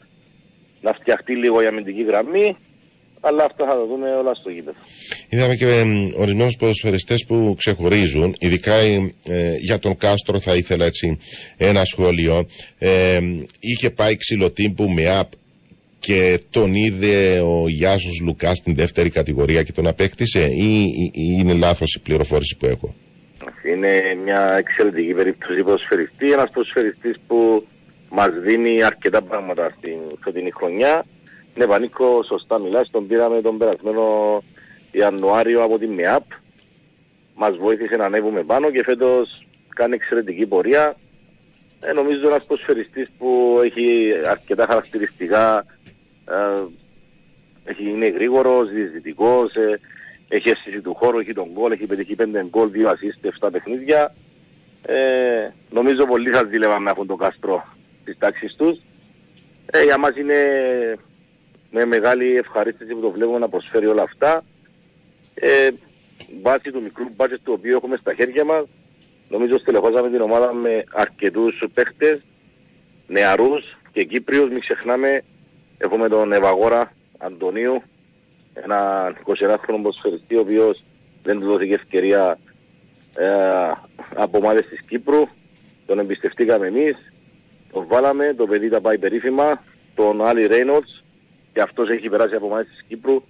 [0.80, 2.56] να φτιαχτεί λίγο η αμυντική γραμμή,
[3.26, 4.76] αλλά αυτά θα τα δούμε όλα στο γήπεδο.
[5.28, 5.64] Είδαμε και
[6.16, 11.18] ορισμένου ποδοσφαιριστές που ξεχωρίζουν, ειδικά ε, ε, για τον Κάστρο θα ήθελα έτσι
[11.56, 12.46] ένα σχόλιο.
[12.78, 13.18] Ε,
[13.60, 15.30] είχε πάει ξυλοτύμπου με απ
[15.98, 21.36] και τον είδε ο Γιάσος Λουκάς στην δεύτερη κατηγορία και τον απέκτησε ή, ή- ή
[21.38, 22.94] είναι λάθος η πληροφόρηση που έχω;
[23.72, 27.66] Είναι μια εξαιρετική περίπτωση ποδοσφαιριστή, ένας ποδοσφαιριστής που
[28.10, 31.04] μας δίνει αρκετά πράγματα στην φετινή χρονιά.
[31.56, 34.42] Ναι, Πανίκο, σωστά μιλάς, τον πήραμε τον περασμένο
[34.92, 36.22] Ιανουάριο από την ΜΕΑΠ.
[37.34, 40.96] Μας βοήθησε να ανέβουμε πάνω και φέτος κάνει εξαιρετική πορεία.
[41.80, 45.66] Ε, νομίζω ένας ποδοσφαιριστής που έχει αρκετά χαρακτηριστικά
[46.28, 46.62] ε,
[47.64, 49.78] έχει, είναι γρήγορος, διαισθητικός, ε,
[50.28, 54.14] έχει αίσθηση του χώρου, έχει τον γκολ, έχει πετύχει πέντε γκολ, δύο ασίστ, 7 παιχνίδια.
[54.86, 57.64] Ε, νομίζω πολλοί θα ζήλευαν να έχουν τον Κάστρο
[58.00, 58.78] στις τάξεις τους.
[59.66, 60.34] Ε, για μας είναι
[61.76, 64.44] με μεγάλη ευχαρίστηση που το βλέπουμε να προσφέρει όλα αυτά.
[65.34, 65.70] Ε,
[66.42, 68.64] βάσει του μικρού μπάτζετ το οποίο έχουμε στα χέρια μας,
[69.28, 72.22] νομίζω στελεχώσαμε την ομάδα με αρκετούς παίχτες,
[73.06, 74.48] νεαρούς και Κύπριους.
[74.48, 75.22] Μην ξεχνάμε,
[75.78, 77.82] έχουμε τον Ευαγόρα Αντωνίου,
[78.54, 80.84] ένα 21χρονο ποδοσφαιριστή, ο οποίος
[81.22, 82.38] δεν του δόθηκε ευκαιρία
[83.16, 83.28] ε,
[84.14, 85.28] από ομάδες της Κύπρου.
[85.86, 86.96] Τον εμπιστευτήκαμε εμείς,
[87.72, 89.62] τον βάλαμε, το παιδί τα πάει περίφημα,
[89.94, 91.04] τον Άλλη Ρέινολτς
[91.56, 93.22] και αυτός έχει περάσει από ομάδες της Κύπρου.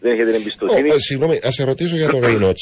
[0.00, 0.90] Δεν έχει την εμπιστοσύνη.
[0.90, 2.58] Ω, ε, συγγνώμη, ας σε ρωτήσω για τον Ρέινοτ.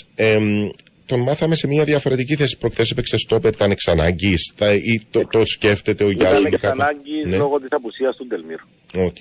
[1.06, 2.58] τον μάθαμε σε μια διαφορετική θέση.
[2.58, 6.38] Προχθές έπαιξε στόπερ, ήταν εξ ανάγκης, θα- ή το, το σκέφτεται ο Γιάννη.
[6.38, 7.36] Ήταν και ανάγκης Ναι.
[7.36, 8.60] λόγω της απουσίας του Ντελμύρ.
[8.96, 9.16] Οκ.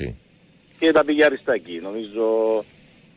[0.79, 1.79] και τα πήγε άριστα εκεί.
[1.83, 2.25] Νομίζω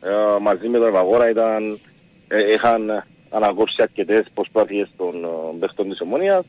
[0.03, 1.79] ε, μαζί με τον Ευαγόρα ήταν,
[2.27, 5.27] ε, είχαν ανακόψει αρκετές προσπάθειες των ε,
[5.59, 6.45] παιχτών της Ομόνιας.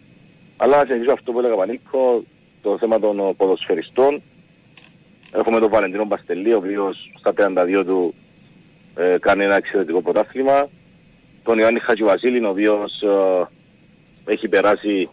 [0.56, 2.24] Αλλά να συνεχίσω αυτό που έλεγα Πανίκο,
[2.62, 4.22] το θέμα των ε, ποδοσφαιριστών.
[5.32, 8.14] Έχουμε τον Βαλεντίνο Μπαστελή, ο οποίος στα 32 του
[8.96, 10.68] ε, κάνει ένα εξαιρετικό πρωτάθλημα.
[11.42, 15.09] Τον Ιωάννη Χατζηβασίλη, ο οποίος ε, έχει περάσει,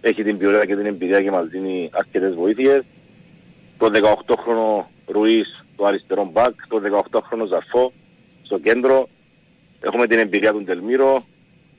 [0.00, 2.82] έχει την ποιότητα και την εμπειρία και μας δίνει αρκετές βοήθειες
[3.78, 7.92] τον 18χρονο Ρουίς το αριστερό μπακ, τον 18χρονο Ζαρφό
[8.42, 9.08] στο κέντρο.
[9.80, 11.24] Έχουμε την εμπειρία του Τελμύρο,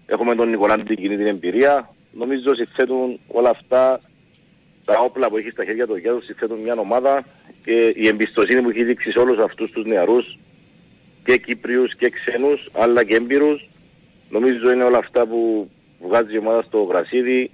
[0.05, 1.89] έχουμε τον Νικολάντη την κοινή την εμπειρία.
[2.11, 3.99] Νομίζω συθέτουν όλα αυτά
[4.85, 7.23] τα όπλα που έχει στα χέρια του Γιάννου, συθέτουν μια ομάδα
[7.67, 10.37] και η εμπιστοσύνη που έχει δείξει σε όλους αυτούς τους νεαρούς
[11.23, 13.67] και Κύπριους και ξένους αλλά και έμπειρους
[14.29, 15.69] νομίζω είναι όλα αυτά που
[15.99, 17.51] βγάζει η ομάδα στο γρασίδι,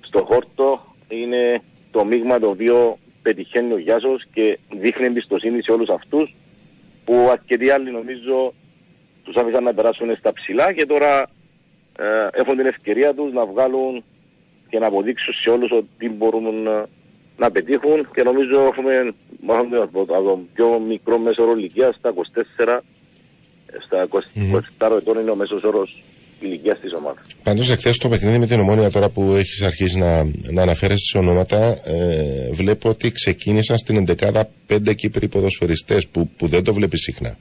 [0.00, 0.94] στο χόρτο.
[1.08, 6.34] Είναι το μείγμα το οποίο πετυχαίνει ο Γιάσος και δείχνει εμπιστοσύνη σε όλους αυτούς
[7.04, 8.54] που αρκετοί άλλοι νομίζω
[9.24, 11.20] τους άφησαν να περάσουν στα ψηλά και τώρα
[11.98, 14.04] ε, έχουν την ευκαιρία τους να βγάλουν
[14.68, 16.68] και να αποδείξουν σε όλους ότι μπορούν
[17.36, 21.94] να, να πετύχουν και νομίζω έχουμε μάλλον από από τον πιο μικρό μέσο όρο ηλικίας
[21.94, 22.14] στα
[22.58, 22.78] 24
[23.84, 24.08] στα
[24.80, 26.02] 24 ετών είναι ο μέσος όρος
[26.40, 27.26] ηλικίας της ομάδας.
[27.42, 31.18] Πάντως, εχθές το παιχνίδι με την ομόνια, τώρα που έχεις αρχίσει να, να αναφέρεσαι σε
[31.18, 37.00] ονόματα, ε, βλέπω ότι ξεκίνησαν στην 11η πέντε Κύπροι ποδοσφαιριστές που, που δεν το βλέπεις
[37.00, 37.38] συχνά.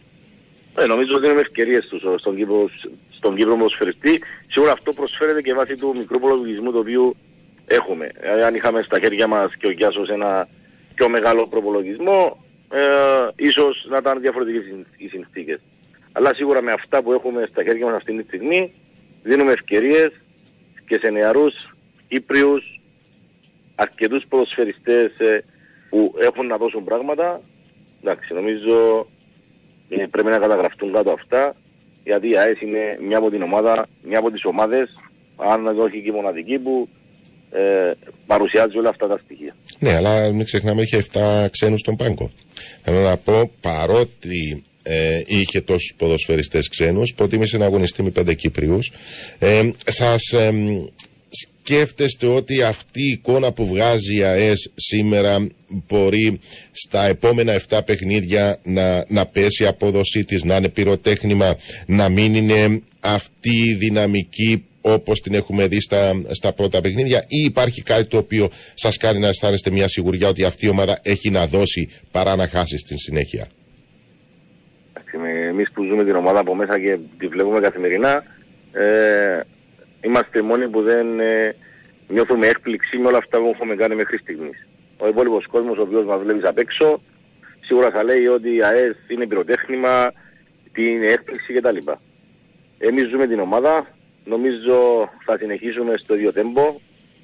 [0.78, 2.70] Ε, νομίζω ότι είναι ευκαιρίες του στον Κύπρο,
[3.18, 4.22] στον Κύπρο ποδοσφαιριστή.
[4.48, 7.16] Σίγουρα αυτό προσφέρεται και βάσει του μικρού προπολογισμού το οποίο
[7.68, 8.12] έχουμε.
[8.20, 10.48] Ε, αν είχαμε στα χέρια μας και ο Γιάσος ένα
[10.96, 12.82] πιο μεγάλο προπολογισμό, ε,
[13.36, 14.64] ίσως να ήταν διαφορετικές
[14.98, 15.60] οι συνθήκες.
[16.12, 18.74] Αλλά σίγουρα με αυτά που έχουμε στα χέρια μας αυτή τη στιγμή,
[19.24, 20.12] δίνουμε ευκαιρίες
[20.88, 21.76] και σε νεαρούς
[22.08, 22.82] Κύπριους,
[23.76, 25.12] αρκετούς ποδοσφαιριστές
[25.90, 27.42] που έχουν να δώσουν πράγματα.
[28.02, 29.08] Εντάξει, νομίζω
[29.90, 31.56] ε, πρέπει να καταγραφτούν κάτω αυτά
[32.04, 35.00] γιατί η ΑΕΣ είναι μια από την ομάδα, μια από τις ομάδες
[35.38, 36.90] αν όχι και η μοναδική που
[37.56, 37.94] ε,
[38.26, 39.56] παρουσιάζει όλα αυτά τα στοιχεία.
[39.80, 42.32] Ναι, αλλά μην ξεχνάμε είχε 7 ξένους στον πάγκο.
[42.82, 48.92] Θέλω να πω, παρότι ε, είχε τόσους ποδοσφαιριστές ξένους, προτίμησε να αγωνιστεί με 5 Κύπριους.
[49.40, 50.22] Ε, Σας
[51.30, 55.48] σκέφτεστε ότι αυτή η εικόνα που βγάζει η ΑΕΣ σήμερα
[55.88, 56.40] μπορεί
[56.72, 61.56] στα επόμενα 7 παιχνίδια να, να πέσει η απόδοσή της, να είναι πυροτέχνημα,
[61.86, 67.38] να μην είναι αυτή η δυναμική όπως την έχουμε δει στα, στα πρώτα παιχνίδια ή
[67.44, 71.30] υπάρχει κάτι το οποίο σας κάνει να αισθάνεστε μια σιγουριά ότι αυτή η ομάδα έχει
[71.30, 73.48] να δώσει παρά να χάσει στην συνέχεια;
[74.94, 78.24] Εντάξει, με- Εμείς που ζούμε την ομάδα από μέσα και τη βλέπουμε καθημερινά
[78.72, 79.40] ε,
[80.02, 81.56] είμαστε οι μόνοι που δεν ε,
[82.08, 84.68] νιώθουμε έκπληξη με όλα αυτά που έχουμε κάνει μέχρι στιγμής.
[84.98, 87.02] Ο υπόλοιπος κόσμος ο οποίος μας βλέπει απ' έξω
[87.66, 90.14] σίγουρα θα λέει ότι η ΑΕΣ είναι πυροτέχνημα,
[90.74, 91.78] τι είναι έκπληξη κτλ.
[92.78, 93.95] Εμείς ζούμε την ομάδα,
[94.26, 96.76] νομίζω θα συνεχίσουμε στο ίδιο τέμπο,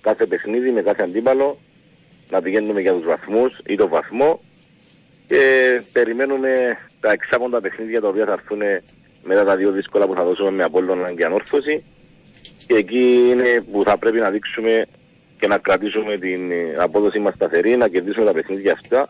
[0.02, 1.58] κάθε παιχνίδι με κάθε αντίπαλο,
[2.30, 4.40] να πηγαίνουμε για τους βαθμούς ή το βαθμό
[5.28, 5.42] και
[5.92, 8.62] περιμένουμε τα εξάποντα παιχνίδια τα οποία θα έρθουν
[9.24, 11.84] μετά τα δύο δύσκολα που θα δώσουμε με Απόλλωνα και Ανόρθωση
[12.68, 14.86] και εκεί είναι που θα πρέπει να δείξουμε
[15.40, 19.10] και να κρατήσουμε την ε, απόδοση μας σταθερή, να κερδίσουμε τα παιχνίδια αυτά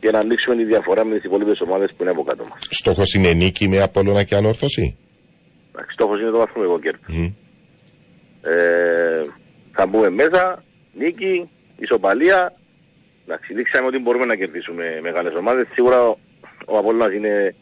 [0.00, 2.66] και να ανοίξουμε τη διαφορά με τις υπόλοιπες ομάδες που είναι από κάτω μας.
[2.70, 4.96] Στόχος είναι νίκη με Απόλλωνα και Ανόρθωση;
[5.72, 7.06] Εντάξει, Στόχος είναι το βαθμικό κέρδος.
[7.08, 7.24] Μμ.
[8.42, 9.22] Ε,
[9.72, 11.48] θα μπούμε μέσα, νίκη,
[11.78, 12.52] ισοπαλία.
[13.24, 15.66] Εντάξει, δείξαμε ότι μπορούμε να κερδίσουμε μεγάλες ομάδες.
[15.72, 16.16] Σίγουρα ο,
[16.66, 17.54] ο Απόλλωνας είναι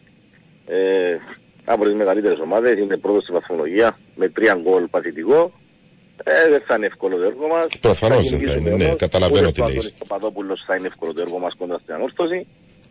[0.67, 1.17] ε,
[1.65, 5.53] από τις μεγαλύτερες ομάδες, είναι πρώτος στη βαθμολογία με τρία γκολ παθητικό.
[6.25, 7.67] Ε, δεν θα είναι εύκολο το έργο μας.
[7.81, 8.99] Προφανώς δεν θα κερδίσουμε είναι, ναι, όμως.
[8.99, 9.73] καταλαβαίνω Ούτε τι ο λες.
[9.73, 12.47] Αντώνης Παπαδόπουλος θα είναι εύκολο το έργο μας κόντρα στην Ανόρθωση.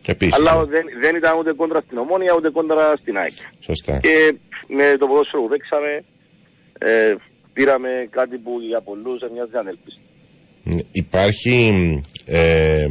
[0.06, 0.34] Επίσης.
[0.34, 3.32] Αλλά δεν, δεν ήταν ούτε κόντρα στην Ομόνια ούτε κόντρα στην ΑΕΚ.
[3.58, 3.98] Σωστά.
[3.98, 4.34] Και
[4.66, 6.04] με το ποδόσφαιρο που παίξαμε,
[6.78, 7.14] ε,
[7.52, 10.00] πήραμε κάτι που για πολλούς μοιάζει ανέλπιστο.
[10.92, 11.74] Υπάρχει,
[12.24, 12.86] ε,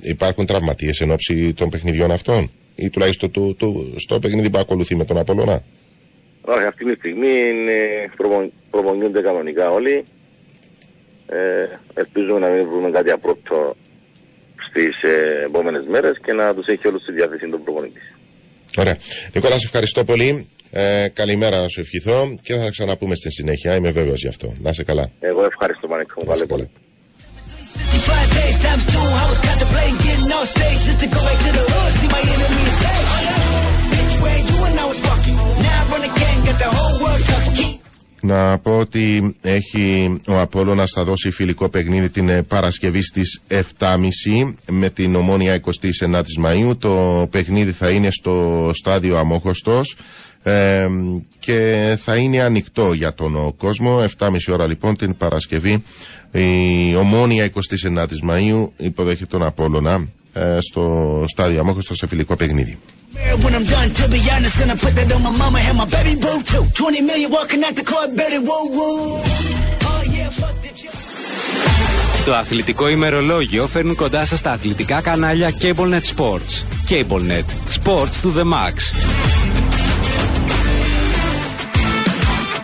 [0.00, 4.96] υπάρχουν τραυματίες εν ώψη των παιχνιδιών αυτών; Ή τουλάχιστον του, του, στο παιχνίδι που ακολουθεί
[4.96, 5.62] με τον Απόλλωνα;
[6.40, 10.04] Όχι, αυτή τη στιγμή είναι, προπο- προπονιούνται κανονικά όλοι.
[11.26, 13.76] Ε, ελπίζουμε να μην βρούμε κάτι απρόπτο
[14.72, 18.06] στις ε, επόμενες μέρες και να τους έχει όλους στη διάθεση των προπονητής.
[18.76, 18.96] Ωραία.
[19.34, 20.48] Νικόλα, σε ευχαριστώ πολύ.
[20.70, 23.74] Ε, καλημέρα να σου ευχηθώ και θα τα ξαναπούμε στη συνέχεια.
[23.74, 24.54] Είμαι βέβαιος γι' αυτό.
[24.62, 25.10] Να είσαι καλά.
[25.20, 26.32] Εγώ ευχαριστώ Πανέκο μου.
[26.32, 26.70] Καλή πολύ.
[27.74, 31.50] 55 days times two, I was contemplating getting off stage just to go back to
[31.58, 32.98] the hood, see my enemy and say,
[33.92, 35.36] Bitch, where you and I was walking.
[35.64, 37.81] Now I run the game, got the whole world talking.
[38.24, 44.52] Να πω ότι έχει ο Απόλλωνας θα δώσει φιλικό παιχνίδι την ε, Παρασκευή στις 7.30
[44.70, 45.60] με την Ομόνια
[46.00, 46.78] 29 Μαΐου.
[46.78, 49.96] Το παιχνίδι θα είναι στο στάδιο Αμόχωστος
[50.42, 50.88] ε,
[51.38, 54.04] και θα είναι ανοιχτό για τον κόσμο.
[54.18, 55.82] 7.30 ώρα λοιπόν την Παρασκευή
[56.32, 57.50] η Ομόνια
[57.84, 62.78] 29 Μαΐου υποδέχει τον Απόλλωνα ε, στο στάδιο Αμόχωστος σε φιλικό παιχνίδι.
[63.42, 65.84] When I'm done, to be honest, and I put that on my mama and my
[65.84, 66.64] baby boo too.
[66.74, 69.20] 20 million walking out the court, Betty woo woo.
[69.90, 70.94] Oh yeah, fuck the job.
[72.24, 76.64] Το αθλητικό ημερολόγιο φέρνουν κοντά σας τα αθλητικά κανάλια CableNet Sports.
[76.90, 77.44] CableNet.
[77.78, 78.74] Sports to the max.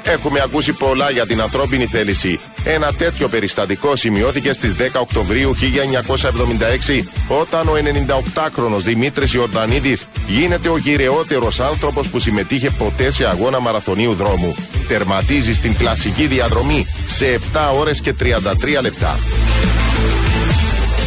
[0.09, 2.41] Έχουμε ακούσει πολλά για την ανθρώπινη θέληση.
[2.65, 10.77] Ένα τέτοιο περιστατικό σημειώθηκε στις 10 Οκτωβρίου 1976 όταν ο 98χρονος Δημήτρης Ιορδανίδης γίνεται ο
[10.77, 14.55] γυρεότερος άνθρωπος που συμμετείχε ποτέ σε αγώνα μαραθωνίου δρόμου.
[14.89, 19.19] Τερματίζει στην κλασική διαδρομή σε 7 ώρες και 33 λεπτά.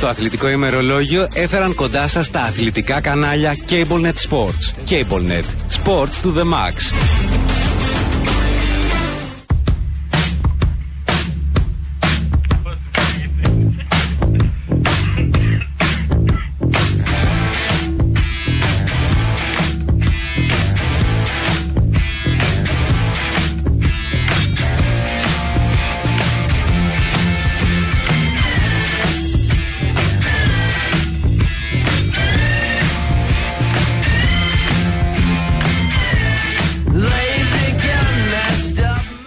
[0.02, 4.90] Το αθλητικό ημερολόγιο έφεραν κοντά σας τα αθλητικά κανάλια CableNet Sports.
[4.90, 5.45] CableNet.
[5.84, 6.73] Sports to the max.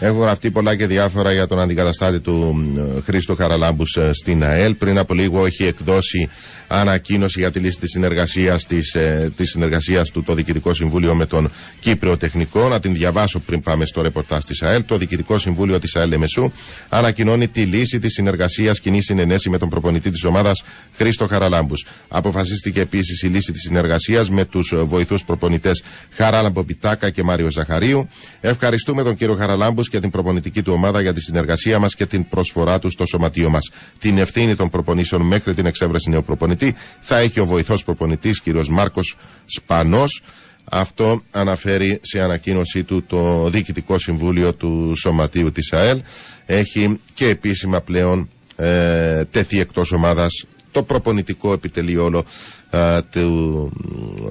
[0.04, 4.74] Έχω γραφτεί πολλά και διάφορα για τον αντικαταστάτη του μ, Χρήστο Χαραλάμπους ε, στην ΑΕΛ.
[4.74, 6.28] Πριν από λίγο έχει εκδώσει
[6.68, 11.26] ανακοίνωση για τη λύση της συνεργασίας της, ε, της συνεργασίας του το Διοικητικό Συμβούλιο με
[11.26, 11.50] τον
[11.80, 12.68] Κύπριο Τεχνικό.
[12.68, 14.84] Να την διαβάσω πριν πάμε στο ρεπορτάζ της ΑΕΛ.
[14.84, 16.50] Το Διοικητικό Συμβούλιο της ΑΕΛ Εμεσού
[16.88, 20.62] ανακοινώνει τη λύση της συνεργασίας κοινή συνενέση με τον προπονητή της ομάδας
[20.92, 21.86] Χρήστο Χαραλάμπους.
[22.08, 28.08] Αποφασίστηκε επίσης η λύση της συνεργασίας με τους βοηθούς προπονητές Χαράλαμπο Πιτάκα και Μάριο Ζαχαρίου.
[28.40, 32.28] Ευχαριστούμε τον κύριο Χαραλάμπους και την προπονητική του ομάδα για τη συνεργασία μας και την
[32.28, 33.70] προσφορά του στο σωματείο μας.
[33.98, 38.68] Την ευθύνη των προπονήσεων μέχρι την εξέβρεση νέου προπονητή θα έχει ο βοηθός προπονητής κύριος
[38.68, 39.16] Μάρκος
[39.46, 40.22] Σπανός.
[40.64, 46.00] Αυτό αναφέρει σε ανακοίνωσή του το Διοικητικό Συμβούλιο του Σωματείου της ΑΕΛ.
[46.46, 52.24] Έχει και επίσημα πλέον ε, τέθει εκτός ομάδας το προπονητικό επιτελείο
[52.70, 53.72] ε, του,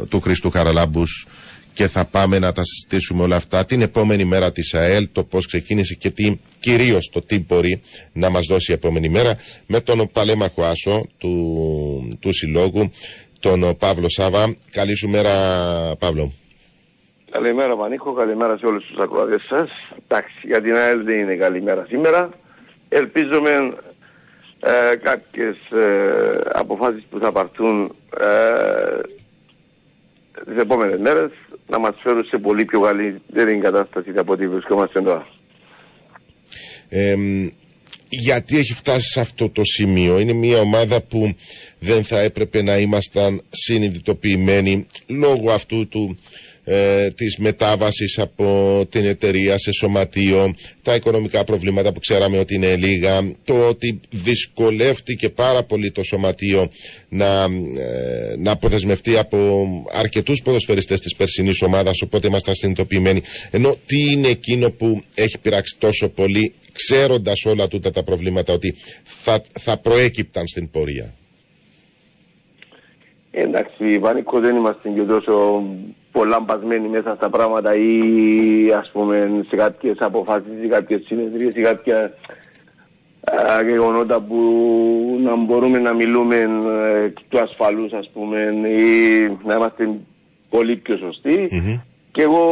[0.10, 1.27] του Χριστού Χαραλάμπους
[1.74, 5.48] και θα πάμε να τα συζητήσουμε όλα αυτά την επόμενη μέρα της ΑΕΛ, το πώς
[5.48, 7.82] ξεκίνησε και τι, κυρίως το τι μπορεί
[8.14, 9.36] να μας δώσει η επόμενη μέρα
[9.68, 12.91] με τον παλέμαχο Άσο του, του Συλλόγου,
[13.40, 14.56] τον Παύλο Σάβα.
[14.72, 15.32] Καλή σου μέρα
[16.00, 16.32] Παύλο.
[17.32, 19.70] Καλημέρα Πανίκο, καλημέρα σε όλους τους ακροατές σας.
[20.08, 22.30] Εντάξει, για την ΑΕΛ δεν είναι καλημέρα σήμερα.
[22.90, 23.74] Ελπίζουμε
[24.60, 28.26] ε, κάποιες ε, αποφάσεις που θα πάρθουν ε,
[30.45, 31.32] τις επόμενες μέρες
[31.68, 35.28] να μας φέρουν σε πολύ πιο καλύτερη κατάσταση από ό,τι βρισκόμαστε τώρα.
[36.90, 37.15] Ε,
[38.10, 41.34] γιατί έχει φτάσει σε αυτό το σημείο; Είναι μια ομάδα που
[41.80, 46.18] δεν θα έπρεπε να ήμασταν συνειδητοποιημένοι λόγω αυτού του
[46.64, 52.76] ε, της μετάβασης από την εταιρεία σε σωματείο, τα οικονομικά προβλήματα που ξέραμε ότι είναι
[52.76, 56.69] λίγα, το ότι δυσκολεύτηκε πάρα πολύ το σωματείο
[57.10, 63.22] να, ε, να αποδεσμευτεί από αρκετούς ποδοσφαιριστές της περσινής ομάδας, οπότε ήμασταν συνειδητοποιημένοι.
[63.52, 68.76] Ενώ τι είναι εκείνο που έχει πειράξει τόσο πολύ, ξέροντας όλα τούτα τα προβλήματα, ότι
[69.03, 71.14] θα, θα προέκυπταν στην πορεία;
[73.35, 75.64] Εντάξει, Βανίκο δεν είμαστε και τόσο
[76.14, 81.61] πολλά μπασμένοι μέσα στα πράγματα ή ας πούμε σε κάποιες αποφάσεις ή κάποιες συνεδρίες ή
[81.61, 82.14] κάποια
[83.23, 84.40] α, γεγονότα που
[85.23, 88.38] να μπορούμε να μιλούμε ε, του ασφαλούς ας πούμε
[88.68, 89.90] ή να είμαστε
[90.49, 91.49] πολύ πιο σωστοί.
[92.11, 92.45] Και εγώ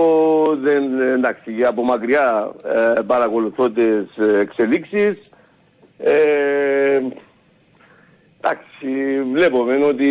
[0.61, 2.51] δεν, εντάξει, από μακριά
[2.97, 5.19] ε, παρακολουθώ τις εξελίξεις.
[5.97, 6.99] Ε,
[8.43, 10.07] εντάξει, βλέπουμε ότι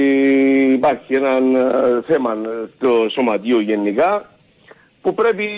[0.73, 2.37] υπάρχει ένα ε, θέμα
[2.77, 4.31] στο σωματείο γενικά
[5.03, 5.49] που πρέπει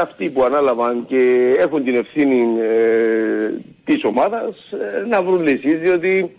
[0.00, 3.50] αυτοί που ανάλαβαν και έχουν την ευθύνη ε,
[3.84, 6.36] της ομάδας ε, να βρουν λύσεις διότι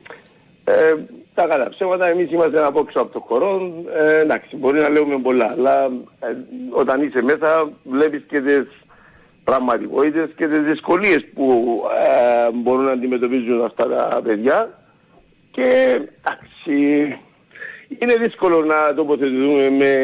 [0.63, 0.95] ε,
[1.33, 5.17] τα καλά ψέματα εμείς είμαστε ένα απόξω από το χώρο ε, εντάξει μπορεί να λέμε
[5.17, 5.83] πολλά αλλά
[6.19, 6.27] ε,
[6.69, 8.67] όταν είσαι μέσα βλέπεις και τις
[9.43, 11.75] πραγματικότητες και τις δυσκολίες που
[12.47, 14.82] ε, μπορούν να αντιμετωπίζουν αυτά τα παιδιά
[15.55, 15.61] και
[15.91, 17.15] εντάξει
[17.99, 19.95] είναι δύσκολο να τοποθετηθούμε με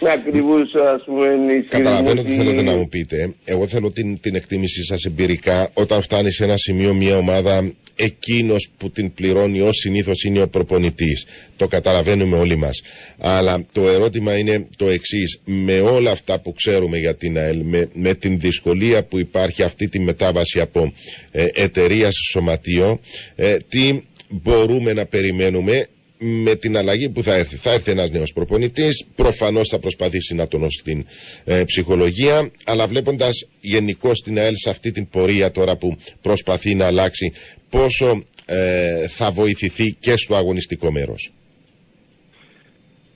[0.00, 1.26] με ακριβούς ας πούμε
[1.68, 3.34] Καταλαβαίνω τι ισχυρισμούς θέλετε ή- να μου πείτε.
[3.44, 5.68] Εγώ θέλω την, την εκτίμησή σας εμπειρικά.
[5.74, 10.48] Όταν φτάνει σε ένα σημείο μια ομάδα, εκείνος που την πληρώνει ως συνήθως είναι ο
[10.48, 11.24] προπονητής.
[11.56, 12.80] Το καταλαβαίνουμε όλοι μας.
[13.18, 15.40] Αλλά το ερώτημα είναι το εξής.
[15.44, 19.88] Με όλα αυτά που ξέρουμε για την ΑΕΛ, με, με την δυσκολία που υπάρχει αυτή
[19.88, 20.92] τη μετάβαση από
[21.30, 23.00] ε, εταιρείας σε σωματείο,
[23.34, 25.86] ε, τι μπορούμε να περιμένουμε
[26.18, 27.56] με την αλλαγή που θα έρθει.
[27.56, 31.04] Θα έρθει ένας νέος προπονητής, προφανώς θα προσπαθήσει να τονώσει την
[31.44, 36.86] ε, ψυχολογία, αλλά βλέποντας γενικώ την ΑΕΛ σε αυτή την πορεία τώρα που προσπαθεί να
[36.86, 37.32] αλλάξει,
[37.70, 41.32] πόσο ε, θα βοηθηθεί και στο αγωνιστικό μέρος.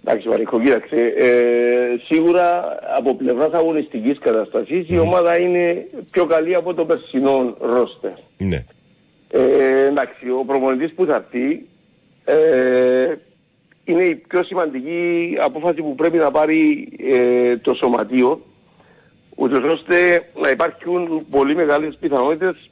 [0.04, 0.96] Εντάξει, Μαρίκο, κοίταξε.
[1.16, 1.32] Ε,
[2.04, 8.10] σίγουρα από πλευράς αγωνιστικής καταστασής η ομάδα είναι πιο καλή από το περσινό ρόστερ.
[8.38, 8.64] Ναι.
[9.30, 11.66] Ε, εντάξει, ο προπονητής που θα έρθει
[12.24, 13.14] ε,
[13.84, 18.40] είναι η πιο σημαντική απόφαση που πρέπει να πάρει ε, το σωματείο
[19.34, 22.70] ούτως ώστε να υπάρχουν πολύ μεγάλες πιθανότητες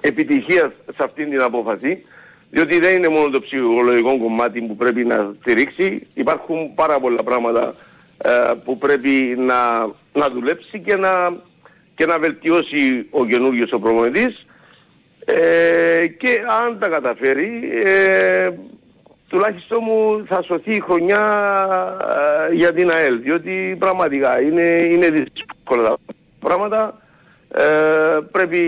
[0.00, 2.04] επιτυχίας σε αυτή την απόφαση
[2.50, 6.06] διότι δεν είναι μόνο το ψυχολογικό κομμάτι που πρέπει να στηρίξει.
[6.14, 7.74] Υπάρχουν πάρα πολλά πράγματα
[8.18, 8.30] ε,
[8.64, 9.80] που πρέπει να,
[10.12, 11.36] να δουλέψει και να,
[11.94, 14.46] και να βελτιώσει ο καινούργιος ο προπονητής
[15.24, 18.50] ε, και αν τα καταφέρει ε,
[19.28, 21.22] τουλάχιστον μου θα σωθεί η χρονιά
[22.50, 25.96] ε, για την ΑΕΛ διότι πραγματικά είναι, είναι δύσκολα τα
[26.40, 26.98] πράγματα.
[27.48, 28.58] Ε, πρέπει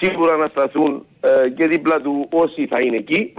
[0.00, 3.34] σίγουρα να σταθούν ε, και δίπλα του όσοι θα είναι εκεί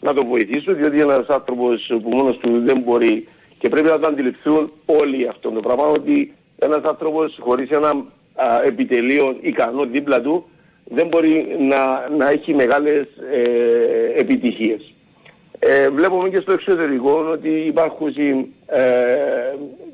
[0.00, 4.06] να τον βοηθήσουν διότι ένας άνθρωπος που μόνος του δεν μπορεί και πρέπει να το
[4.06, 10.48] αντιληφθούν όλοι αυτό το πράγμα ότι ένας άνθρωπος χωρίς ένα α, επιτελείο ικανό δίπλα του
[10.92, 14.94] δεν μπορεί να, να έχει μεγάλες ε, επιτυχίες.
[15.58, 18.08] Ε, βλέπουμε και στο εξωτερικό ότι υπάρχουν
[18.66, 18.84] ε,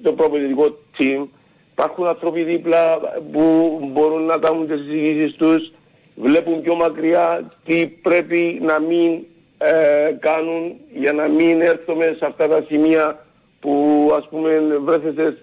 [0.03, 1.27] το προπονητικό team,
[1.73, 2.99] υπάρχουν άνθρωποι δίπλα
[3.33, 5.73] που μπορούν να κάνουν τις συζητήσεις τους,
[6.15, 9.19] βλέπουν πιο μακριά τι πρέπει να μην
[9.59, 13.27] ε, κάνουν για να μην έρθουμε σε αυτά τα σημεία
[13.61, 14.51] που ας πούμε
[14.85, 15.37] βρέθεσαι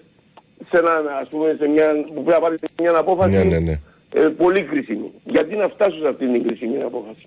[0.70, 3.80] σε, ένα, ας πούμε, σε μια, που πρέπει να πάρεις μια απόφαση Ναι, ναι, ναι.
[4.14, 5.12] Ε, πολύ κρίσιμη.
[5.24, 7.26] Γιατί να φτάσω σε αυτήν την κρίσιμη απόφαση.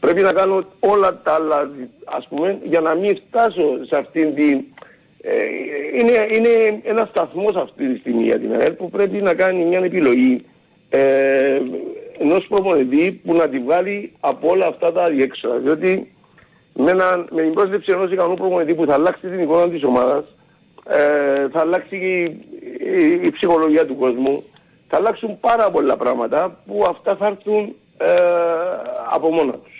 [0.00, 1.70] Πρέπει να κάνω όλα τα άλλα,
[2.04, 4.60] ας πούμε, για να μην φτάσω σε αυτήν την...
[5.22, 5.32] Ε,
[5.98, 9.78] είναι, είναι ένα σταθμός αυτή τη στιγμή για την ΑΕΛ που πρέπει να κάνει μια
[9.78, 10.44] επιλογή
[10.90, 11.60] ε,
[12.18, 15.56] ενός προπονητή που να τη βγάλει από όλα αυτά τα διέξοδα.
[15.58, 16.12] Διότι
[16.74, 20.34] με, ένα, με την πρόσληψη ενός ικανού προπονητή που θα αλλάξει την εικόνα της ομάδας,
[20.88, 22.38] ε, θα αλλάξει και η,
[22.96, 24.44] η- η ψυχολογία του κόσμου,
[24.88, 28.06] θα αλλάξουν πάρα πολλά πράγματα που αυτά θα έρθουν ε,
[29.12, 29.78] από μόνα τους.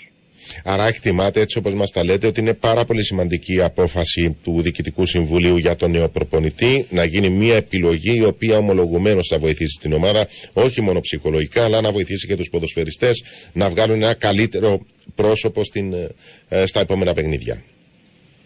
[0.64, 4.62] Άρα εκτιμάτε έτσι όπως μας τα λέτε ότι είναι πάρα πολύ σημαντική η απόφαση του
[4.62, 9.78] Διοικητικού Συμβουλίου για τον νέο προπονητή να γίνει μια επιλογή η οποία ομολογουμένως θα βοηθήσει
[9.80, 13.22] την ομάδα όχι μόνο ψυχολογικά αλλά να βοηθήσει και τους ποδοσφαιριστές
[13.52, 14.80] να βγάλουν ένα καλύτερο
[15.14, 15.94] πρόσωπο στην,
[16.48, 17.62] ε, στα επόμενα παιχνίδια.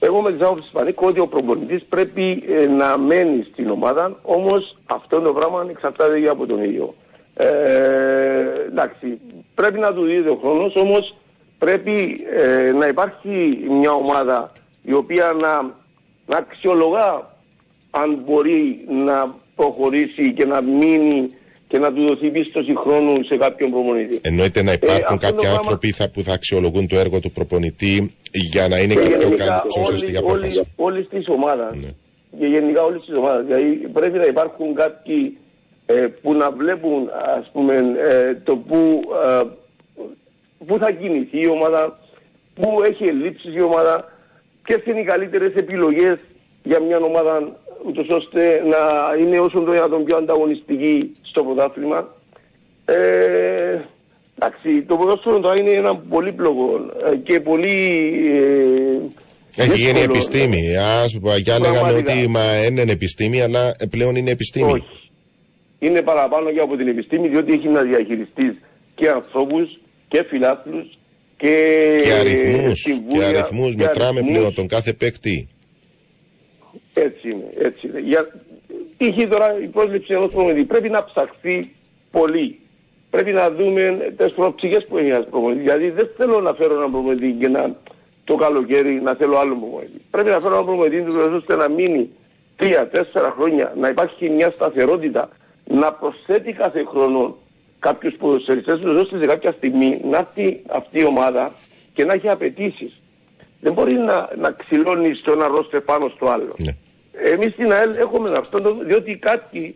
[0.05, 4.77] Εγώ με τις άποψεις Πανίκο ότι ο προπονητής πρέπει ε, να μένει στην ομάδα, όμως
[4.87, 6.95] αυτό το πράγμα εξαρτάται και από τον ίδιο.
[7.35, 7.47] Ε,
[8.67, 9.21] εντάξει,
[9.55, 11.15] πρέπει να του δίδει ο χρόνος, όμως
[11.59, 14.53] πρέπει ε, να υπάρχει μια ομάδα
[14.83, 15.63] η οποία να,
[16.27, 17.31] να αξιολογά
[17.91, 21.31] αν μπορεί να προχωρήσει και να μείνει
[21.73, 24.19] και να του δοθεί πίστοση χρόνου σε κάποιον προπονητή.
[24.23, 27.31] Εννοείται να υπάρχουν αυτό το κάποιοι πράγμα- άνθρωποι θα, που θα αξιολογούν το έργο του
[27.31, 30.59] προπονητή για να είναι και, πιο γενικά καλή, πιο σωστή όλη- απόφαση.
[30.59, 31.77] όλη- όλης της ομάδας
[32.39, 33.45] και γενικά όλης της ομάδας.
[33.47, 35.37] Δηλαδή πρέπει να υπάρχουν κάποιοι
[35.87, 37.75] ε, που να βλέπουν ας πούμε
[38.11, 39.43] ε, το που, ε,
[40.67, 41.99] που θα κινηθεί η ομάδα,
[42.55, 44.13] που έχει ελλείψεις η ομάδα,
[44.63, 46.17] ποιες είναι οι καλύτερες επιλογές
[46.63, 48.79] για μια ομάδα ούτως ώστε να
[49.21, 52.15] είναι όσο το δυνατόν πιο ανταγωνιστική στο πρωτάθλημα.
[52.85, 52.95] Ε,
[54.39, 56.81] εντάξει, το ποδόσφαιρο τώρα είναι ένα πολύπλοκο
[57.13, 57.77] ε, και πολύ
[59.57, 60.03] ε, Έχει γίνει δύσκολο.
[60.15, 60.77] επιστήμη.
[60.77, 62.13] Ας παγιά λέγανε Πραγματικά.
[62.13, 64.73] ότι μα είναι επιστήμη, αλλά πλέον είναι επιστήμη.
[64.73, 64.85] Όχι.
[65.79, 68.55] Είναι παραπάνω και από την επιστήμη, διότι έχει να διαχειριστείς
[68.95, 69.79] και ανθρώπους
[70.09, 70.99] και φιλάθλους
[71.37, 71.57] και,
[72.05, 74.37] Και αριθμούς, συμβούλια, και αριθμούς, και μετράμε αριθμούς.
[74.39, 75.49] πλέον τον κάθε παίκτη.
[76.95, 77.99] Έτσι είναι, έτσι είναι.
[77.99, 78.29] Για...
[78.99, 80.65] Είχε τώρα η πρόσληψη ενός προμηθευτή.
[80.65, 81.73] Πρέπει να ψαχθεί
[82.11, 82.59] πολύ.
[83.11, 85.65] Πρέπει να δούμε τις προοπτικές που έχει ένας προμηθευτής.
[85.65, 87.77] Γιατί δεν θέλω να φέρω έναν προμηθευτή και να
[88.25, 90.01] το καλοκαίρι να θέλω άλλο προμηθευτή.
[90.11, 92.11] Πρέπει να φέρω έναν προμηθευτή τους ώστε να μείνει
[92.57, 95.29] τρία-τέσσερα χρόνια, να υπάρχει μια σταθερότητα,
[95.65, 97.37] να προσθέτει κάθε χρόνο
[97.79, 101.53] κάποιους ποδοσφαιριστές τους ώστε σε κάποια στιγμή να έρθει αυτή η ομάδα
[101.95, 103.02] και να έχει απαιτήσεις.
[103.65, 106.55] Δεν μπορεί να, να ξυλώνει στο ένα ρόστερ πάνω στο άλλο.
[106.57, 106.73] Ναι.
[107.33, 109.75] Εμείς στην ΑΕΛ έχουμε αυτό, το- διότι κάποιοι,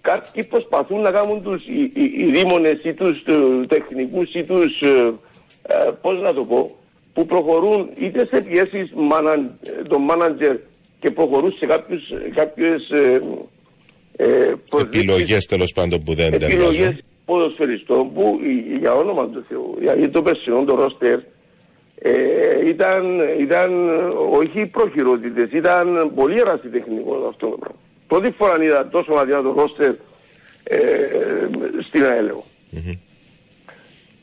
[0.00, 4.82] κάποιοι προσπαθούν να κάνουν τους οι, οι, οι δήμονες ή τους ε, τεχνικούς ή τους,
[4.82, 5.12] ε,
[5.62, 6.76] ε, πώς να το πω,
[7.14, 9.56] που προχωρούν είτε σε πιέσεις μάνα,
[9.88, 10.56] των μάνατζερ
[11.00, 12.02] και προχωρούν σε κάποιους,
[12.34, 13.22] κάποιες ε,
[14.16, 16.98] ε, προσδείξεις Επιλογές τέλος πάντων που δεν επιλογές ταιριάζουν.
[17.24, 18.40] ποδοσφαιριστών που
[18.74, 21.18] ε, για όνομα του Θεού, γιατί το περσινό το ρόστερ
[21.98, 23.90] ε, ήταν, ήταν
[24.32, 27.78] όχι προχειρότητες, ήταν πολύ ερασιτεχνικό αυτό το πράγμα.
[28.06, 29.94] Πρώτη φορά είδα τόσο αδιάτο ρόστερ
[30.64, 30.78] ε,
[31.88, 32.44] στην ΑΕΛΕΟ.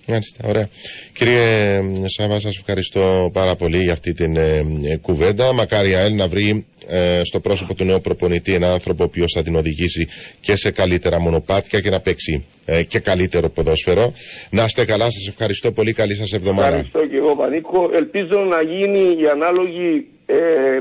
[0.08, 0.70] Μάλιστα, ωραία.
[1.14, 5.54] Κύριε Σάβα, σας ευχαριστώ πάρα πολύ για αυτή την ε, ε, κουβέντα.
[5.54, 9.32] Μακάρι η ΑΕΛ να βρει ε, στο πρόσωπο του νέου προπονητή ένα άνθρωπο ο οποίος
[9.36, 10.08] θα την οδηγήσει
[10.40, 14.14] και σε καλύτερα μονοπάτια και να παίξει ε, και καλύτερο ποδόσφαιρο.
[14.50, 15.94] Να είστε καλά, σας ευχαριστώ πολύ.
[15.94, 16.68] Καλή σας εβδομάδα.
[16.68, 17.90] Ευχαριστώ και εγώ Πανίκο.
[17.94, 20.36] Ελπίζω να γίνει η ανάλογη ε,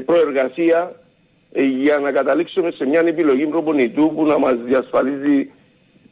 [0.07, 0.93] προεργασία
[1.53, 5.51] ε, για να καταλήξουμε σε μια επιλογή προπονητού που να μας διασφαλίζει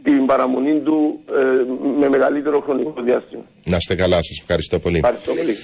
[0.02, 3.43] την παραμονή του ε, με μεγαλύτερο χρονικό διάστημα.
[3.64, 4.97] Να είστε καλά, σας ευχαριστώ πολύ.
[4.97, 5.56] Ευχαριστώ πολύ.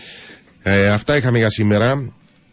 [0.63, 2.13] Ε, αυτά είχαμε για σήμερα.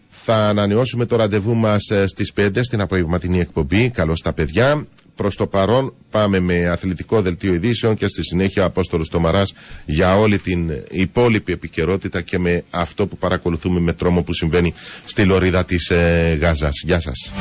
[0.09, 3.89] Θα ανανεώσουμε το ραντεβού μας ε, στις 5 στην απογευματινή εκπομπή.
[3.89, 4.85] Καλώς τα παιδιά.
[5.15, 9.53] Προς το παρόν πάμε με αθλητικό δελτίο ειδήσεων και στη συνέχεια ο Απόστολος Τομαράς
[9.85, 14.73] για όλη την υπόλοιπη επικαιρότητα και με αυτό που παρακολουθούμε με τρόμο που συμβαίνει
[15.05, 16.81] στη λωρίδα της ε, Γάζας.
[16.85, 17.33] Γεια σας.